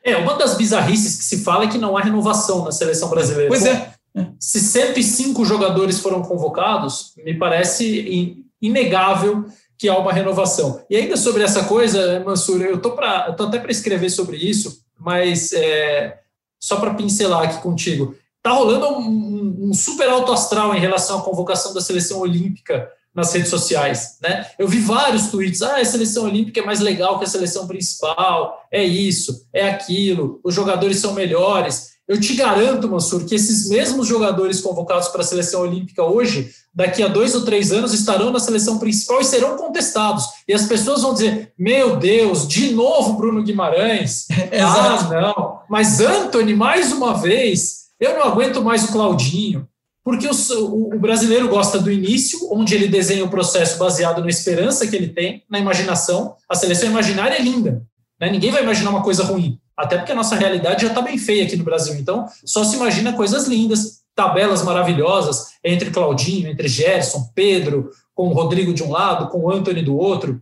É, 0.05 0.15
uma 0.15 0.35
das 0.35 0.55
bizarrices 0.55 1.17
que 1.17 1.23
se 1.23 1.43
fala 1.43 1.63
é 1.63 1.67
que 1.67 1.79
não 1.79 1.97
há 1.97 2.01
renovação 2.01 2.63
na 2.63 2.71
seleção 2.71 3.09
brasileira. 3.09 3.49
Pois 3.49 3.65
é. 3.65 3.91
Se 4.39 4.59
105 4.59 5.43
jogadores 5.43 5.99
foram 5.99 6.21
convocados, 6.21 7.11
me 7.17 7.33
parece 7.33 8.45
inegável 8.61 9.45
que 9.77 9.89
há 9.89 9.97
uma 9.97 10.13
renovação. 10.13 10.81
E 10.89 10.95
ainda 10.95 11.17
sobre 11.17 11.43
essa 11.43 11.65
coisa, 11.65 12.23
Mansur, 12.23 12.61
eu 12.61 12.75
estou 12.75 12.95
até 12.99 13.59
para 13.59 13.71
escrever 13.71 14.11
sobre 14.11 14.37
isso, 14.37 14.79
mas 14.97 15.51
é, 15.51 16.19
só 16.59 16.77
para 16.77 16.93
pincelar 16.93 17.43
aqui 17.43 17.61
contigo. 17.61 18.15
Está 18.37 18.51
rolando 18.51 18.87
um, 18.99 19.69
um, 19.69 19.73
super 19.73 20.07
alto 20.07 20.31
astral 20.31 20.75
em 20.75 20.79
relação 20.79 21.19
à 21.19 21.21
convocação 21.23 21.73
da 21.73 21.81
seleção 21.81 22.19
olímpica 22.19 22.87
nas 23.15 23.33
redes 23.33 23.49
sociais. 23.49 24.17
Né? 24.21 24.45
Eu 24.59 24.67
vi 24.67 24.79
vários 24.79 25.27
tweets: 25.27 25.61
ah, 25.61 25.77
a 25.77 25.85
seleção 25.85 26.25
olímpica 26.25 26.59
é 26.59 26.65
mais 26.65 26.81
legal 26.81 27.17
que 27.17 27.25
a 27.25 27.29
seleção 27.29 27.65
principal, 27.65 28.61
é 28.71 28.83
isso, 28.83 29.47
é 29.53 29.69
aquilo, 29.69 30.39
os 30.43 30.53
jogadores 30.53 30.99
são 30.99 31.13
melhores. 31.13 31.95
Eu 32.07 32.19
te 32.19 32.35
garanto, 32.35 32.87
Mansur, 32.87 33.25
que 33.25 33.33
esses 33.33 33.67
mesmos 33.67 34.07
jogadores 34.07 34.61
convocados 34.61 35.07
para 35.07 35.21
a 35.21 35.25
seleção 35.25 35.61
olímpica 35.61 36.03
hoje, 36.03 36.51
daqui 36.71 37.01
a 37.01 37.07
dois 37.07 37.33
ou 37.33 37.43
três 37.43 37.71
anos, 37.71 37.95
estarão 37.95 38.31
na 38.31 38.39
seleção 38.39 38.77
principal 38.77 39.21
e 39.21 39.25
serão 39.25 39.57
contestados. 39.57 40.23
E 40.47 40.53
as 40.53 40.67
pessoas 40.67 41.01
vão 41.01 41.13
dizer: 41.13 41.51
Meu 41.57 41.95
Deus, 41.95 42.47
de 42.47 42.71
novo 42.73 43.13
Bruno 43.13 43.41
Guimarães? 43.41 44.27
ah, 44.61 45.09
não. 45.09 45.61
Mas 45.67 45.99
Anthony, 45.99 46.53
mais 46.53 46.91
uma 46.91 47.15
vez. 47.15 47.85
Eu 47.99 48.13
não 48.13 48.23
aguento 48.23 48.61
mais 48.61 48.83
o 48.83 48.91
Claudinho, 48.91 49.67
porque 50.05 50.27
o, 50.27 50.95
o, 50.95 50.99
brasileiro 50.99 51.49
gosta 51.49 51.79
do 51.79 51.91
início, 51.91 52.37
onde 52.51 52.75
ele 52.75 52.87
desenha 52.87 53.25
o 53.25 53.29
processo 53.29 53.79
baseado 53.79 54.21
na 54.21 54.29
esperança 54.29 54.85
que 54.85 54.95
ele 54.95 55.09
tem, 55.09 55.43
na 55.49 55.57
imaginação. 55.57 56.35
A 56.47 56.53
seleção 56.53 56.87
imaginária 56.87 57.35
é 57.35 57.41
linda. 57.41 57.81
Né? 58.21 58.29
Ninguém 58.29 58.51
vai 58.51 58.61
imaginar 58.61 58.91
uma 58.91 59.01
coisa 59.01 59.23
ruim, 59.23 59.59
até 59.75 59.97
porque 59.97 60.11
a 60.11 60.15
nossa 60.15 60.35
realidade 60.35 60.83
já 60.83 60.89
está 60.89 61.01
bem 61.01 61.17
feia 61.17 61.43
aqui 61.43 61.55
no 61.55 61.63
Brasil. 61.63 61.95
Então, 61.95 62.27
só 62.45 62.63
se 62.63 62.75
imagina 62.75 63.13
coisas 63.13 63.47
lindas, 63.47 64.01
tabelas 64.13 64.61
maravilhosas 64.61 65.47
entre 65.63 65.89
Claudinho, 65.89 66.49
entre 66.49 66.67
Gerson, 66.67 67.27
Pedro, 67.33 67.89
com 68.13 68.27
o 68.27 68.33
Rodrigo 68.33 68.75
de 68.75 68.83
um 68.83 68.91
lado, 68.91 69.29
com 69.29 69.39
o 69.39 69.51
Anthony 69.51 69.81
do 69.81 69.97
outro. 69.97 70.39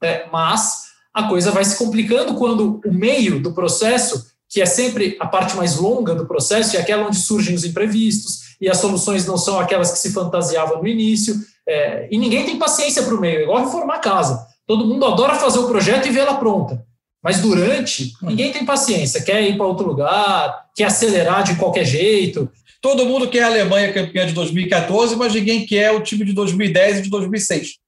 É, 0.00 0.28
mas 0.30 0.84
a 1.12 1.24
coisa 1.24 1.50
vai 1.50 1.64
se 1.64 1.76
complicando 1.76 2.36
quando 2.36 2.80
o 2.86 2.94
meio 2.94 3.42
do 3.42 3.52
processo 3.52 4.31
que 4.52 4.60
é 4.60 4.66
sempre 4.66 5.16
a 5.18 5.26
parte 5.26 5.56
mais 5.56 5.76
longa 5.76 6.14
do 6.14 6.26
processo 6.26 6.76
e 6.76 6.78
aquela 6.78 7.06
onde 7.06 7.16
surgem 7.16 7.54
os 7.54 7.64
imprevistos 7.64 8.52
e 8.60 8.68
as 8.68 8.76
soluções 8.76 9.26
não 9.26 9.38
são 9.38 9.58
aquelas 9.58 9.90
que 9.90 9.98
se 9.98 10.12
fantasiavam 10.12 10.82
no 10.82 10.86
início. 10.86 11.34
É, 11.66 12.06
e 12.10 12.18
ninguém 12.18 12.44
tem 12.44 12.58
paciência 12.58 13.02
para 13.02 13.14
o 13.14 13.20
meio, 13.20 13.38
é 13.38 13.42
igual 13.44 13.64
reformar 13.64 13.94
a 13.94 14.00
casa. 14.00 14.46
Todo 14.66 14.84
mundo 14.84 15.06
adora 15.06 15.36
fazer 15.36 15.58
o 15.58 15.66
projeto 15.66 16.06
e 16.06 16.10
vê-la 16.10 16.34
pronta. 16.34 16.84
Mas 17.24 17.40
durante, 17.40 18.12
ninguém 18.20 18.52
tem 18.52 18.66
paciência, 18.66 19.22
quer 19.22 19.42
ir 19.42 19.56
para 19.56 19.64
outro 19.64 19.86
lugar, 19.86 20.66
quer 20.76 20.84
acelerar 20.84 21.44
de 21.44 21.54
qualquer 21.54 21.86
jeito. 21.86 22.50
Todo 22.80 23.06
mundo 23.06 23.28
quer 23.30 23.44
a 23.44 23.46
Alemanha 23.46 23.92
campeã 23.92 24.26
de 24.26 24.34
2014, 24.34 25.16
mas 25.16 25.32
ninguém 25.32 25.64
quer 25.64 25.92
o 25.92 26.02
time 26.02 26.26
de 26.26 26.32
2010 26.34 26.98
e 26.98 27.02
de 27.02 27.10
2006. 27.10 27.78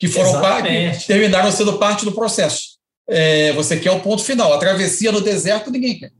que 0.00 0.08
foram 0.08 0.40
parte, 0.40 1.06
terminaram 1.06 1.52
sendo 1.52 1.78
parte 1.78 2.04
do 2.04 2.12
processo. 2.12 2.77
É, 3.08 3.52
você 3.52 3.78
quer 3.78 3.90
o 3.90 4.00
ponto 4.00 4.22
final. 4.22 4.52
A 4.52 4.58
travessia 4.58 5.10
no 5.10 5.20
deserto, 5.20 5.70
ninguém 5.70 5.98
quer. 5.98 6.12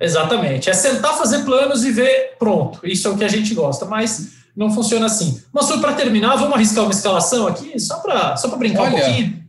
Exatamente. 0.00 0.70
É 0.70 0.72
sentar, 0.72 1.16
fazer 1.18 1.44
planos 1.44 1.84
e 1.84 1.92
ver, 1.92 2.36
pronto. 2.38 2.80
Isso 2.82 3.06
é 3.06 3.10
o 3.10 3.16
que 3.18 3.24
a 3.24 3.28
gente 3.28 3.54
gosta, 3.54 3.84
mas 3.84 4.30
não 4.56 4.72
funciona 4.72 5.06
assim. 5.06 5.42
Mas 5.52 5.70
para 5.72 5.92
terminar, 5.92 6.36
vamos 6.36 6.54
arriscar 6.54 6.84
uma 6.84 6.92
escalação 6.92 7.46
aqui, 7.46 7.78
só 7.78 7.98
para 7.98 8.36
só 8.36 8.48
brincar 8.56 8.82
Olha, 8.82 8.96
um 8.96 9.00
pouquinho. 9.00 9.44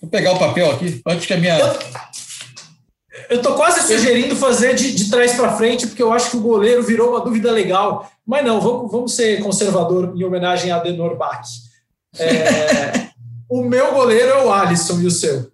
Vou 0.00 0.10
pegar 0.10 0.32
o 0.32 0.38
papel 0.38 0.70
aqui, 0.72 1.00
antes 1.06 1.26
que 1.26 1.32
a 1.32 1.38
minha. 1.38 1.56
Eu, 3.30 3.36
estou 3.36 3.54
quase 3.54 3.86
sugerindo 3.86 4.34
fazer 4.34 4.74
de, 4.74 4.92
de 4.92 5.08
trás 5.08 5.32
para 5.34 5.56
frente, 5.56 5.86
porque 5.86 6.02
eu 6.02 6.12
acho 6.12 6.32
que 6.32 6.36
o 6.36 6.40
goleiro 6.40 6.82
virou 6.82 7.10
uma 7.10 7.20
dúvida 7.20 7.52
legal. 7.52 8.10
Mas 8.26 8.44
não, 8.44 8.60
vamos, 8.60 8.90
vamos 8.90 9.14
ser 9.14 9.40
conservador 9.42 10.12
em 10.16 10.24
homenagem 10.24 10.72
a 10.72 10.78
Denor 10.78 11.16
Bach. 11.16 11.46
É, 12.18 13.10
o 13.48 13.62
meu 13.62 13.92
goleiro 13.92 14.28
é 14.28 14.44
o 14.44 14.52
Alisson 14.52 15.00
e 15.00 15.06
o 15.06 15.10
seu? 15.10 15.53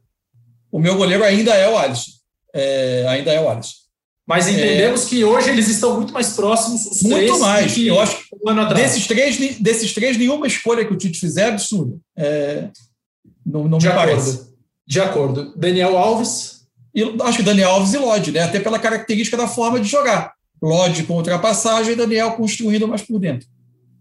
O 0.70 0.78
meu 0.78 0.96
goleiro 0.96 1.24
ainda 1.24 1.54
é 1.54 1.68
o 1.68 1.76
Alisson. 1.76 2.10
É, 2.54 3.06
ainda 3.08 3.32
é 3.32 3.40
o 3.40 3.48
Alisson. 3.48 3.80
Mas 4.26 4.46
entendemos 4.46 5.06
é... 5.06 5.08
que 5.08 5.24
hoje 5.24 5.50
eles 5.50 5.68
estão 5.68 5.96
muito 5.96 6.12
mais 6.12 6.34
próximos, 6.34 6.86
os 6.86 7.02
muito 7.02 7.26
três. 7.26 7.38
mais. 7.40 7.78
eu 7.78 7.98
acho 7.98 8.16
que 8.16 8.24
um 8.32 8.68
desses, 8.74 9.06
três, 9.06 9.58
desses 9.58 9.92
três, 9.92 10.16
nenhuma 10.16 10.46
escolha 10.46 10.84
que 10.84 10.92
o 10.92 10.96
Tite 10.96 11.18
fizer 11.18 11.46
é 11.46 11.48
absurda. 11.48 11.96
É... 12.16 12.68
Não, 13.44 13.66
não 13.66 13.78
De 13.78 13.86
me 13.86 13.92
acordo. 13.92 14.08
parece. 14.08 14.50
De 14.86 15.00
acordo. 15.00 15.52
Daniel 15.56 15.98
Alves. 15.98 16.60
E, 16.94 17.02
acho 17.22 17.38
que 17.38 17.42
Daniel 17.42 17.70
Alves 17.70 17.92
e 17.92 17.98
Lodge, 17.98 18.30
né? 18.32 18.40
até 18.40 18.60
pela 18.60 18.78
característica 18.78 19.36
da 19.36 19.48
forma 19.48 19.80
de 19.80 19.88
jogar. 19.88 20.32
Lodge 20.62 21.04
com 21.04 21.16
ultrapassagem 21.16 21.94
e 21.94 21.96
Daniel 21.96 22.32
construindo 22.32 22.86
mais 22.86 23.02
por 23.02 23.18
dentro. 23.18 23.48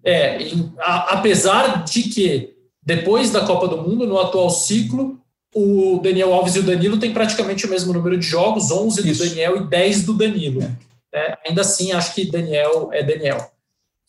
É, 0.04 0.52
a, 0.80 1.16
apesar 1.16 1.84
de 1.84 2.04
que 2.04 2.54
depois 2.84 3.32
da 3.32 3.46
Copa 3.46 3.68
do 3.68 3.82
Mundo, 3.82 4.06
no 4.06 4.20
atual 4.20 4.50
ciclo, 4.50 5.20
o 5.54 6.00
Daniel 6.04 6.34
Alves 6.34 6.56
e 6.56 6.60
o 6.60 6.64
Danilo 6.64 7.00
têm 7.00 7.14
praticamente 7.14 7.66
o 7.66 7.70
mesmo 7.70 7.94
número 7.94 8.18
de 8.18 8.26
jogos, 8.26 8.72
11 8.72 9.10
Isso. 9.10 9.24
do 9.24 9.30
Daniel 9.30 9.58
e 9.58 9.68
10 9.68 10.04
do 10.04 10.14
Danilo. 10.14 10.62
É. 10.62 10.90
É, 11.12 11.38
ainda 11.48 11.62
assim, 11.62 11.92
acho 11.92 12.14
que 12.14 12.30
Daniel 12.30 12.90
é 12.94 13.04
Daniel. 13.04 13.52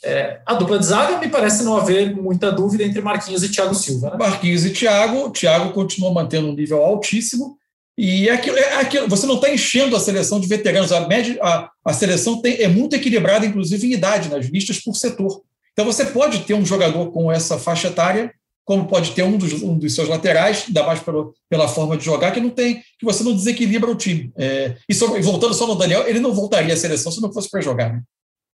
É, 0.02 0.40
a 0.46 0.54
dupla 0.54 0.78
de 0.78 0.86
zaga 0.86 1.18
me 1.18 1.28
parece 1.28 1.62
não 1.62 1.76
haver 1.76 2.14
muita 2.14 2.50
dúvida 2.50 2.84
entre 2.84 3.02
Marquinhos 3.02 3.42
e 3.42 3.50
Thiago 3.50 3.74
Silva. 3.74 4.10
Né? 4.10 4.16
Marquinhos 4.18 4.64
e 4.64 4.70
Thiago, 4.70 5.30
Thiago 5.30 5.72
continua 5.72 6.12
mantendo 6.12 6.48
um 6.48 6.54
nível 6.54 6.82
altíssimo. 6.82 7.58
E 7.98 8.28
é 8.28 8.32
aquilo, 8.32 8.56
é 8.56 8.80
aquilo, 8.80 9.08
você 9.08 9.26
não 9.26 9.34
está 9.34 9.52
enchendo 9.52 9.94
a 9.94 10.00
seleção 10.00 10.40
de 10.40 10.46
veteranos. 10.46 10.90
A, 10.90 11.06
média, 11.06 11.38
a, 11.42 11.70
a 11.84 11.92
seleção 11.92 12.40
tem, 12.40 12.62
é 12.62 12.68
muito 12.68 12.96
equilibrada, 12.96 13.44
inclusive 13.44 13.86
em 13.86 13.92
idade, 13.92 14.30
nas 14.30 14.46
listas 14.46 14.78
por 14.78 14.94
setor. 14.94 15.42
Então 15.72 15.84
você 15.84 16.06
pode 16.06 16.40
ter 16.40 16.54
um 16.54 16.64
jogador 16.64 17.12
com 17.12 17.30
essa 17.30 17.58
faixa 17.58 17.88
etária 17.88 18.32
como 18.70 18.86
pode 18.86 19.10
ter 19.10 19.24
um 19.24 19.36
dos, 19.36 19.64
um 19.64 19.76
dos 19.76 19.96
seus 19.96 20.08
laterais, 20.08 20.66
ainda 20.68 20.84
mais 20.84 21.00
pelo, 21.00 21.34
pela 21.48 21.66
forma 21.66 21.96
de 21.96 22.04
jogar, 22.04 22.30
que 22.30 22.38
não 22.38 22.50
tem, 22.50 22.76
que 22.76 23.04
você 23.04 23.24
não 23.24 23.34
desequilibra 23.34 23.90
o 23.90 23.96
time. 23.96 24.32
É, 24.38 24.76
e 24.88 24.94
sobre, 24.94 25.20
voltando 25.22 25.54
só 25.54 25.66
no 25.66 25.74
Daniel, 25.74 26.06
ele 26.06 26.20
não 26.20 26.32
voltaria 26.32 26.72
à 26.72 26.76
seleção 26.76 27.10
se 27.10 27.20
não 27.20 27.32
fosse 27.32 27.50
para 27.50 27.60
jogar. 27.60 27.92
Né? 27.92 28.00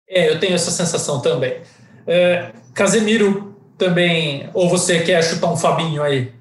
É, 0.07 0.29
eu 0.29 0.39
tenho 0.39 0.53
essa 0.53 0.69
sensação 0.69 1.19
também. 1.19 1.61
É, 2.05 2.51
Casemiro 2.75 3.55
também, 3.75 4.51
ou 4.53 4.69
você 4.69 5.01
quer 5.01 5.23
chutar 5.23 5.51
um 5.51 5.57
Fabinho 5.57 6.03
aí? 6.03 6.31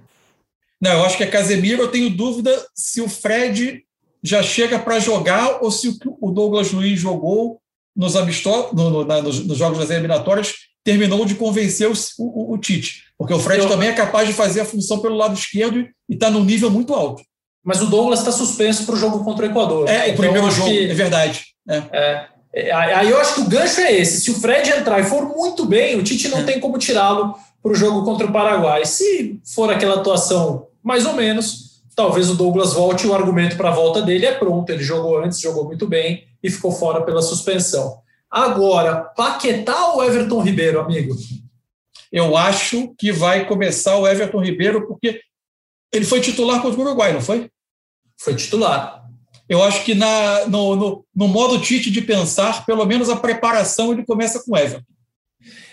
Não, 0.79 0.93
eu 0.93 1.05
acho 1.07 1.17
que 1.17 1.25
é 1.25 1.27
Casemiro. 1.27 1.81
Eu 1.81 1.91
tenho 1.91 2.11
dúvida 2.11 2.55
se 2.75 3.01
o 3.01 3.09
Fred 3.09 3.85
já 4.23 4.43
chega 4.43 4.79
para 4.79 5.01
jogar 5.01 5.63
ou 5.63 5.71
se 5.71 5.99
o 6.21 6.31
Douglas 6.31 6.73
Luiz 6.73 7.01
jogou 7.01 7.59
nos, 7.97 8.17
amistosos, 8.17 8.75
no, 8.75 8.91
no, 8.91 9.05
na, 9.07 9.23
nos, 9.23 9.43
nos 9.47 9.57
jogos 9.57 9.79
das 9.79 9.89
eliminatórias 9.89 10.53
terminou 10.85 11.25
de 11.25 11.35
convencer 11.35 11.89
o, 11.89 11.95
o, 12.19 12.55
o 12.55 12.59
Tite. 12.59 13.05
Porque 13.17 13.35
o 13.35 13.39
Fred 13.39 13.63
Eu... 13.63 13.69
também 13.69 13.89
é 13.89 13.93
capaz 13.93 14.27
de 14.27 14.35
fazer 14.35 14.61
a 14.61 14.65
função 14.65 14.99
pelo 14.99 15.17
lado 15.17 15.35
esquerdo 15.35 15.87
e 16.09 16.15
está 16.15 16.31
num 16.31 16.45
nível 16.45 16.71
muito 16.71 16.93
alto. 16.95 17.23
Mas 17.65 17.81
o 17.81 17.87
Douglas 17.87 18.19
está 18.19 18.33
suspenso 18.33 18.85
para 18.85 18.97
o 18.97 18.99
jogo 18.99 19.23
contra 19.23 19.47
o 19.47 19.51
Equador. 19.51 19.89
É, 19.89 20.09
então, 20.09 20.15
o 20.15 20.19
primeiro 20.19 20.51
jogo, 20.51 20.69
que... 20.69 20.91
é 20.91 20.95
verdade. 20.95 21.45
É. 21.69 21.83
É. 21.93 22.27
é. 22.55 22.73
Aí 22.73 23.09
eu 23.09 23.21
acho 23.21 23.35
que 23.35 23.41
o 23.43 23.49
gancho 23.49 23.81
é 23.81 23.93
esse. 23.93 24.21
Se 24.21 24.31
o 24.33 24.35
Fred 24.35 24.69
entrar 24.71 24.99
e 24.99 25.05
for 25.05 25.29
muito 25.29 25.65
bem, 25.65 25.97
o 25.97 26.03
Tite 26.03 26.29
não 26.29 26.39
é. 26.39 26.43
tem 26.43 26.59
como 26.59 26.79
tirá-lo 26.79 27.37
para 27.63 27.73
o 27.73 27.75
jogo 27.77 28.05
contra 28.05 28.27
o 28.27 28.33
Paraguai. 28.33 28.85
Se 28.85 29.41
for 29.55 29.71
aquela 29.71 29.97
atuação 29.97 30.67
mais 30.83 31.07
ou 31.07 31.13
menos, 31.13 31.81
talvez 31.95 32.29
o 32.29 32.35
Douglas 32.35 32.73
volte 32.73 33.07
e 33.07 33.09
o 33.09 33.15
argumento 33.15 33.57
para 33.57 33.69
a 33.69 33.73
volta 33.73 34.03
dele 34.03 34.27
é 34.27 34.33
pronto. 34.33 34.69
Ele 34.69 34.83
jogou 34.83 35.23
antes, 35.23 35.41
jogou 35.41 35.65
muito 35.65 35.87
bem 35.87 36.25
e 36.43 36.51
ficou 36.51 36.73
fora 36.73 37.03
pela 37.03 37.23
suspensão. 37.23 37.99
Agora, 38.33 38.97
Paquetá 39.15 39.89
ou 39.89 40.03
Everton 40.03 40.41
Ribeiro, 40.41 40.81
amigo? 40.81 41.15
Eu 42.11 42.35
acho 42.35 42.95
que 42.99 43.13
vai 43.13 43.47
começar 43.47 43.99
o 43.99 44.09
Everton 44.09 44.43
Ribeiro, 44.43 44.87
porque 44.87 45.21
ele 45.93 46.07
foi 46.07 46.23
titular 46.23 46.63
contra 46.63 46.81
o 46.81 46.83
Uruguai, 46.83 47.13
não 47.13 47.21
foi? 47.21 47.51
Foi 48.19 48.35
titular. 48.35 49.05
Eu 49.47 49.63
acho 49.63 49.85
que 49.85 49.95
na, 49.95 50.47
no, 50.47 50.75
no, 50.75 51.05
no 51.15 51.29
modo 51.29 51.61
Tite 51.61 51.91
de 51.91 52.01
pensar, 52.01 52.65
pelo 52.65 52.87
menos 52.87 53.11
a 53.11 53.17
preparação 53.17 53.93
ele 53.93 54.03
começa 54.03 54.43
com 54.43 54.53
o 54.53 54.57
Everton. 54.57 54.93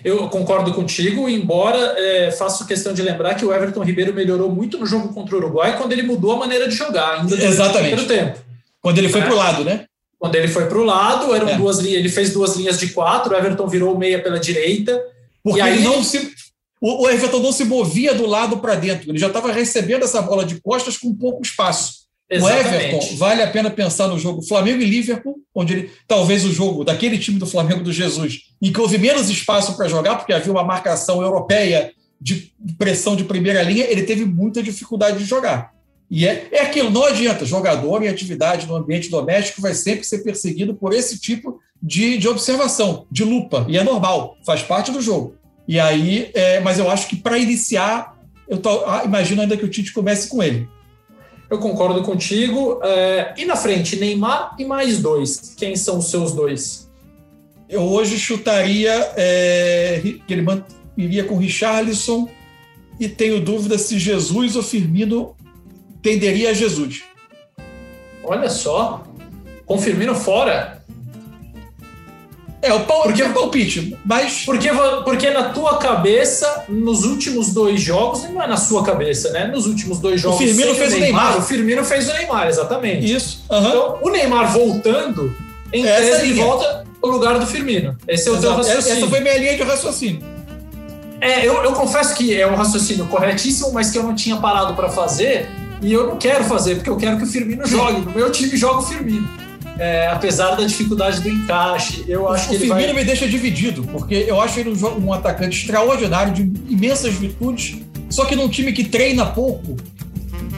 Eu 0.04 0.28
concordo 0.28 0.74
contigo, 0.74 1.30
embora 1.30 1.78
é, 1.98 2.32
faço 2.32 2.68
questão 2.68 2.94
de 2.94 3.02
lembrar 3.02 3.36
que 3.36 3.46
o 3.46 3.54
Everton 3.54 3.84
Ribeiro 3.84 4.14
melhorou 4.14 4.52
muito 4.52 4.78
no 4.78 4.86
jogo 4.86 5.14
contra 5.14 5.36
o 5.36 5.38
Uruguai 5.38 5.78
quando 5.78 5.94
ele 5.94 6.04
mudou 6.04 6.34
a 6.34 6.38
maneira 6.38 6.68
de 6.68 6.76
jogar, 6.76 7.22
ainda 7.22 7.36
Exatamente. 7.36 7.96
no 7.96 8.04
primeiro 8.04 8.08
tempo. 8.08 8.46
Quando 8.82 8.98
ele 8.98 9.08
foi 9.08 9.22
é. 9.22 9.24
para 9.26 9.34
o 9.34 9.38
lado, 9.38 9.64
né? 9.64 9.86
Quando 10.20 10.36
ele 10.36 10.50
foi 10.50 10.66
para 10.66 10.78
o 10.78 10.84
lado, 10.84 11.34
eram 11.34 11.48
é. 11.48 11.56
duas 11.56 11.80
linhas, 11.80 12.00
ele 12.00 12.10
fez 12.10 12.34
duas 12.34 12.58
linhas 12.58 12.78
de 12.78 12.90
quatro, 12.90 13.34
o 13.34 13.38
Everton 13.38 13.68
virou 13.68 13.98
meia 13.98 14.22
pela 14.22 14.38
direita. 14.38 15.02
Porque 15.42 15.62
aí, 15.62 15.76
ele 15.76 15.84
não 15.84 16.04
se. 16.04 16.34
O 16.82 17.10
Everton 17.10 17.40
não 17.40 17.52
se 17.52 17.64
movia 17.64 18.14
do 18.14 18.26
lado 18.26 18.58
para 18.58 18.76
dentro, 18.76 19.10
ele 19.10 19.18
já 19.18 19.28
estava 19.28 19.52
recebendo 19.52 20.04
essa 20.04 20.22
bola 20.22 20.46
de 20.46 20.62
costas 20.62 20.98
com 20.98 21.16
pouco 21.16 21.42
espaço. 21.42 22.00
Exatamente. 22.30 22.68
O 22.68 22.76
Everton, 22.76 23.16
vale 23.16 23.42
a 23.42 23.48
pena 23.48 23.72
pensar 23.72 24.08
no 24.08 24.20
jogo 24.20 24.42
Flamengo 24.42 24.82
e 24.82 24.86
Liverpool, 24.86 25.40
onde 25.56 25.74
ele, 25.74 25.92
talvez 26.08 26.46
o 26.46 26.52
jogo 26.52 26.84
daquele 26.84 27.18
time 27.18 27.40
do 27.40 27.48
Flamengo 27.48 27.84
do 27.84 27.92
Jesus, 27.92 28.42
em 28.62 28.72
que 28.72 28.80
houve 28.80 28.98
menos 28.98 29.30
espaço 29.30 29.76
para 29.76 29.88
jogar, 29.88 30.16
porque 30.16 30.32
havia 30.32 30.52
uma 30.52 30.64
marcação 30.64 31.22
europeia 31.22 31.92
de 32.22 32.54
pressão 32.78 33.16
de 33.16 33.24
primeira 33.24 33.64
linha, 33.64 33.86
ele 33.86 34.04
teve 34.04 34.26
muita 34.26 34.62
dificuldade 34.62 35.18
de 35.18 35.26
jogar. 35.26 35.74
E 36.10 36.28
é, 36.28 36.48
é 36.52 36.62
aquilo, 36.62 36.90
não 36.90 37.04
adianta. 37.04 37.46
Jogador 37.46 38.04
em 38.04 38.08
atividade 38.08 38.66
no 38.66 38.76
ambiente 38.76 39.10
doméstico 39.10 39.62
vai 39.62 39.74
sempre 39.74 40.04
ser 40.04 40.20
perseguido 40.20 40.74
por 40.74 40.94
esse 40.94 41.20
tipo 41.20 41.60
de, 41.82 42.18
de 42.18 42.28
observação, 42.28 43.06
de 43.12 43.24
lupa. 43.24 43.66
E 43.70 43.78
é 43.78 43.84
normal, 43.84 44.38
faz 44.46 44.62
parte 44.62 44.92
do 44.92 45.02
jogo. 45.02 45.36
E 45.68 45.80
aí, 45.80 46.32
é, 46.34 46.60
mas 46.62 46.80
eu 46.80 46.90
acho 46.90 47.08
que 47.08 47.16
para 47.16 47.38
iniciar, 47.38 48.18
eu 48.48 48.58
tô, 48.58 48.86
ah, 48.86 49.04
imagino 49.06 49.42
ainda 49.42 49.56
que 49.56 49.64
o 49.66 49.70
Tite 49.70 49.94
comece 49.94 50.28
com 50.28 50.42
ele. 50.42 50.68
Eu 51.50 51.60
concordo 51.60 52.02
contigo. 52.02 52.80
É, 52.84 53.34
e 53.38 53.46
na 53.46 53.56
frente, 53.56 53.96
Neymar 53.96 54.56
e 54.58 54.66
mais 54.66 55.00
dois. 55.00 55.54
Quem 55.58 55.76
são 55.76 56.00
os 56.00 56.10
seus 56.10 56.32
dois? 56.32 56.90
Eu 57.70 57.84
hoje 57.84 58.18
chutaria 58.18 58.92
é, 59.16 60.02
que 60.28 60.34
ele 60.34 60.44
iria 60.98 61.24
com 61.24 61.38
Richarlison 61.38 62.28
e 63.00 63.08
tenho 63.08 63.40
dúvida 63.40 63.78
se 63.78 63.98
Jesus 63.98 64.56
ou 64.56 64.64
Firmino 64.64 65.36
tenderia 66.02 66.52
a 66.52 66.54
Jesus. 66.54 67.04
Olha 68.24 68.50
só, 68.50 69.04
com 69.66 69.78
Firmino 69.78 70.16
fora. 70.16 70.80
É, 72.62 72.74
o 72.74 72.82
pau, 72.82 73.04
porque, 73.04 73.22
é 73.22 73.30
palpite, 73.30 73.98
mas. 74.06 74.44
Porque, 74.46 74.70
porque 75.06 75.30
na 75.30 75.50
tua 75.50 75.78
cabeça, 75.78 76.66
nos 76.68 77.06
últimos 77.06 77.54
dois 77.54 77.80
jogos, 77.80 78.24
não 78.24 78.42
é 78.42 78.48
na 78.48 78.58
sua 78.58 78.84
cabeça, 78.84 79.32
né? 79.32 79.48
Nos 79.48 79.66
últimos 79.66 80.00
dois 80.00 80.20
jogos. 80.20 80.42
O 80.42 80.44
Firmino 80.44 80.76
fez 80.76 80.94
o 80.94 81.00
Neymar, 81.00 81.24
Neymar, 81.24 81.38
O 81.38 81.42
Firmino 81.42 81.86
fez 81.86 82.10
o 82.10 82.14
Neymar, 82.14 82.48
exatamente. 82.48 83.14
Isso. 83.14 83.46
Uhum. 83.50 83.60
Então, 83.60 84.00
o 84.02 84.10
Neymar 84.10 84.52
voltando, 84.52 85.34
em 85.72 85.86
Essa 85.86 86.02
tese, 86.02 86.32
ele 86.32 86.42
volta 86.42 86.84
no 87.02 87.10
lugar 87.10 87.40
do 87.40 87.48
Firmino. 87.48 87.98
Esse 88.06 88.28
é 88.28 88.32
o 88.32 88.36
Exato. 88.36 88.48
teu 88.48 88.58
raciocínio. 88.58 88.98
Essa 88.98 89.08
foi 89.08 89.20
minha 89.22 89.38
linha 89.38 89.56
de 89.56 89.64
raciocínio. 89.64 90.24
É, 91.22 91.46
eu, 91.46 91.64
eu 91.64 91.74
confesso 91.74 92.14
que 92.16 92.34
é 92.34 92.46
um 92.46 92.56
raciocínio 92.56 93.06
corretíssimo, 93.08 93.72
mas 93.72 93.90
que 93.90 93.98
eu 93.98 94.04
não 94.04 94.16
tinha 94.16 94.36
parado 94.36 94.74
para 94.74 94.90
fazer 94.90 95.50
e 95.82 95.94
eu 95.94 96.08
não 96.08 96.18
quero 96.18 96.44
fazer, 96.44 96.76
porque 96.76 96.90
eu 96.90 96.98
quero 96.98 97.18
que 97.18 97.24
o 97.24 97.28
Firmino 97.28 97.66
jogue. 97.66 98.02
No 98.02 98.12
meu 98.12 98.32
time 98.32 98.56
joga 98.58 98.80
o 98.80 98.82
Firmino. 98.82 99.28
É, 99.78 100.08
apesar 100.08 100.56
da 100.56 100.66
dificuldade 100.66 101.22
do 101.22 101.30
encaixe, 101.30 102.04
eu 102.06 102.28
acho 102.28 102.48
o 102.48 102.50
que 102.50 102.56
o 102.56 102.60
Firmino 102.60 102.94
vai... 102.94 102.94
me 102.94 103.04
deixa 103.06 103.26
dividido, 103.28 103.84
porque 103.84 104.26
eu 104.28 104.42
acho 104.42 104.60
ele 104.60 104.72
um, 104.72 105.06
um 105.06 105.14
atacante 105.14 105.58
extraordinário, 105.58 106.34
de 106.34 106.42
imensas 106.70 107.14
virtudes, 107.14 107.78
só 108.10 108.26
que 108.26 108.36
num 108.36 108.50
time 108.50 108.74
que 108.74 108.84
treina 108.84 109.26
pouco, 109.26 109.78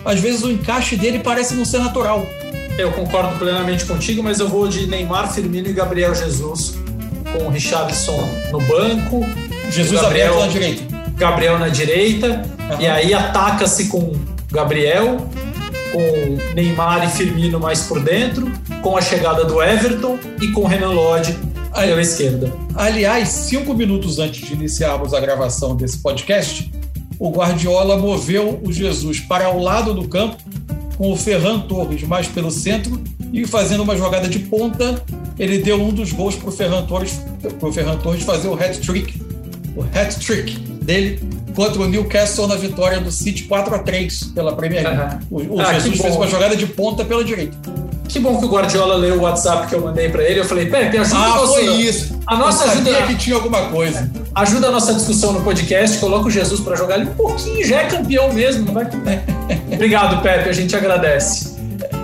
às 0.04 0.20
vezes 0.20 0.44
o 0.44 0.50
encaixe 0.50 0.96
dele 0.96 1.20
parece 1.20 1.54
não 1.54 1.66
ser 1.66 1.78
natural. 1.78 2.26
Eu 2.78 2.92
concordo 2.94 3.38
plenamente 3.38 3.86
contigo, 3.86 4.24
mas 4.24 4.40
eu 4.40 4.48
vou 4.48 4.68
de 4.68 4.88
Neymar, 4.88 5.32
Firmino 5.32 5.68
e 5.68 5.74
Gabriel 5.74 6.16
Jesus, 6.16 6.76
com 7.32 7.46
o 7.46 7.50
Richarlison 7.50 8.28
no 8.52 8.60
banco. 8.62 9.24
Jesus 9.70 10.02
Gabriel, 10.02 10.34
aberto 10.34 10.46
na 10.46 10.48
direita. 10.48 10.84
Gabriel 11.16 11.60
na 11.60 11.68
direita, 11.68 12.44
uhum. 12.72 12.82
e 12.82 12.88
aí 12.88 13.14
ataca-se 13.14 13.86
com 13.86 14.14
Gabriel, 14.52 15.18
com 15.92 16.54
Neymar 16.54 17.08
e 17.08 17.12
Firmino 17.12 17.60
mais 17.60 17.84
por 17.84 18.02
dentro, 18.02 18.52
com 18.82 18.98
a 18.98 19.02
chegada 19.02 19.46
do 19.46 19.62
Everton 19.62 20.18
e 20.42 20.48
com 20.50 20.66
Renan 20.66 20.92
Lodge 20.92 21.38
pela 21.74 22.02
esquerda. 22.02 22.52
Aliás, 22.76 23.30
cinco 23.30 23.74
minutos 23.74 24.20
antes 24.20 24.46
de 24.46 24.54
iniciarmos 24.54 25.14
a 25.14 25.20
gravação 25.20 25.76
desse 25.76 25.98
podcast, 26.00 26.72
o 27.18 27.30
Guardiola 27.30 27.98
moveu 27.98 28.60
o 28.64 28.72
Jesus 28.72 29.20
para 29.20 29.50
o 29.50 29.62
lado 29.62 29.94
do 29.94 30.08
campo, 30.08 30.38
com 30.98 31.12
o 31.12 31.16
Ferran 31.16 31.62
Torres 31.62 32.04
mais 32.04 32.28
pelo 32.28 32.52
centro 32.52 33.02
e 33.32 33.46
fazendo 33.48 33.84
uma 33.84 33.96
jogada 33.96 34.28
de 34.28 34.40
ponta, 34.40 35.02
ele 35.40 35.60
deu 35.60 35.82
um 35.82 35.92
dos 35.92 36.12
gols 36.12 36.36
para 36.36 36.50
o 36.50 36.52
Ferran 36.52 36.84
Torres, 36.84 37.22
Ferran 37.74 37.98
Torres 37.98 38.24
fazer 38.24 38.50
o 38.50 38.54
hat-trick, 38.54 39.22
o 39.76 39.82
hat-trick 39.82 40.60
dele 40.84 41.20
contra 41.56 41.82
o 41.82 41.88
Newcastle 41.88 42.48
na 42.48 42.56
vitória 42.56 43.00
do 43.00 43.12
City 43.12 43.44
4 43.44 43.76
a 43.76 43.80
3 43.80 44.24
pela 44.36 44.56
Premier 44.56 44.84
League. 44.84 45.18
Uhum. 45.30 45.50
O, 45.50 45.56
o 45.56 45.62
ah, 45.62 45.74
Jesus 45.74 46.00
fez 46.00 46.16
uma 46.16 46.28
jogada 46.28 46.56
de 46.56 46.66
ponta 46.66 47.04
pela 47.06 47.24
direita. 47.24 47.58
Que 48.08 48.20
bom 48.20 48.38
que 48.38 48.46
o 48.46 48.50
Guardiola 48.50 48.96
leu 48.96 49.20
o 49.20 49.22
WhatsApp 49.22 49.68
que 49.68 49.76
eu 49.76 49.82
mandei 49.82 50.10
para 50.10 50.24
ele. 50.24 50.42
Eu 50.42 50.46
falei, 50.46 50.66
Pepe, 50.66 50.98
ajuda 50.98 51.18
ah, 51.18 51.44
a 51.44 51.48
foi 51.48 51.66
isso. 51.76 52.20
A 52.28 52.36
nossa 52.36 52.66
eu 52.66 52.72
ajuda 52.72 53.04
que 53.04 53.16
tinha 53.16 53.36
alguma 53.38 53.70
coisa. 53.70 54.12
Ajuda 54.36 54.68
a 54.68 54.72
nossa 54.72 54.94
discussão 54.94 55.32
no 55.32 55.42
podcast, 55.42 55.98
coloca 55.98 56.28
o 56.28 56.30
Jesus 56.30 56.60
para 56.60 56.76
jogar 56.76 56.96
ali 56.96 57.06
um 57.06 57.14
pouquinho, 57.14 57.66
já 57.66 57.82
é 57.82 57.86
campeão 57.86 58.34
mesmo, 58.34 58.66
não 58.66 58.74
vai? 58.74 58.86
Obrigado, 59.72 60.22
Pepe, 60.22 60.50
a 60.50 60.54
gente 60.54 60.76
agradece. 60.76 61.52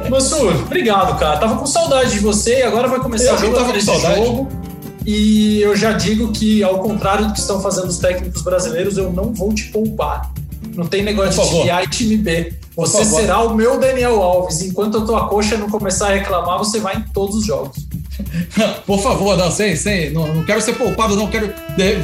Mansur, 0.10 0.54
obrigado, 0.64 1.20
cara. 1.20 1.38
Tava 1.38 1.58
com 1.58 1.66
saudade 1.66 2.12
de 2.12 2.20
você 2.20 2.60
e 2.60 2.64
agora 2.64 2.88
vai 2.88 3.00
começar 3.00 3.34
o 3.34 3.38
jogo 3.38 3.56
tava 3.56 3.74
com 3.74 3.80
saudade. 3.82 4.16
jogo. 4.16 4.67
E 5.08 5.62
eu 5.62 5.74
já 5.74 5.94
digo 5.94 6.34
que, 6.34 6.62
ao 6.62 6.80
contrário 6.80 7.28
do 7.28 7.34
que 7.34 7.40
estão 7.40 7.62
fazendo 7.62 7.88
os 7.88 7.98
técnicos 7.98 8.42
brasileiros, 8.42 8.98
eu 8.98 9.10
não 9.10 9.34
vou 9.34 9.54
te 9.54 9.64
poupar. 9.68 10.34
Não 10.76 10.86
tem 10.86 11.02
negócio 11.02 11.42
de 11.42 11.50
time 11.50 11.70
A 11.70 11.84
e 11.84 11.88
time 11.88 12.18
B. 12.18 12.54
Você 12.76 13.06
será 13.06 13.42
o 13.42 13.56
meu 13.56 13.80
Daniel 13.80 14.22
Alves. 14.22 14.62
Enquanto 14.62 14.98
a 14.98 15.06
tua 15.06 15.30
coxa 15.30 15.56
não 15.58 15.70
começar 15.70 16.08
a 16.10 16.16
reclamar, 16.16 16.58
você 16.58 16.82
vai 16.82 16.98
em 16.98 17.02
todos 17.14 17.38
os 17.38 17.46
jogos. 17.46 17.88
Por 18.86 19.00
favor, 19.00 19.38
não, 19.38 19.50
sem, 19.50 19.78
sem, 19.78 20.12
não, 20.12 20.28
não 20.28 20.44
quero 20.44 20.62
ser 20.62 20.74
poupado, 20.74 21.16
não 21.16 21.28
quero, 21.28 21.54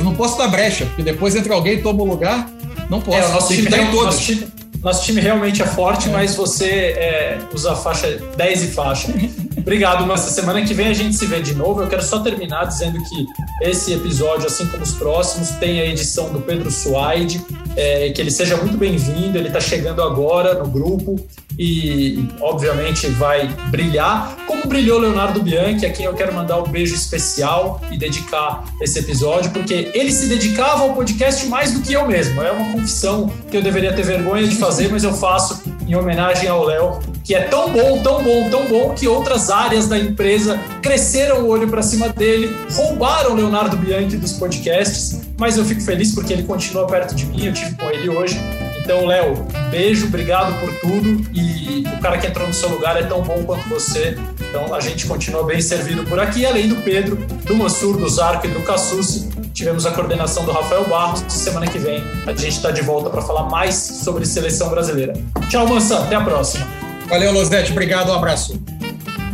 não 0.02 0.16
posso 0.16 0.38
dar 0.38 0.48
brecha, 0.48 0.86
porque 0.86 1.04
depois 1.04 1.36
entra 1.36 1.54
alguém 1.54 1.74
e 1.74 1.82
toma 1.82 2.04
o 2.04 2.06
lugar, 2.06 2.50
não 2.90 3.02
posso. 3.02 3.18
É, 3.18 3.26
o 3.26 3.32
nosso 3.34 3.54
time, 3.54 3.70
tá 3.70 3.80
em 3.80 3.92
todos. 3.92 4.06
Nosso 4.06 4.22
time, 4.22 4.48
nosso 4.82 5.04
time 5.04 5.22
realmente 5.22 5.62
é 5.62 5.66
forte, 5.66 6.08
é. 6.08 6.12
mas 6.12 6.36
você 6.36 6.70
é, 6.70 7.40
usa 7.54 7.76
faixa 7.76 8.18
10 8.38 8.64
e 8.64 8.68
faixa. 8.68 9.14
Obrigado, 9.64 10.06
mas 10.06 10.20
semana 10.20 10.62
que 10.62 10.74
vem 10.74 10.88
a 10.88 10.94
gente 10.94 11.16
se 11.16 11.26
vê 11.26 11.42
de 11.42 11.56
novo. 11.56 11.82
Eu 11.82 11.88
quero 11.88 12.04
só 12.04 12.20
terminar 12.20 12.66
dizendo 12.66 13.02
que 13.02 13.26
esse 13.62 13.94
episódio, 13.94 14.46
assim 14.46 14.68
como 14.68 14.84
os 14.84 14.92
próximos, 14.92 15.52
tem 15.52 15.80
a 15.80 15.86
edição 15.86 16.34
do 16.34 16.42
Pedro 16.42 16.70
Suaide, 16.70 17.42
é, 17.78 18.10
que 18.10 18.20
ele 18.20 18.30
seja 18.30 18.58
muito 18.58 18.78
bem-vindo. 18.78 19.38
Ele 19.38 19.48
está 19.48 19.62
chegando 19.62 20.04
agora 20.04 20.54
no 20.56 20.68
grupo 20.68 21.16
e, 21.58 22.28
obviamente, 22.42 23.08
vai 23.08 23.48
brilhar, 23.70 24.36
como 24.46 24.68
brilhou 24.68 25.00
Leonardo 25.00 25.42
Bianchi, 25.42 25.86
a 25.86 25.92
quem 25.92 26.06
eu 26.06 26.14
quero 26.14 26.34
mandar 26.34 26.62
um 26.62 26.68
beijo 26.68 26.94
especial 26.94 27.82
e 27.90 27.98
dedicar 27.98 28.66
esse 28.82 29.00
episódio, 29.00 29.50
porque 29.52 29.92
ele 29.94 30.12
se 30.12 30.28
dedicava 30.28 30.84
ao 30.84 30.94
podcast 30.94 31.46
mais 31.48 31.72
do 31.72 31.80
que 31.80 31.94
eu 31.94 32.06
mesmo. 32.06 32.42
É 32.42 32.52
uma 32.52 32.74
confissão 32.74 33.32
que 33.50 33.56
eu 33.56 33.62
deveria 33.62 33.94
ter 33.94 34.04
vergonha 34.04 34.46
de 34.46 34.58
fazer, 34.58 34.90
mas 34.92 35.06
eu 35.06 35.14
faço 35.14 35.64
em 35.88 35.96
homenagem 35.96 36.50
ao 36.50 36.66
Léo, 36.66 37.00
que 37.24 37.34
é 37.34 37.42
tão 37.42 37.72
bom, 37.72 38.02
tão 38.02 38.24
bom, 38.24 38.50
tão 38.50 38.66
bom 38.66 38.94
que 38.94 39.08
outras 39.08 39.50
áreas 39.50 39.88
da 39.88 39.98
empresa 39.98 40.60
cresceram 40.82 41.44
o 41.44 41.48
olho 41.48 41.68
para 41.68 41.82
cima 41.82 42.10
dele, 42.10 42.56
roubaram 42.72 43.34
Leonardo 43.36 43.78
Bianchi 43.78 44.18
dos 44.18 44.34
podcasts, 44.34 45.22
mas 45.38 45.58
eu 45.58 45.66
fico 45.66 45.82
feliz 45.82 46.14
porque 46.14 46.34
ele 46.34 46.44
continua 46.44 46.86
perto 46.86 47.16
de 47.16 47.26
mim, 47.26 47.46
eu 47.46 47.54
tive 47.54 47.76
com 47.76 47.90
ele 47.90 48.10
hoje 48.10 48.40
então, 48.84 49.06
Léo, 49.06 49.48
beijo, 49.72 50.08
obrigado 50.08 50.60
por 50.60 50.74
tudo. 50.82 51.26
E 51.34 51.86
o 51.88 52.02
cara 52.02 52.18
que 52.18 52.28
entrou 52.28 52.46
no 52.46 52.54
seu 52.54 52.68
lugar 52.68 52.98
é 52.98 53.04
tão 53.04 53.22
bom 53.22 53.42
quanto 53.46 53.68
você. 53.70 54.18
Então, 54.50 54.76
a 54.76 54.82
gente 54.82 55.08
continua 55.08 55.46
bem 55.46 55.62
servido 55.62 56.04
por 56.04 56.20
aqui. 56.20 56.46
Além 56.46 56.68
do 56.68 56.76
Pedro, 56.76 57.16
do 57.16 57.56
Mansur, 57.56 57.98
do 57.98 58.10
Zarco 58.10 58.46
e 58.46 58.50
do 58.50 58.60
Cassucci, 58.62 59.30
tivemos 59.54 59.86
a 59.86 59.92
coordenação 59.92 60.44
do 60.44 60.52
Rafael 60.52 60.86
Barros. 60.86 61.24
Semana 61.30 61.66
que 61.66 61.80
vem 61.80 62.04
a 62.28 62.32
gente 62.32 62.58
está 62.58 62.72
de 62.72 62.82
volta 62.82 63.10
para 63.10 63.22
falar 63.22 63.44
mais 63.50 63.76
sobre 63.76 64.26
seleção 64.26 64.70
brasileira. 64.70 65.14
Tchau, 65.50 65.66
Mansa. 65.66 66.00
Até 66.00 66.16
a 66.16 66.22
próxima. 66.22 66.83
Valeu, 67.08 67.32
Losete. 67.32 67.72
Obrigado. 67.72 68.12
Um 68.12 68.16
abraço. 68.16 68.60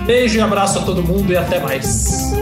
Beijo 0.06 0.38
e 0.38 0.42
abraço 0.42 0.80
a 0.80 0.82
todo 0.82 1.04
mundo 1.04 1.32
e 1.32 1.38
até 1.38 1.60
mais. 1.60 2.34